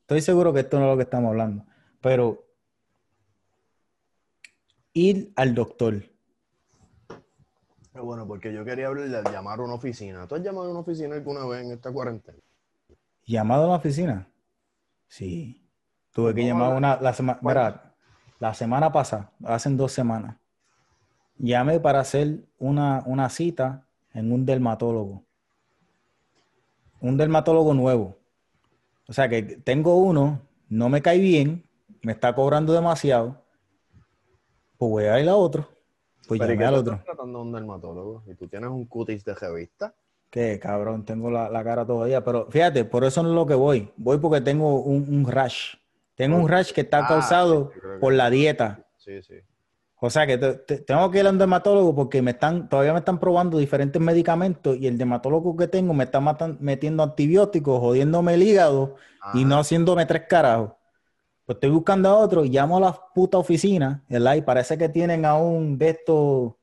[0.00, 1.64] estoy seguro que esto no es lo que estamos hablando.
[2.00, 2.44] Pero
[4.92, 6.02] ir al doctor.
[7.94, 10.26] Bueno, porque yo quería hablar de llamar a una oficina.
[10.26, 12.38] ¿Tú has llamado a una oficina alguna vez en esta cuarentena?
[13.24, 14.28] ¿Llamado a una oficina?
[15.06, 15.66] Sí.
[16.10, 17.00] Tuve que llamar a una...
[17.00, 17.91] La semana...
[18.42, 20.36] La semana pasada, hace dos semanas,
[21.38, 25.22] llamé para hacer una, una cita en un dermatólogo.
[27.00, 28.18] Un dermatólogo nuevo.
[29.06, 31.62] O sea que tengo uno, no me cae bien,
[32.02, 33.44] me está cobrando demasiado,
[34.76, 35.68] pues voy a ir a otro.
[36.26, 36.94] Pues llamé al otro.
[36.94, 39.94] Estás tratando un dermatólogo y tú tienes un cutis de revista.
[40.30, 42.24] Qué cabrón, tengo la, cara todavía.
[42.24, 43.92] Pero fíjate, por eso no es lo que voy.
[43.96, 45.76] Voy porque tengo un, un rash.
[46.14, 48.86] Tengo un rash que está ah, causado por la dieta.
[48.96, 49.34] Sí, sí.
[50.04, 53.20] O sea que tengo que ir a un dermatólogo porque me están, todavía me están
[53.20, 56.20] probando diferentes medicamentos y el dermatólogo que tengo me está
[56.58, 58.96] metiendo antibióticos, jodiéndome el hígado
[59.34, 60.72] y no haciéndome tres carajos.
[61.46, 64.34] Pues estoy buscando a otro y llamo a la puta oficina, ¿verdad?
[64.34, 66.54] Y parece que tienen a un de estos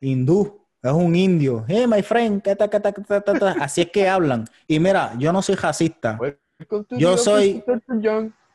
[0.00, 1.64] hindú, es un indio.
[1.66, 2.40] Hey, my friend,
[3.60, 4.44] así es que hablan.
[4.68, 6.16] Y mira, yo no soy racista.
[6.90, 7.62] Yo soy,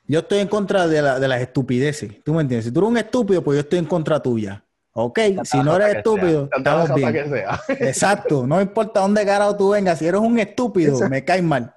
[0.07, 2.23] yo estoy en contra de, la, de las estupideces.
[2.23, 2.65] ¿Tú me entiendes?
[2.65, 4.63] Si tú eres un estúpido, pues yo estoy en contra tuya.
[4.95, 7.15] Ok, si no eres estúpido, estamos bien.
[7.79, 11.73] Exacto, no importa dónde carajo tú vengas, si eres un estúpido, me caes mal.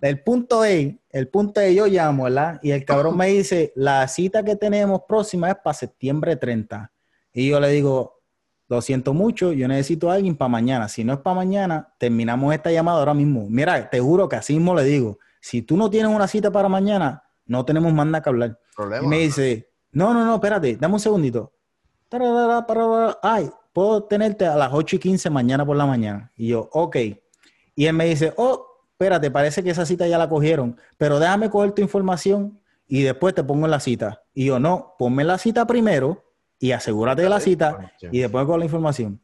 [0.00, 2.58] El punto es, el punto es, yo llamo, ¿verdad?
[2.62, 6.90] Y el cabrón me dice, la cita que tenemos próxima es para septiembre 30.
[7.34, 8.22] Y yo le digo,
[8.68, 10.88] lo siento mucho, yo necesito a alguien para mañana.
[10.88, 13.46] Si no es para mañana, terminamos esta llamada ahora mismo.
[13.50, 16.68] Mira, te juro que así mismo le digo, si tú no tienes una cita para
[16.68, 18.60] mañana, no tenemos más nada que hablar.
[19.02, 21.52] y me dice, no, no, no, espérate, dame un segundito.
[23.22, 26.32] Ay, puedo tenerte a las 8 y 15 mañana por la mañana.
[26.36, 26.96] Y yo, ok.
[27.74, 31.48] Y él me dice, oh, espérate, parece que esa cita ya la cogieron, pero déjame
[31.50, 34.24] coger tu información y después te pongo en la cita.
[34.34, 36.24] Y yo, no, ponme la cita primero
[36.58, 39.20] y asegúrate de la cita y después con la información.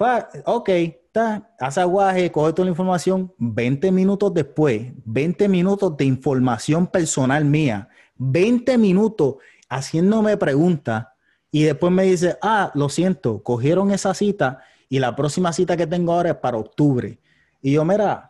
[0.00, 3.34] Fa- ok, está, hace aguaje, coge toda la información.
[3.36, 7.86] 20 minutos después, 20 minutos de información personal mía,
[8.16, 9.34] 20 minutos
[9.68, 11.06] haciéndome preguntas
[11.50, 15.86] y después me dice, ah, lo siento, cogieron esa cita y la próxima cita que
[15.86, 17.18] tengo ahora es para octubre.
[17.60, 18.28] Y yo, mira,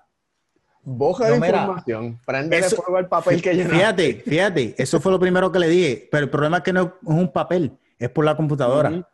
[0.83, 2.19] Boja de información.
[2.27, 3.77] Prendele eso- fuego al papel que llenaste.
[3.77, 6.81] fíjate, fíjate, eso fue lo primero que le dije, pero el problema es que no
[6.83, 9.07] es un papel, es por la computadora.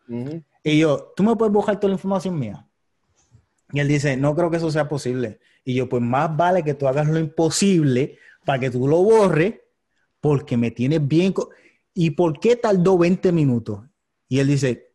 [0.67, 2.67] Y yo, ¿tú me puedes buscar toda la información mía?
[3.71, 5.39] Y él dice, no creo que eso sea posible.
[5.65, 9.61] Y yo, pues más vale que tú hagas lo imposible para que tú lo borres,
[10.21, 11.33] porque me tienes bien.
[11.95, 13.85] ¿Y por qué tardó 20 minutos?
[14.29, 14.91] Y él dice,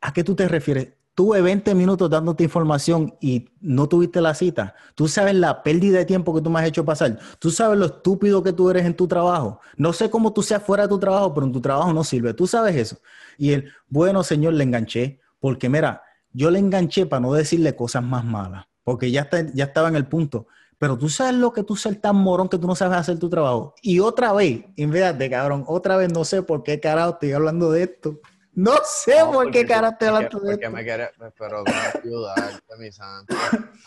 [0.00, 0.94] ¿a qué tú te refieres?
[1.18, 4.76] Tuve 20 minutos dándote información y no tuviste la cita.
[4.94, 7.18] Tú sabes la pérdida de tiempo que tú me has hecho pasar.
[7.40, 9.58] Tú sabes lo estúpido que tú eres en tu trabajo.
[9.76, 12.34] No sé cómo tú seas fuera de tu trabajo, pero en tu trabajo no sirve.
[12.34, 12.98] Tú sabes eso.
[13.36, 15.18] Y él, bueno, señor, le enganché.
[15.40, 18.66] Porque mira, yo le enganché para no decirle cosas más malas.
[18.84, 20.46] Porque ya, está, ya estaba en el punto.
[20.78, 23.28] Pero tú sabes lo que tú ser tan morón que tú no sabes hacer tu
[23.28, 23.74] trabajo.
[23.82, 27.82] Y otra vez, de cabrón, otra vez no sé por qué carajo estoy hablando de
[27.82, 28.20] esto.
[28.54, 32.90] No sé No, por qué tú- carajo estoy porque- me quiere- pero a ayudarte, mi
[32.90, 33.34] santo.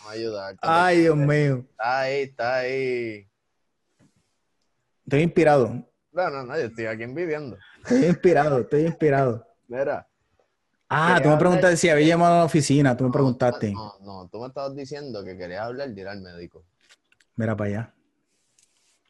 [0.06, 0.58] A ayudarte.
[0.62, 1.64] Ay, Dios mío.
[1.70, 3.28] Está ahí, está ahí.
[5.04, 5.68] Estoy inspirado.
[6.12, 7.58] No, no, no, yo estoy aquí viviendo.
[7.82, 9.46] Estoy inspirado, estoy inspirado.
[9.68, 10.06] Mira.
[10.88, 12.96] Ah, tú me preguntaste hablar- si había llamado a la oficina.
[12.96, 13.72] Tú me preguntaste.
[13.72, 16.64] No, no, tú me estabas diciendo que querías hablar de ir al médico.
[17.36, 17.94] Mira para allá.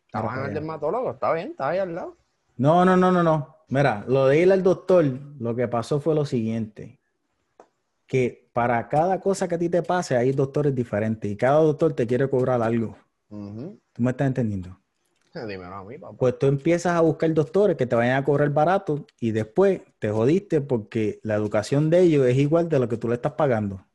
[0.07, 2.17] Estabas en el dermatólogo, está bien, está ahí al lado.
[2.57, 3.52] No, no, no, no, no.
[3.73, 5.03] Mira, lo de ir al doctor,
[5.39, 7.01] lo que pasó fue lo siguiente.
[8.07, 11.95] Que para cada cosa que a ti te pase, hay doctores diferentes y cada doctor
[11.95, 12.99] te quiere cobrar algo.
[13.31, 14.79] ¿Tú me estás entendiendo?
[15.33, 16.19] Dímelo a mí, papá.
[16.19, 20.11] Pues tú empiezas a buscar doctores que te vayan a cobrar barato y después te
[20.11, 23.87] jodiste porque la educación de ellos es igual de lo que tú le estás pagando.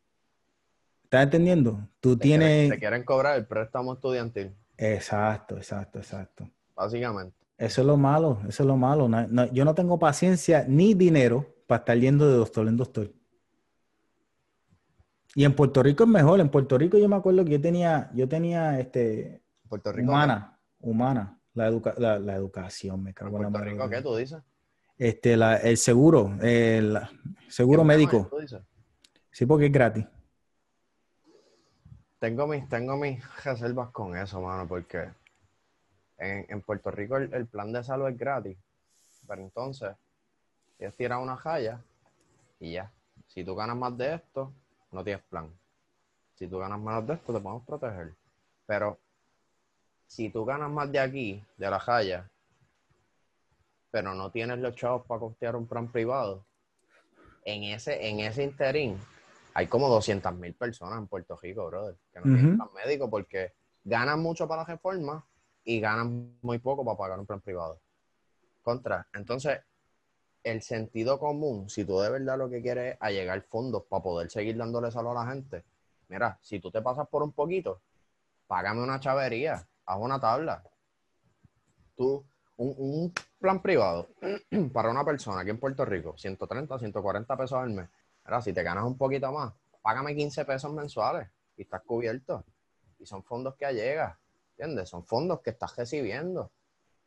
[1.03, 1.87] ¿Estás entendiendo?
[1.99, 2.69] Tú Te quieren- tienes...
[2.71, 6.49] Te quieren cobrar el préstamo estudiantil, Exacto, exacto, exacto.
[6.75, 7.37] básicamente.
[7.57, 9.07] Eso es lo malo, eso es lo malo.
[9.09, 13.11] No- no- yo no tengo paciencia ni dinero para estar yendo de doctor en doctor.
[15.35, 16.39] Y en Puerto Rico es mejor.
[16.39, 20.09] En Puerto Rico yo me acuerdo que yo tenía, yo tenía este, Puerto Rico.
[20.11, 23.71] humana, humana, la, educa- la, la educación, me cago en la Puerto madre.
[23.71, 24.41] Rico, ¿qué tú dices?
[24.97, 26.97] Este, la- el seguro, el
[27.49, 28.27] seguro ¿Qué médico.
[28.31, 28.61] tú dices?
[29.31, 30.05] Sí, porque es gratis.
[32.19, 35.09] Tengo mis, tengo mis reservas con eso, mano, porque
[36.17, 38.57] en, en Puerto Rico el, el plan de salud es gratis.
[39.27, 39.95] Pero entonces,
[40.79, 41.81] ellos tiran una jaya
[42.59, 42.91] y ya.
[43.27, 44.53] Si tú ganas más de esto,
[44.91, 45.51] no tienes plan.
[46.35, 48.13] Si tú ganas menos de esto, te podemos proteger.
[48.65, 48.99] Pero
[50.05, 52.29] si tú ganas más de aquí, de la jaya,
[53.91, 56.45] pero no tienes los chavos para costear un plan privado,
[57.43, 58.99] en ese, en ese interín
[59.53, 62.57] hay como 200 mil personas en Puerto Rico, brother, que no tienen Ujú.
[62.57, 63.53] plan médico porque
[63.83, 65.25] ganan mucho para la reforma
[65.67, 67.81] y ganan muy poco para pagar un plan privado.
[68.63, 69.05] Contra.
[69.13, 69.59] Entonces,
[70.41, 74.31] el sentido común, si tú de verdad lo que quieres es allegar fondos para poder
[74.31, 75.65] seguir dándole salud a la gente,
[76.07, 77.81] mira, si tú te pasas por un poquito,
[78.47, 80.63] págame una chavería, haz una tabla.
[81.97, 82.23] Tú,
[82.55, 84.07] un, un plan privado
[84.71, 87.89] para una persona aquí en Puerto Rico, 130, 140 pesos al mes.
[88.25, 91.27] Mira, si te ganas un poquito más, págame 15 pesos mensuales
[91.57, 92.45] y estás cubierto.
[92.99, 94.17] Y son fondos que allegas,
[94.57, 94.89] ¿entiendes?
[94.89, 96.51] Son fondos que estás recibiendo.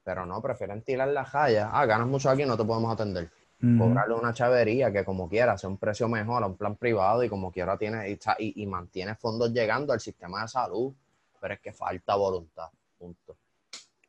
[0.04, 1.70] Pero no, prefieren tirar la jaya.
[1.72, 3.30] Ah, ganas mucho aquí, no te podemos atender.
[3.60, 7.28] Cobrarle una chavería que como quiera sea un precio mejor a un plan privado y
[7.28, 10.94] como quiera tiene y, mantiene fondos llegando al sistema de salud.
[11.38, 12.68] Pero es que falta voluntad.
[12.98, 13.36] Punto.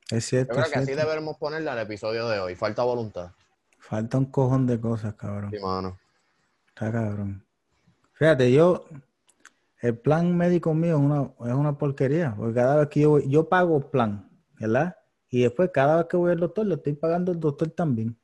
[0.09, 0.53] Es Yo cierto.
[0.53, 2.55] creo es que así deberemos ponerle al episodio de hoy.
[2.55, 3.31] Falta voluntad.
[3.77, 5.51] Falta un cojón de cosas, cabrón.
[5.51, 5.99] Sí, mano.
[6.69, 7.45] Está cabrón.
[8.13, 8.85] Fíjate, yo,
[9.81, 11.21] el plan médico mío es una,
[11.51, 14.29] es una porquería, porque cada vez que yo voy, yo pago plan,
[14.59, 14.95] ¿verdad?
[15.29, 18.15] Y después cada vez que voy al doctor, le estoy pagando al doctor también.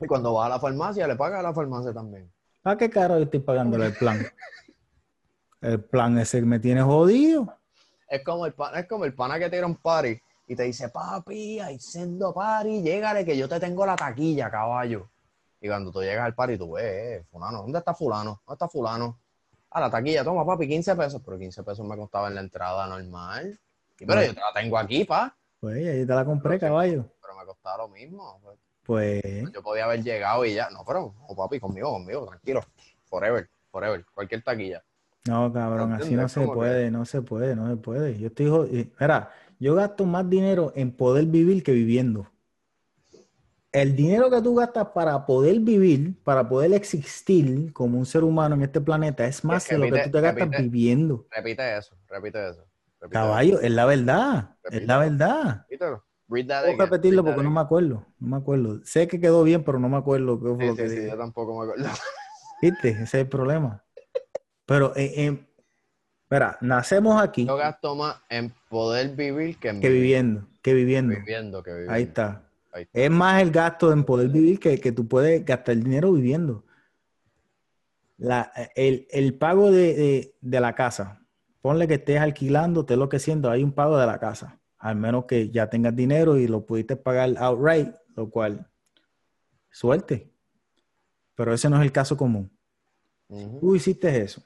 [0.00, 2.32] Y cuando va a la farmacia, le paga a la farmacia también.
[2.62, 4.24] ¿Para qué carajo yo estoy pagándole el plan?
[5.60, 7.52] El plan ese me tiene jodido.
[8.08, 10.88] Es como el pana, es como el pana que te un party y te dice,
[10.88, 15.10] papi, hay sendo party, llégale que yo te tengo la taquilla, caballo.
[15.60, 18.40] Y cuando tú llegas al party, tú ves, eh, fulano, ¿dónde está fulano?
[18.46, 19.18] ¿Dónde está fulano?
[19.70, 21.20] A la taquilla, toma, papi, 15 pesos.
[21.24, 23.58] Pero 15 pesos me costaba en la entrada normal.
[24.00, 25.36] Y pero yo te la tengo aquí, pa.
[25.60, 27.04] Pues ahí te la compré, caballo.
[27.20, 28.40] Pero me costaba lo mismo.
[28.42, 28.58] pues.
[28.84, 29.22] Pues,
[29.52, 30.70] Yo podía haber llegado y ya.
[30.70, 32.62] No, pero, oh, papi, conmigo, conmigo, tranquilo.
[33.04, 34.04] Forever, forever.
[34.14, 34.82] Cualquier taquilla.
[35.26, 38.18] no, cabrón, así no se que- puede, no se puede, no se puede.
[38.18, 38.90] Yo estoy.
[38.98, 42.30] Mira, yo gasto más dinero en poder vivir que viviendo.
[43.72, 48.54] El dinero que tú gastas para poder vivir, para poder existir como un ser humano
[48.54, 50.62] en este planeta, es más de lo que tú te gastas repite.
[50.62, 51.26] viviendo.
[51.30, 52.66] Repite eso, repite eso.
[53.00, 55.66] repite Caballo, es la verdad, es la verdad.
[55.68, 56.04] Repítelo.
[56.28, 58.80] Puedo again, repetirlo porque no me acuerdo, no me acuerdo.
[58.84, 60.96] Sé que quedó bien, pero no me acuerdo qué fue lo Sí, que sí, sí,
[60.96, 61.10] dije.
[61.10, 61.88] yo tampoco me acuerdo.
[62.62, 62.88] ¿Viste?
[62.90, 63.84] Ese es el problema.
[64.66, 65.46] Pero, eh, eh,
[66.24, 70.02] espera, nacemos aquí, Yo gasto más en poder vivir que en que vivir.
[70.02, 71.14] viviendo, que viviendo.
[71.16, 71.92] Viviendo que viviendo.
[71.94, 72.47] Ahí está.
[72.92, 76.64] Es más el gasto en poder vivir que, que tú puedes gastar el dinero viviendo.
[78.16, 81.22] La, el, el pago de, de- de la casa.
[81.60, 84.60] Ponle que estés alquilando, te lo que siento, hay un pago de la casa.
[84.78, 88.68] Al menos que ya tengas dinero y lo pudiste pagar outright, lo cual,
[89.70, 90.32] suerte.
[91.34, 92.50] Pero ese no es el caso común.
[93.28, 93.60] Ujú.
[93.60, 94.42] Tú hiciste eso.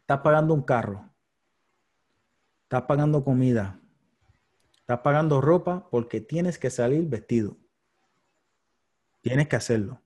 [0.00, 1.08] Estás pagando un carro.
[2.64, 3.78] Estás pagando comida.
[4.92, 7.56] Estás pagando ropa porque tienes que salir vestido.
[9.22, 10.02] Tienes que hacerlo.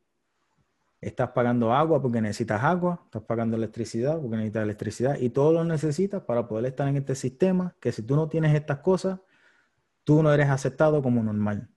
[1.00, 3.00] Estás pagando agua porque necesitas agua.
[3.06, 5.18] Estás pagando electricidad porque necesitas electricidad.
[5.18, 8.54] Y todo lo necesitas para poder estar en este sistema que si tú no tienes
[8.54, 9.18] estas cosas,
[10.04, 11.68] tú no eres aceptado como normal.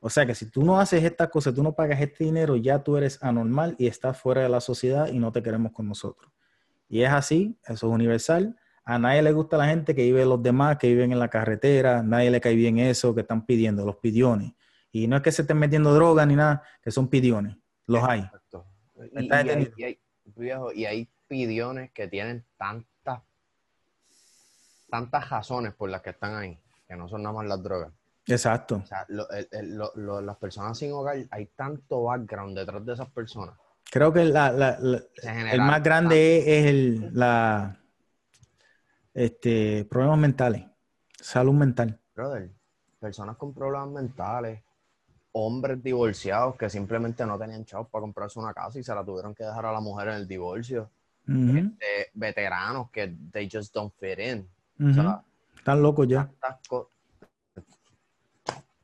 [0.00, 2.82] O sea que si tú no haces estas cosas, tú no pagas este dinero, ya
[2.82, 6.32] tú eres anormal y estás fuera de la sociedad y no te queremos con nosotros.
[6.88, 8.56] Y es así, eso es universal.
[8.84, 12.02] A nadie le gusta la gente que vive los demás, que viven en la carretera,
[12.02, 14.52] nadie le cae bien eso que están pidiendo, los pidiones.
[14.90, 17.56] Y no es que se estén metiendo droga ni nada, que son pidiones.
[17.86, 18.20] Los hay.
[18.20, 18.66] Exacto.
[18.96, 19.70] ¿Me Y, y hay, entendiendo?
[19.76, 19.98] y hay-
[20.36, 23.20] viejo, y hay pidiones que tienen tantas,
[24.90, 27.92] tantas razones por las que están ahí, que no son nada más las drogas.
[28.26, 28.80] Exacto.
[28.82, 32.84] O sea, lo- el- el- lo- lo- las personas sin hogar, hay tanto background detrás
[32.84, 33.56] de esas personas.
[33.90, 37.78] Creo que la- la- la- Se el más grande es, es el la,
[39.14, 40.64] este, problemas mentales,
[41.20, 41.98] salud mental.
[42.14, 42.50] Brother,
[43.00, 44.62] personas con problemas mentales,
[45.32, 49.34] hombres divorciados que simplemente no tenían chavos para comprarse una casa y se la tuvieron
[49.34, 50.90] que dejar a la mujer en el divorcio.
[51.28, 54.48] Eh, veteranos que they just don't fit in.
[54.80, 54.94] O ujú.
[54.94, 55.22] sea,
[55.56, 56.28] Están locos ya.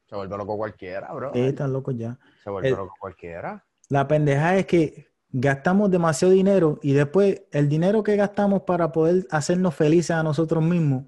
[0.08, 1.34] Se vuelve loco cualquiera, bro.
[1.34, 2.16] Eh, están locos ya.
[2.42, 3.62] Se vuelve el- loco cualquiera.
[3.90, 9.26] La pendeja es que gastamos demasiado dinero y después el dinero que gastamos para poder
[9.30, 11.04] hacernos felices a nosotros mismos,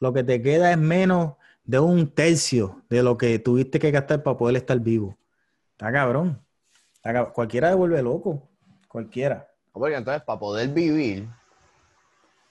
[0.00, 1.34] lo que te queda es menos
[1.64, 5.16] de un tercio de lo que tuviste que gastar para poder estar vivo.
[5.72, 6.40] Está cabrón.
[6.94, 8.42] Está cab- Cualquiera se vuelve loco.
[8.88, 9.48] Cualquiera.
[9.72, 11.28] Porque entonces, para poder vivir,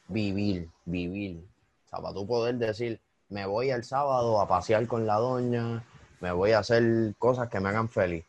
[0.07, 1.43] vivir, vivir.
[1.85, 5.83] O sea, para tú poder decir, me voy el sábado a pasear con la doña,
[6.21, 8.23] me voy a hacer cosas que me hagan feliz.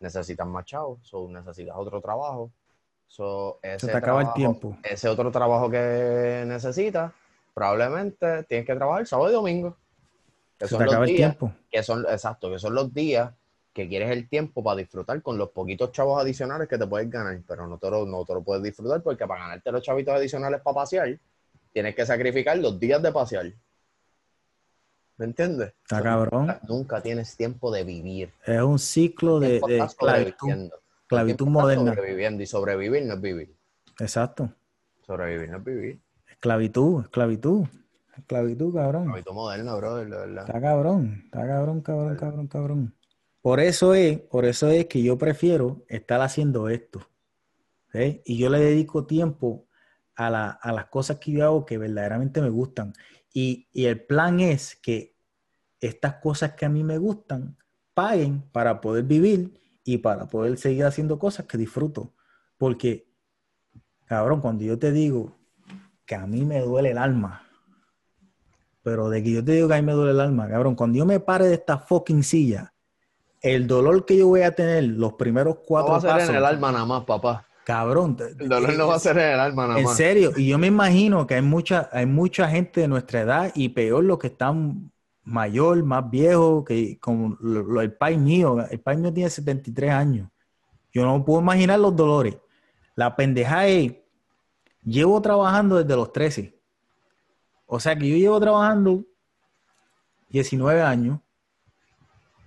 [0.00, 2.50] Necesitas más chavos, so necesitas otro trabajo.
[3.06, 4.76] So, ese Se te acaba el trabajo- tiempo.
[4.82, 7.10] Ese otro trabajo que necesitas,
[7.54, 9.76] probablemente tienes que trabajar sábado y domingo.
[10.58, 11.52] Que Se son te los acaba el días tiempo.
[11.70, 13.32] que son, exacto, que son los días
[13.72, 17.40] que quieres el tiempo para disfrutar con los poquitos chavos adicionales que te puedes ganar,
[17.46, 20.60] pero no te lo, no te lo puedes disfrutar porque para ganarte los chavitos adicionales
[20.62, 21.16] para pasear,
[21.72, 23.46] tienes que sacrificar los días de pasear.
[25.18, 25.74] ¿Me entiendes?
[25.82, 26.40] Está So, cabrón.
[26.46, 28.32] Nunca, nunca tienes tiempo de vivir.
[28.46, 30.70] Es un ciclo de, de esclavitud.
[31.02, 31.94] Esclavitud moderna.
[31.94, 33.56] Sobreviviendo y sobrevivir no es vivir.
[33.98, 34.52] Exacto.
[35.06, 36.00] Sobrevivir no es vivir.
[36.30, 37.66] Esclavitud, esclavitud.
[38.16, 39.10] Esclavitud, cabrón.
[39.10, 40.44] Hábito moderno, bro, de verdad.
[40.46, 42.94] Está cabrón, está cabrón, cabrón, cabrón, cabrón.
[43.40, 47.00] Por eso es, por eso es que yo prefiero estar haciendo esto.
[47.92, 48.20] ¿sí?
[48.24, 49.66] Y yo le dedico tiempo
[50.16, 52.92] a, la- a las cosas que yo hago que verdaderamente me gustan.
[53.32, 55.16] Y, y el plan es que
[55.80, 57.56] estas cosas que a mí me gustan
[57.94, 62.14] paguen para poder vivir y para poder seguir haciendo cosas que disfruto.
[62.56, 63.10] Porque,
[64.04, 65.36] cabrón, cuando yo te digo
[66.04, 67.42] que a mí me duele el alma,
[68.82, 70.98] pero de que yo te digo que a mí me duele el alma, cabrón, cuando
[70.98, 72.72] yo me pare de esta fucking silla,
[73.40, 76.28] el dolor que yo voy a tener los primeros No cuatro va a ser pasos,
[76.30, 77.47] en el alma nada más, papá.
[77.68, 80.68] Cabrón, El dolor no va a ser el alma nada en serio, y yo me
[80.68, 84.90] imagino que hay mucha, hay mucha gente de nuestra edad y peor los que están
[85.22, 89.90] mayor, más viejos, que como lo- lo- el país mío, el país mío tiene 73
[89.90, 90.30] años.
[90.94, 92.38] Yo no puedo imaginar los dolores.
[92.94, 93.92] La pendeja es,
[94.82, 96.58] llevo trabajando desde los 13.
[97.66, 99.04] O sea que yo llevo trabajando
[100.30, 101.20] 19 años,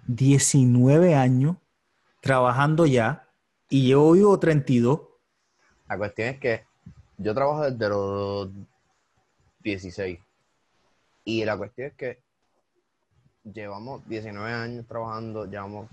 [0.07, 1.57] 19 años
[2.21, 3.27] trabajando ya
[3.69, 5.10] y llevo vivo 32.
[5.91, 6.63] La cuestión es que
[7.17, 8.49] yo trabajo desde los
[9.59, 10.17] 16.
[11.25, 12.21] Y la cuestión es que
[13.43, 15.89] llevamos 19 años trabajando, llevamos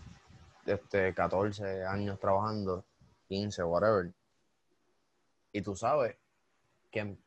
[0.66, 2.84] este, 14 años trabajando,
[3.26, 4.12] 15, whatever.
[5.50, 6.14] Y tú sabes
[6.92, 7.18] que en,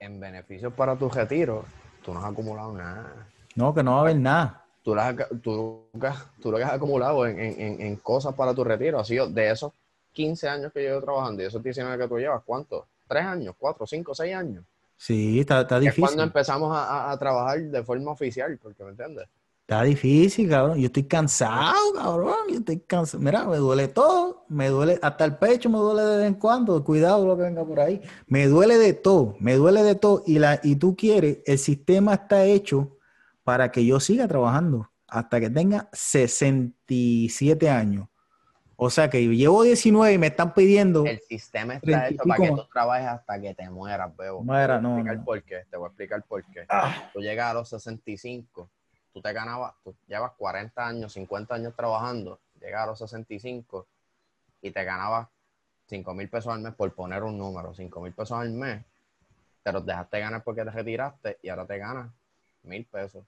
[0.00, 1.64] en beneficios para tu retiro,
[2.04, 3.28] tú no has acumulado nada.
[3.54, 4.64] No, que no va a haber nada.
[4.82, 5.86] tú, las, tú,
[6.40, 9.52] tú lo que has acumulado en, en, en, cosas para tu retiro ha sido de
[9.52, 9.72] esos
[10.12, 12.84] 15 años que llevo trabajando y esos 19 que tú llevas, ¿cuántos?
[13.08, 13.54] ¿Tres años?
[13.58, 13.86] ¿Cuatro?
[13.86, 14.14] ¿Cinco?
[14.14, 14.64] ¿Seis años?
[14.96, 16.04] Sí, está, está difícil.
[16.04, 19.26] Es cuando empezamos a, a, trabajar de forma oficial, porque me entiendes.
[19.62, 20.78] Está difícil, cabrón.
[20.78, 22.36] Yo estoy cansado, cabrón.
[22.48, 23.22] Yo estoy cansado.
[23.22, 24.44] Mira, me duele todo.
[24.48, 26.84] Me duele, hasta el pecho me duele de vez en cuando.
[26.84, 28.00] Cuidado lo que venga por ahí.
[28.26, 29.36] Me duele de todo.
[29.40, 30.22] Me duele de todo.
[30.26, 32.98] Y, la, y tú quieres, el sistema está hecho
[33.44, 38.08] para que yo siga trabajando hasta que tenga 67 años.
[38.84, 41.04] O sea que llevo 19 y me están pidiendo.
[41.04, 44.42] El sistema está hecho para que tú trabajes hasta que te mueras, bebo.
[44.42, 44.96] Muera, no.
[44.96, 45.24] Te voy a explicar no.
[45.24, 45.64] por qué.
[45.70, 46.66] Te voy a explicar por qué.
[46.68, 47.10] Ah.
[47.12, 48.68] Tú llegas a los 65
[49.12, 53.86] tú te ganabas, tú llevas 40 años, 50 años trabajando, llegas a los 65
[54.62, 55.28] y te ganabas
[55.86, 58.82] 5 mil pesos al mes por poner un número, 5 mil pesos al mes,
[59.62, 62.10] te los dejaste ganar porque te retiraste y ahora te ganas
[62.62, 63.24] mil pesos.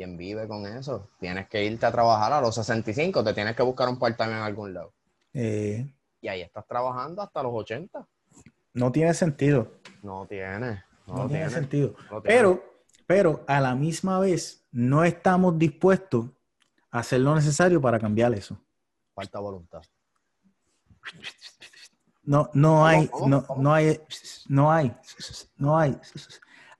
[0.00, 1.10] ¿Quién vive con eso?
[1.18, 4.38] Tienes que irte a trabajar a los 65, te tienes que buscar un part-time en
[4.38, 4.94] algún lado.
[5.34, 8.08] Eh, Y ahí estás trabajando hasta los 80.
[8.72, 9.70] no tiene sentido.
[10.02, 10.82] No tiene.
[11.06, 11.50] No, tiene tiene.
[11.50, 11.94] sentido.
[12.08, 12.34] no lo tiene.
[12.34, 12.64] Pero,
[13.06, 16.24] pero a la misma vez no estamos dispuestos
[16.90, 18.58] a hacer lo necesario para cambiar eso.
[19.14, 19.82] Falta voluntad.
[22.22, 23.28] No, no hay, ¿Cómo?
[23.28, 23.62] no, ¿Cómo?
[23.62, 24.00] no hay,
[24.48, 24.96] no hay,
[25.56, 25.98] no hay.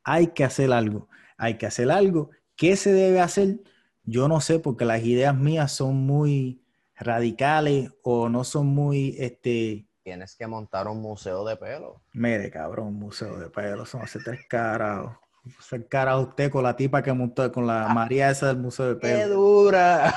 [0.05, 1.07] Hay que hacer algo.
[1.37, 2.31] Hay que hacer algo.
[2.61, 3.61] ¿Qué se debe hacer?
[4.05, 6.63] Yo no sé, porque las ideas mías son muy
[6.95, 12.03] radicales o no son muy, este, Tienes que montar un museo de pelo.
[12.13, 15.09] mire, cabrón, museo de pelo, son hace tres caras.
[15.59, 19.01] Hace cara usted con la tipa que montó, con la María esa del museo de
[19.01, 19.37] ¡Qué pelo.
[19.37, 20.15] dura!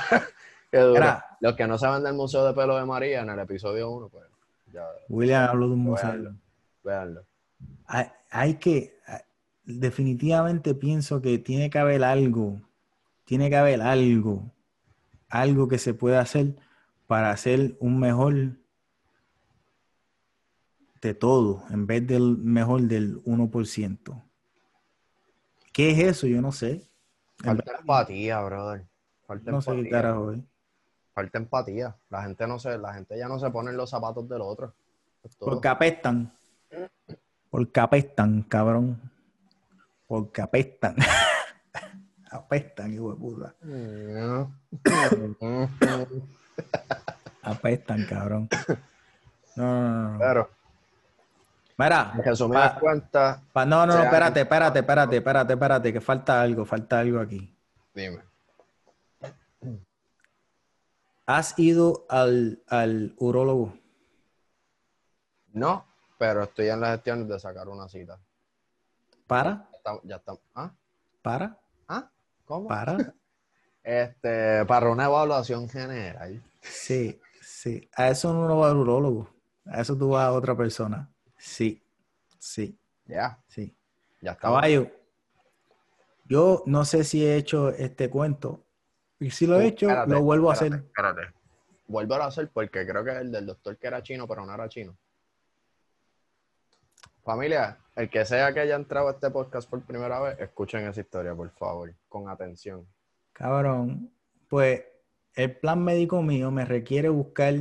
[0.70, 1.24] ¡Qué dura!
[1.40, 4.26] Los que no saben del Museo de Pelo de María, en el episodio 1, pues
[4.70, 6.10] ya William habló de un museo.
[6.10, 6.34] Véanlo.
[6.82, 7.24] véanlo.
[7.86, 8.93] hay, hay que,
[9.64, 12.60] definitivamente pienso que tiene que haber algo,
[13.24, 14.50] tiene que haber algo,
[15.28, 16.56] algo que se pueda hacer
[17.06, 18.56] para hacer un mejor
[21.00, 24.22] de todo, en vez del mejor del 1%.
[25.72, 26.26] ¿Qué es eso?
[26.26, 26.82] Yo no sé.
[27.36, 28.86] Falta empatía, brother.
[29.26, 29.90] Falta no sé qué empatía.
[29.90, 30.34] carajo.
[31.12, 31.96] Falta empatía.
[32.10, 34.72] La gente no se, la gente ya no se pone en los zapatos del otro.
[35.38, 36.32] Porque apestan.
[37.50, 39.00] Porque apestan, cabrón.
[40.06, 40.96] Porque apestan.
[42.30, 43.54] apestan, hijo de puta.
[47.42, 48.48] Apestan, cabrón.
[49.56, 50.18] No, no, no, no.
[50.18, 50.50] Pero,
[51.76, 52.12] Mira,
[52.52, 57.00] pa- cuentas, pa- no, no, no, espérate, espérate, espérate, espérate, espérate, que falta algo, falta
[57.00, 57.52] algo aquí.
[57.94, 58.22] dime.
[61.26, 63.74] ¿Has ido al, al urólogo?
[65.52, 65.86] No,
[66.18, 68.18] pero estoy en las gestiones de sacar una cita.
[69.26, 69.68] ¿Para?
[69.84, 70.32] Ya está- ya está.
[70.54, 70.72] ¿Ah?
[71.22, 71.58] ¿Para?
[71.88, 72.10] ¿Ah?
[72.44, 72.68] ¿Cómo?
[72.68, 72.96] ¿Para?
[73.86, 76.42] Este, para una evaluación general.
[76.62, 77.86] Sí, sí.
[77.94, 79.28] A eso no va al urólogo.
[79.66, 81.06] A eso tú vas a otra persona.
[81.36, 81.82] Sí,
[82.38, 83.76] sí, Ya, sí.
[84.22, 84.40] ya está.
[84.48, 84.90] Caballo,
[86.24, 88.64] yo no sé si he hecho este cuento.
[89.20, 90.72] Y si lo he hecho, Espérate, lo vuelvo a hacer.
[90.72, 91.34] Espérate.
[91.86, 94.54] Vuelvo a hacer porque creo que es el del doctor que era chino, pero no
[94.54, 94.96] era chino.
[97.24, 101.00] Familia, el que sea que haya entrado a este podcast por primera vez, escuchen esa
[101.00, 102.86] historia, por favor, con atención.
[103.32, 104.12] Cabrón,
[104.48, 104.82] pues
[105.34, 107.54] el plan médico mío me requiere buscar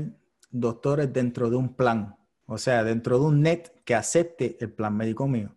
[0.51, 2.15] doctores dentro de un plan.
[2.45, 5.55] O sea, dentro de un net que acepte el plan médico mío.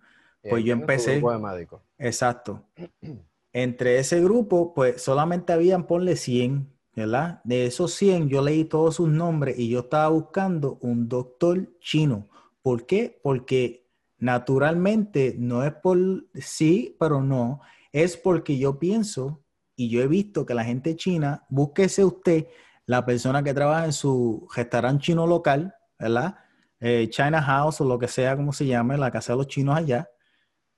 [0.49, 1.83] Pues yo empecé- grupo de médicos.
[1.99, 2.63] Exacto.
[3.53, 7.41] Entre ese grupo, pues solamente habían, ponle 100, ¿verdad?
[7.43, 12.29] De esos 100, yo leí todos sus nombres y yo estaba buscando un doctor chino.
[12.63, 13.19] ¿Por qué?
[13.23, 13.86] Porque
[14.19, 15.99] naturalmente no es por
[16.35, 17.61] sí, pero no.
[17.93, 19.43] Es porque yo pienso
[19.75, 22.47] y yo he visto que la gente china, búsquese usted
[22.87, 26.37] la persona que trabaja en su restaurante chino local, ¿verdad?
[26.79, 29.77] Eh, China House o lo que sea, como se llame, la casa de los chinos
[29.77, 30.09] allá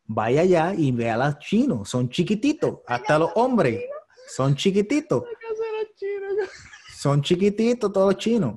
[0.09, 3.85] vaya allá y vea a los chinos, son chiquititos, hasta los hombres,
[4.27, 5.23] son chiquititos,
[6.97, 8.57] son chiquititos todos los chinos.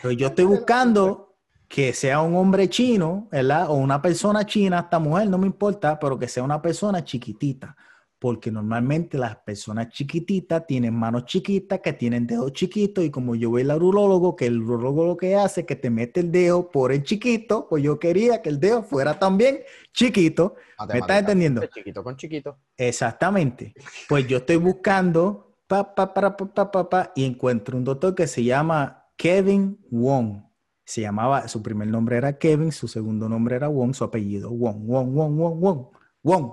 [0.00, 1.27] Pero yo estoy buscando
[1.68, 3.70] que sea un hombre chino, ¿verdad?
[3.70, 7.76] O una persona china, hasta mujer, no me importa, pero que sea una persona chiquitita.
[8.18, 13.50] Porque normalmente las personas chiquititas tienen manos chiquitas, que tienen dedos chiquitos, y como yo
[13.50, 16.68] voy al urólogo, que el urólogo lo que hace es que te mete el dedo
[16.68, 19.60] por el chiquito, pues yo quería que el dedo fuera también
[19.92, 20.56] chiquito.
[20.92, 21.60] ¿Me estás entendiendo?
[21.60, 22.56] De Chiquito con chiquito.
[22.76, 23.74] Exactamente.
[24.08, 28.14] Pues yo estoy buscando pa, pa, para, pa, pa, pa, pa, y encuentro un doctor
[28.14, 30.47] que se llama Kevin Wong.
[30.88, 34.86] Se llamaba, su primer nombre era Kevin, su segundo nombre era Wong, su apellido Wong,
[34.86, 35.86] Wong, Wong, Wong, Wong,
[36.22, 36.52] Wong.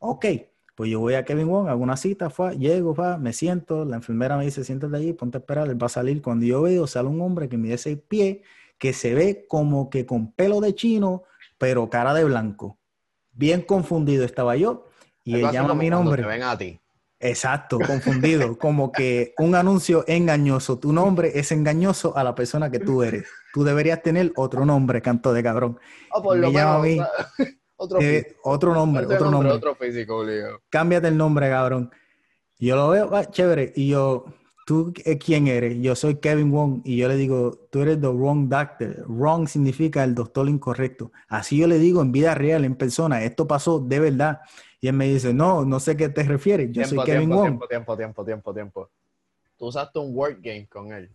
[0.00, 0.26] Ok,
[0.74, 3.94] Pues yo voy a Kevin Wong, hago una cita, fue, llego, fa, me siento, la
[3.94, 6.20] enfermera me dice, siéntate allí, ponte a esperar, él va a salir.
[6.22, 8.38] Cuando yo veo, sale un hombre que mide seis pies,
[8.78, 11.22] que se ve como que con pelo de chino,
[11.56, 12.80] pero cara de blanco.
[13.30, 14.88] Bien confundido estaba yo.
[15.22, 16.20] Y él llama mi nombre.
[16.20, 16.80] te ven a ti.
[17.20, 18.56] Exacto, confundido.
[18.58, 20.78] Como que un anuncio engañoso.
[20.78, 23.26] Tu nombre es engañoso a la persona que tú eres.
[23.52, 25.78] Tú deberías tener otro nombre, canto de cabrón.
[26.22, 26.90] Por Me llama a mí.
[26.90, 27.08] menos,
[27.76, 29.52] otro Eh, otro nombre, Ese otro nombre.
[29.52, 30.60] Otro físico, obligado.
[30.70, 31.90] Cámbiate el nombre, cabrón.
[32.60, 33.72] Yo lo veo, ah, chévere.
[33.74, 34.26] Y yo,
[34.68, 35.78] ¿tú eh, quién eres?
[35.80, 36.82] Yo soy Kevin Wong.
[36.84, 39.02] Y yo le digo, tú eres the wrong doctor.
[39.08, 41.10] Wrong significa el doctor incorrecto.
[41.26, 43.24] Así yo le digo en vida real, en persona.
[43.24, 44.40] Esto pasó de verdad.
[44.78, 46.68] Y él me dice, no, no sé qué te refieres.
[46.70, 47.46] Yo soy Kevin tiempo, Wong.
[47.46, 48.90] tiempo, tiempo, tiempo, tiempo, tiempo.
[49.56, 51.10] Tú usaste un word game con él.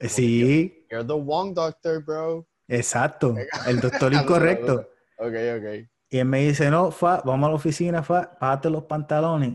[0.00, 2.48] Eh, Sí, You're the Wong doctor, bro.
[2.66, 3.36] exacto.
[3.68, 4.88] El doctor incorrecto.
[5.18, 5.88] Ok, ok.
[6.10, 9.54] Y él me dice, no, fa, vamos a la oficina, fa, párate los pantalones.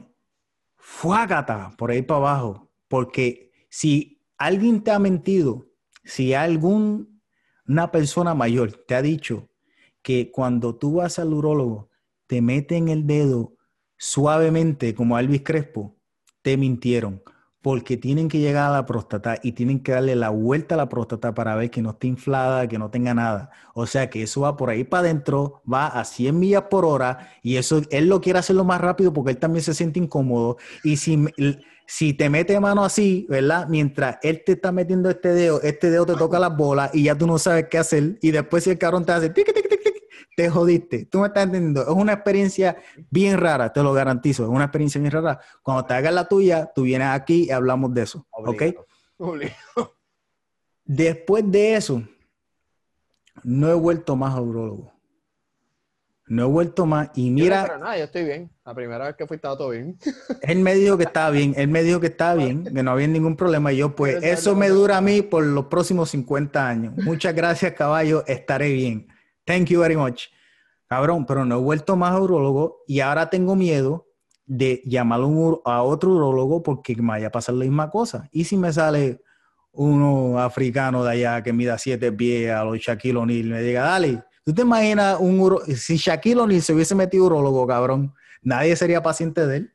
[0.78, 2.70] Fuágata, por ahí para abajo.
[2.94, 5.65] Porque si alguien te ha mentido,
[6.03, 9.49] si alguna persona mayor te ha dicho
[10.03, 11.90] que cuando tú vas al urólogo,
[12.28, 13.56] te meten el dedo
[13.98, 15.98] suavemente, como a Elvis Crespo,
[16.44, 17.24] te mintieron.
[17.64, 20.90] Porque tienen que llegar a la próstata y tienen que darle la vuelta a la
[20.90, 23.49] próstata para ver que no esté inflada, que no tenga nada.
[23.74, 27.32] O sea que eso va por ahí para adentro, va a 100 millas por hora
[27.41, 30.57] y eso él lo quiere hacerlo más rápido porque él también se siente incómodo.
[30.84, 31.26] Y si,
[31.85, 33.68] si te mete mano así, ¿verdad?
[33.68, 37.18] Mientras él te está metiendo este dedo, este dedo te toca las bolas y ya
[37.18, 38.18] tú no sabes qué hacer.
[38.22, 40.03] Y después si el cabrón te hace tic, tic, tic, tic,
[40.35, 41.05] te jodiste.
[41.05, 41.81] Tú me estás entendiendo.
[41.81, 42.77] Es una experiencia
[43.10, 44.43] bien rara, te lo garantizo.
[44.43, 45.39] Es una experiencia bien rara.
[45.61, 48.26] Cuando te hagas la tuya, tú vienes aquí y hablamos de eso.
[48.31, 48.64] ¿Ok?
[49.18, 49.95] Obligado.
[50.85, 52.03] Después de eso,
[53.43, 54.93] no he vuelto más a urólogo.
[56.27, 57.09] No he vuelto más.
[57.15, 58.49] Y mira, Pero nada, yo estoy bien.
[58.65, 59.97] La primera vez que fui estaba todo bien.
[60.41, 61.53] él me dijo que estaba bien.
[61.57, 63.73] Él me dijo que estaba bien, que no había ningún problema.
[63.73, 64.75] Y yo, pues, Pero eso no, me no.
[64.75, 66.93] dura a mí por los próximos 50 años.
[66.97, 68.23] Muchas gracias, caballo.
[68.25, 69.07] Estaré bien.
[69.45, 70.27] Thank you very much.
[70.87, 74.07] Cabrón, pero no he vuelto más a urólogo y ahora tengo miedo
[74.45, 75.21] de llamar
[75.65, 78.29] a, otro urólogo porque me vaya a pasar la misma cosa.
[78.31, 79.21] ¿Y si me sale
[79.71, 84.23] uno africano de allá que mida siete pies a los Shaquille O'Neal me diga, dale,
[84.44, 88.14] ¿tú te imaginas un uro si Shaquille O'Neal se hubiese metido urólogo, cabrón?
[88.41, 89.74] Nadie sería paciente de él.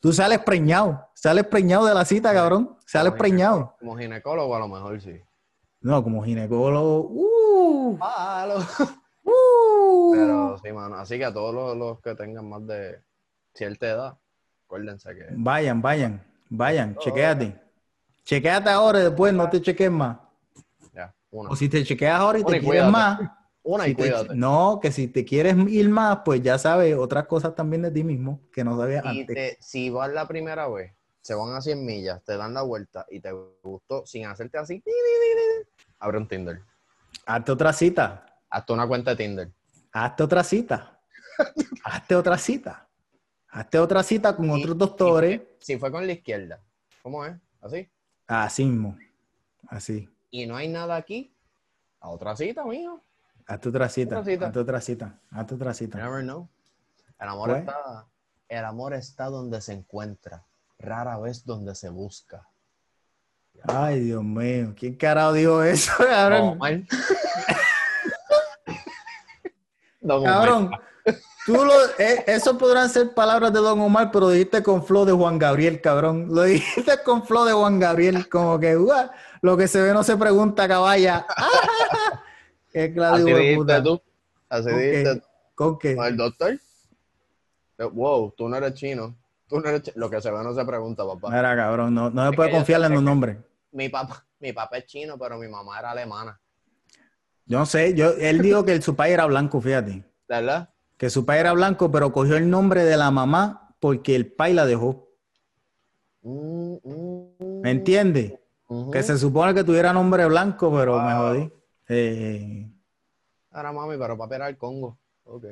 [0.00, 2.76] Tú sales preñado, sales preñado de la cita, cabrón.
[2.86, 3.76] Sales Como preñado.
[3.78, 5.20] Como ginecólogo a lo mejor sí.
[5.80, 7.08] No, como ginecólogo.
[7.10, 7.98] ¡Uh!
[7.98, 8.58] Palo.
[9.22, 10.12] ¡Uh!
[10.12, 10.96] Pero sí, mano.
[10.96, 13.00] Así que a todos los, los que tengan más de
[13.54, 14.18] cierta edad,
[14.64, 17.60] acuérdense que Vayan, vayan, vayan, chequéate.
[18.24, 20.18] Chequéate ahora y después no te cheques más.
[21.32, 21.50] Una.
[21.50, 22.92] O si te chequeas ahora y Una te y quieres cuídate.
[22.92, 23.30] más.
[23.64, 24.34] Una si y te- cuídate.
[24.34, 28.02] no, que si te quieres ir más, pues ya sabes otras cosas también de ti
[28.04, 29.34] mismo que no sabías Y antes.
[29.36, 33.06] te- si vas la primera vez, se van a 100 millas, te dan la vuelta
[33.10, 33.30] y te
[33.62, 34.82] gustó sin hacerte así,
[36.00, 36.60] abre un Tinder.
[37.26, 38.26] Hazte otra cita.
[38.50, 39.50] Hazte una cuenta de Tinder.
[39.92, 41.00] Hazte otra cita.
[41.84, 42.88] Hazte otra cita.
[43.48, 45.40] Hazte otra cita con Y- otros doctores.
[45.60, 46.60] Si fue con la izquierda,
[47.02, 47.34] ¿cómo es?
[47.60, 47.88] ¿Así?
[48.26, 48.98] Así mismo.
[49.68, 50.08] Así.
[50.34, 51.32] Y no hay nada aquí,
[52.00, 53.00] a otra cita, mijo.
[53.48, 54.18] Otra cita.
[54.18, 54.46] Otra cita.
[54.46, 55.20] Hazte otra cita.
[55.30, 55.98] Hazte otra You cita.
[55.98, 56.48] never know.
[57.20, 57.60] El amor Pues.
[57.60, 58.06] está,
[58.48, 60.44] el amor está donde se encuentra,
[60.78, 62.48] rara vez donde se busca.
[63.68, 64.74] Ay, Dios mío.
[64.76, 66.58] ¿Quién carajo dijo eso, cabrón?
[66.58, 66.80] Omar.
[70.24, 70.70] Cabrón,
[71.46, 75.12] tú lo, eh, eso podrán ser palabras de Don Omar, pero dijiste con flow de
[75.12, 76.26] Juan Gabriel, cabrón.
[76.34, 80.02] Lo dijiste con flow de Juan Gabriel, como que "Ua, lo que se ve no
[80.02, 81.26] se pregunta, caballa.
[82.72, 83.24] Qué claro,
[83.56, 83.82] puta.
[83.82, 84.00] tú.
[84.48, 85.22] Así ¿Con.
[85.54, 85.94] ¿Con qué?
[85.96, 86.52] ¿Con el doctor?
[87.78, 89.14] Eh, Wow, tú no eres chino.
[89.48, 91.28] Tú no eres Lo que se ve no se pregunta, papá.
[91.28, 93.38] Mira, cabrón, no, no se puede confiarle en sé un que- nombre.
[93.72, 96.38] Mi papá, mi papá es chino, pero mi mamá era alemana.
[97.46, 100.04] Yo no sé, yo, él dijo que su padre era blanco, fíjate.
[100.28, 100.70] ¿Verdad?
[100.96, 104.52] Que su padre era blanco, pero cogió el nombre de la mamá porque el pai
[104.54, 105.08] la dejó.
[106.22, 108.34] Mm, mm, ¿Me entiendes?
[108.92, 111.52] Que se supone que tuviera nombre blanco, pero me jodí.
[111.88, 112.70] Eh,
[113.52, 114.98] Era mami, pero papi era el Congo.
[115.24, 115.44] Ok.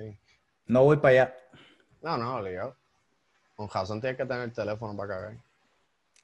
[0.66, 1.34] no voy para allá.
[2.02, 2.76] No, no, ligado.
[3.56, 5.36] Con Jason tienes que tener el teléfono para cagar.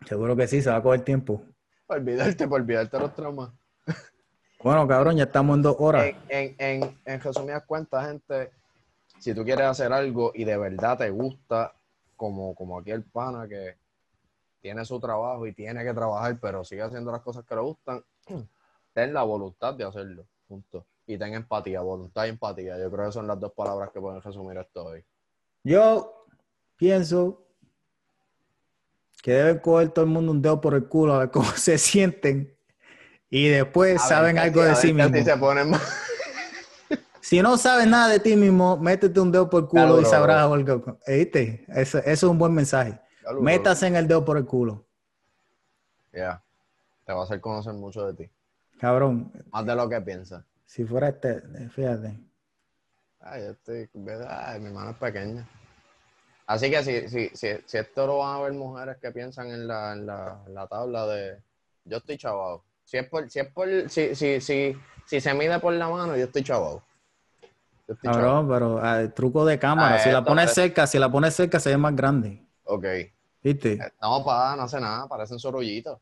[0.07, 1.43] Seguro que sí, se va a coger tiempo.
[1.87, 3.51] Para olvidarte, para olvidarte los traumas.
[4.63, 6.07] Bueno, cabrón, ya estamos en dos horas.
[6.07, 8.51] En, en, en, en resumidas cuentas, gente,
[9.19, 11.75] si tú quieres hacer algo y de verdad te gusta,
[12.17, 13.77] como, como aquí el pana que
[14.67, 18.03] tiene su trabajo y tiene que trabajar, pero sigue haciendo las cosas que le gustan,
[18.93, 20.27] ten la voluntad de hacerlo.
[20.49, 20.85] Punto.
[21.07, 22.77] Y ten empatía, voluntad y empatía.
[22.77, 25.05] Yo creo que son las dos palabras que pueden resumir esto hoy.
[25.63, 26.27] Yo
[26.75, 27.47] pienso
[29.23, 31.79] que debe coger todo el mundo un dedo por el culo a ver cómo se
[31.79, 32.53] sienten
[33.31, 35.29] y después saben algo de sí mismos.
[37.21, 40.43] Si no sabes nada de ti mismo, métete un dedo por el culo y sabrás
[40.43, 40.99] algo.
[41.07, 41.65] ¿Viste?
[41.69, 43.01] Eso, es un buen mensaje.
[43.41, 44.85] Métase en el dedo por el culo.
[46.13, 46.43] Ya.
[47.05, 48.31] Te va a hacer conocer mucho de ti.
[48.81, 49.33] Cabrón.
[49.51, 50.45] Más de lo que piensas.
[50.65, 51.41] Si fuera este,
[51.71, 52.19] fíjate.
[53.21, 53.89] Ay, estoy,
[54.29, 55.47] ay, mi mano es pequeña.
[56.47, 59.67] Así que si, si, si, si, esto lo van a ver mujeres que piensan en
[59.67, 61.43] la, en la, en la tabla de
[61.85, 62.63] yo estoy chavado.
[62.85, 64.77] Si es por, si es por, si, si, si,
[65.07, 66.83] si se mide por la mano, yo estoy chavado.
[68.03, 71.35] Cabrón, pero ah, el truco de cámara, ah, si la pones cerca, si la pones
[71.35, 72.45] cerca se ve más grande.
[72.65, 72.85] Ok.
[73.43, 73.73] ¿Viste?
[73.75, 75.99] Eh, no, pa, no hace nada, parecen sorullitos.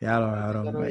[0.00, 0.86] Ya lo cabrón.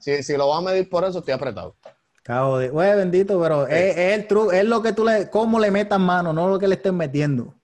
[0.00, 1.76] Si, si lo vas a medir por eso, estoy apretado.
[2.22, 5.70] Cabo de, güey, bendito, pero es, el truco, es lo que tú le, cómo le
[5.70, 7.54] metas mano, no lo que le estés metiendo.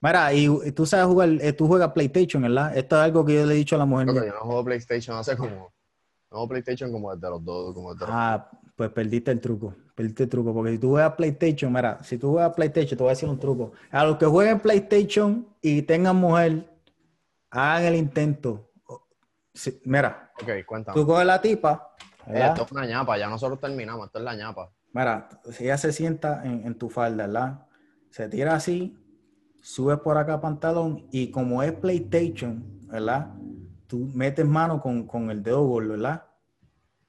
[0.00, 2.74] Mira, y, tú sabes jugar, eh, tú juegas PlayStation, ¿verdad?
[2.74, 4.06] Esto es algo que yo le he dicho a la mujer.
[4.06, 5.70] yo no juego PlayStation hace como, no
[6.30, 8.48] juego PlayStation como desde los dos, como desde Ah,
[8.80, 12.30] pues perdiste el truco, perdiste el truco, porque si tú juegas PlayStation, mira, si tú
[12.30, 13.72] juegas PlayStation, te voy a decir un truco.
[13.90, 16.66] A los que jueguen PlayStation y tengan mujer,
[17.50, 18.70] hagan el intento.
[19.84, 20.98] mira, okay, cuéntame.
[20.98, 21.94] tú coges la tipa.
[22.26, 24.70] Esto es una ñapa, ya nosotros terminamos, esto es la ñapa.
[24.94, 27.66] Mira, si ella se sienta en, tu falda, ¿verdad?
[28.08, 28.96] Se tira así,
[29.60, 33.30] sube por acá pantalón y como es PlayStation, ¿verdad?
[33.86, 36.24] Tú metes mano con, con el dedo gordo, ¿verdad?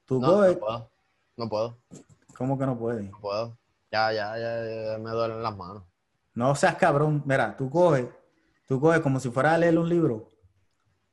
[0.04, 0.91] Tú coges, no
[1.48, 1.78] puedo.
[2.36, 3.10] ¿Cómo que no puedes?
[3.10, 3.58] No puedo.
[3.90, 5.82] Ya, ya, ya, me duelen las manos.
[6.34, 7.22] No seas cabrón.
[7.26, 8.06] Mira, tú coges,
[8.66, 10.28] tú coges como si fuera a leer un libro.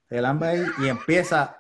[0.10, 1.58] El hambre ahí y empieza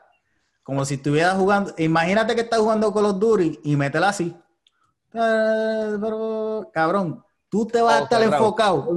[0.63, 1.73] como si estuvieras jugando.
[1.77, 4.35] Imagínate que estás jugando con los Duty y métela así.
[6.71, 8.87] Cabrón, tú te vas a estar enfocado.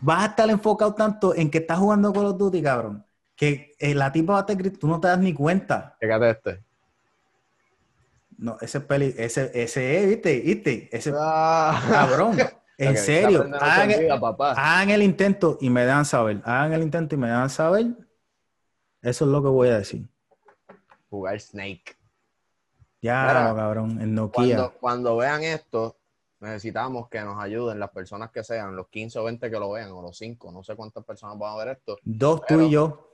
[0.00, 3.04] vas a estar enfocado tanto en que estás jugando con los Duty, cabrón,
[3.36, 5.96] que eh, la tipa va a estar tú no te das ni cuenta.
[6.00, 6.67] Fíjate este.
[8.38, 11.82] No, ese peli, ese, ese, viste, viste, ese ah.
[11.90, 12.38] cabrón.
[12.80, 16.40] En serio, hagan, el intento y me dan saber.
[16.44, 17.86] Hagan el intento y me dan saber.
[19.02, 20.08] Eso es lo que voy a decir.
[21.10, 21.96] Jugar Snake.
[23.02, 24.56] Ya, cabrón, en Nokia.
[24.56, 25.98] Cuando, cuando, vean esto,
[26.38, 29.90] necesitamos que nos ayuden las personas que sean, los 15 o 20 que lo vean,
[29.90, 31.98] o los 5, no sé cuántas personas van a ver esto.
[32.04, 33.12] Dos tú y yo.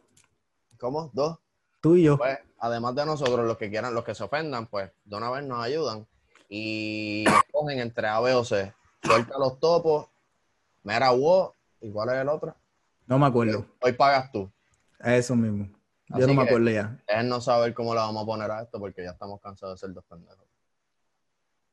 [0.79, 1.11] ¿Cómo?
[1.15, 1.39] ¿Dos?
[1.81, 2.19] Tú y yo.
[2.19, 5.45] Pues, además de nosotros, los que quieran, los que se ofendan, pues de una vez
[5.45, 6.07] nos ayudan
[6.49, 8.73] y cogen entre A, B o C.
[9.03, 10.09] Suelta los topos,
[10.83, 12.57] mera wow, ¿y cuál es el otro?
[13.07, 13.67] No me acuerdo.
[13.83, 14.51] Hoy pagas tú.
[14.99, 15.69] Eso mismo.
[16.09, 16.99] Yo no me acuerdo ya.
[17.23, 19.95] no saber cómo le vamos a poner a esto porque ya estamos cansados de ser
[19.95, 20.47] dos pendejos.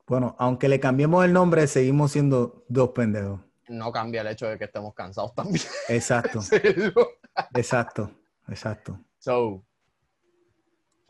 [0.07, 3.39] Bueno, aunque le cambiemos el nombre, seguimos siendo dos pendejos.
[3.69, 5.63] No cambia el hecho de que estemos cansados también.
[5.87, 6.41] Exacto.
[7.55, 8.11] exacto,
[8.49, 8.99] exacto.
[9.19, 9.63] So,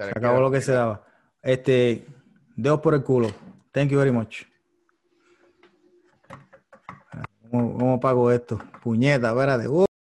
[0.06, 1.04] se acabó lo que se daba.
[1.42, 2.06] Este,
[2.56, 3.30] dedos por el culo.
[3.72, 4.44] Thank you very much.
[7.50, 8.60] ¿Cómo, cómo pago esto?
[8.82, 9.68] Puñeta, espérate.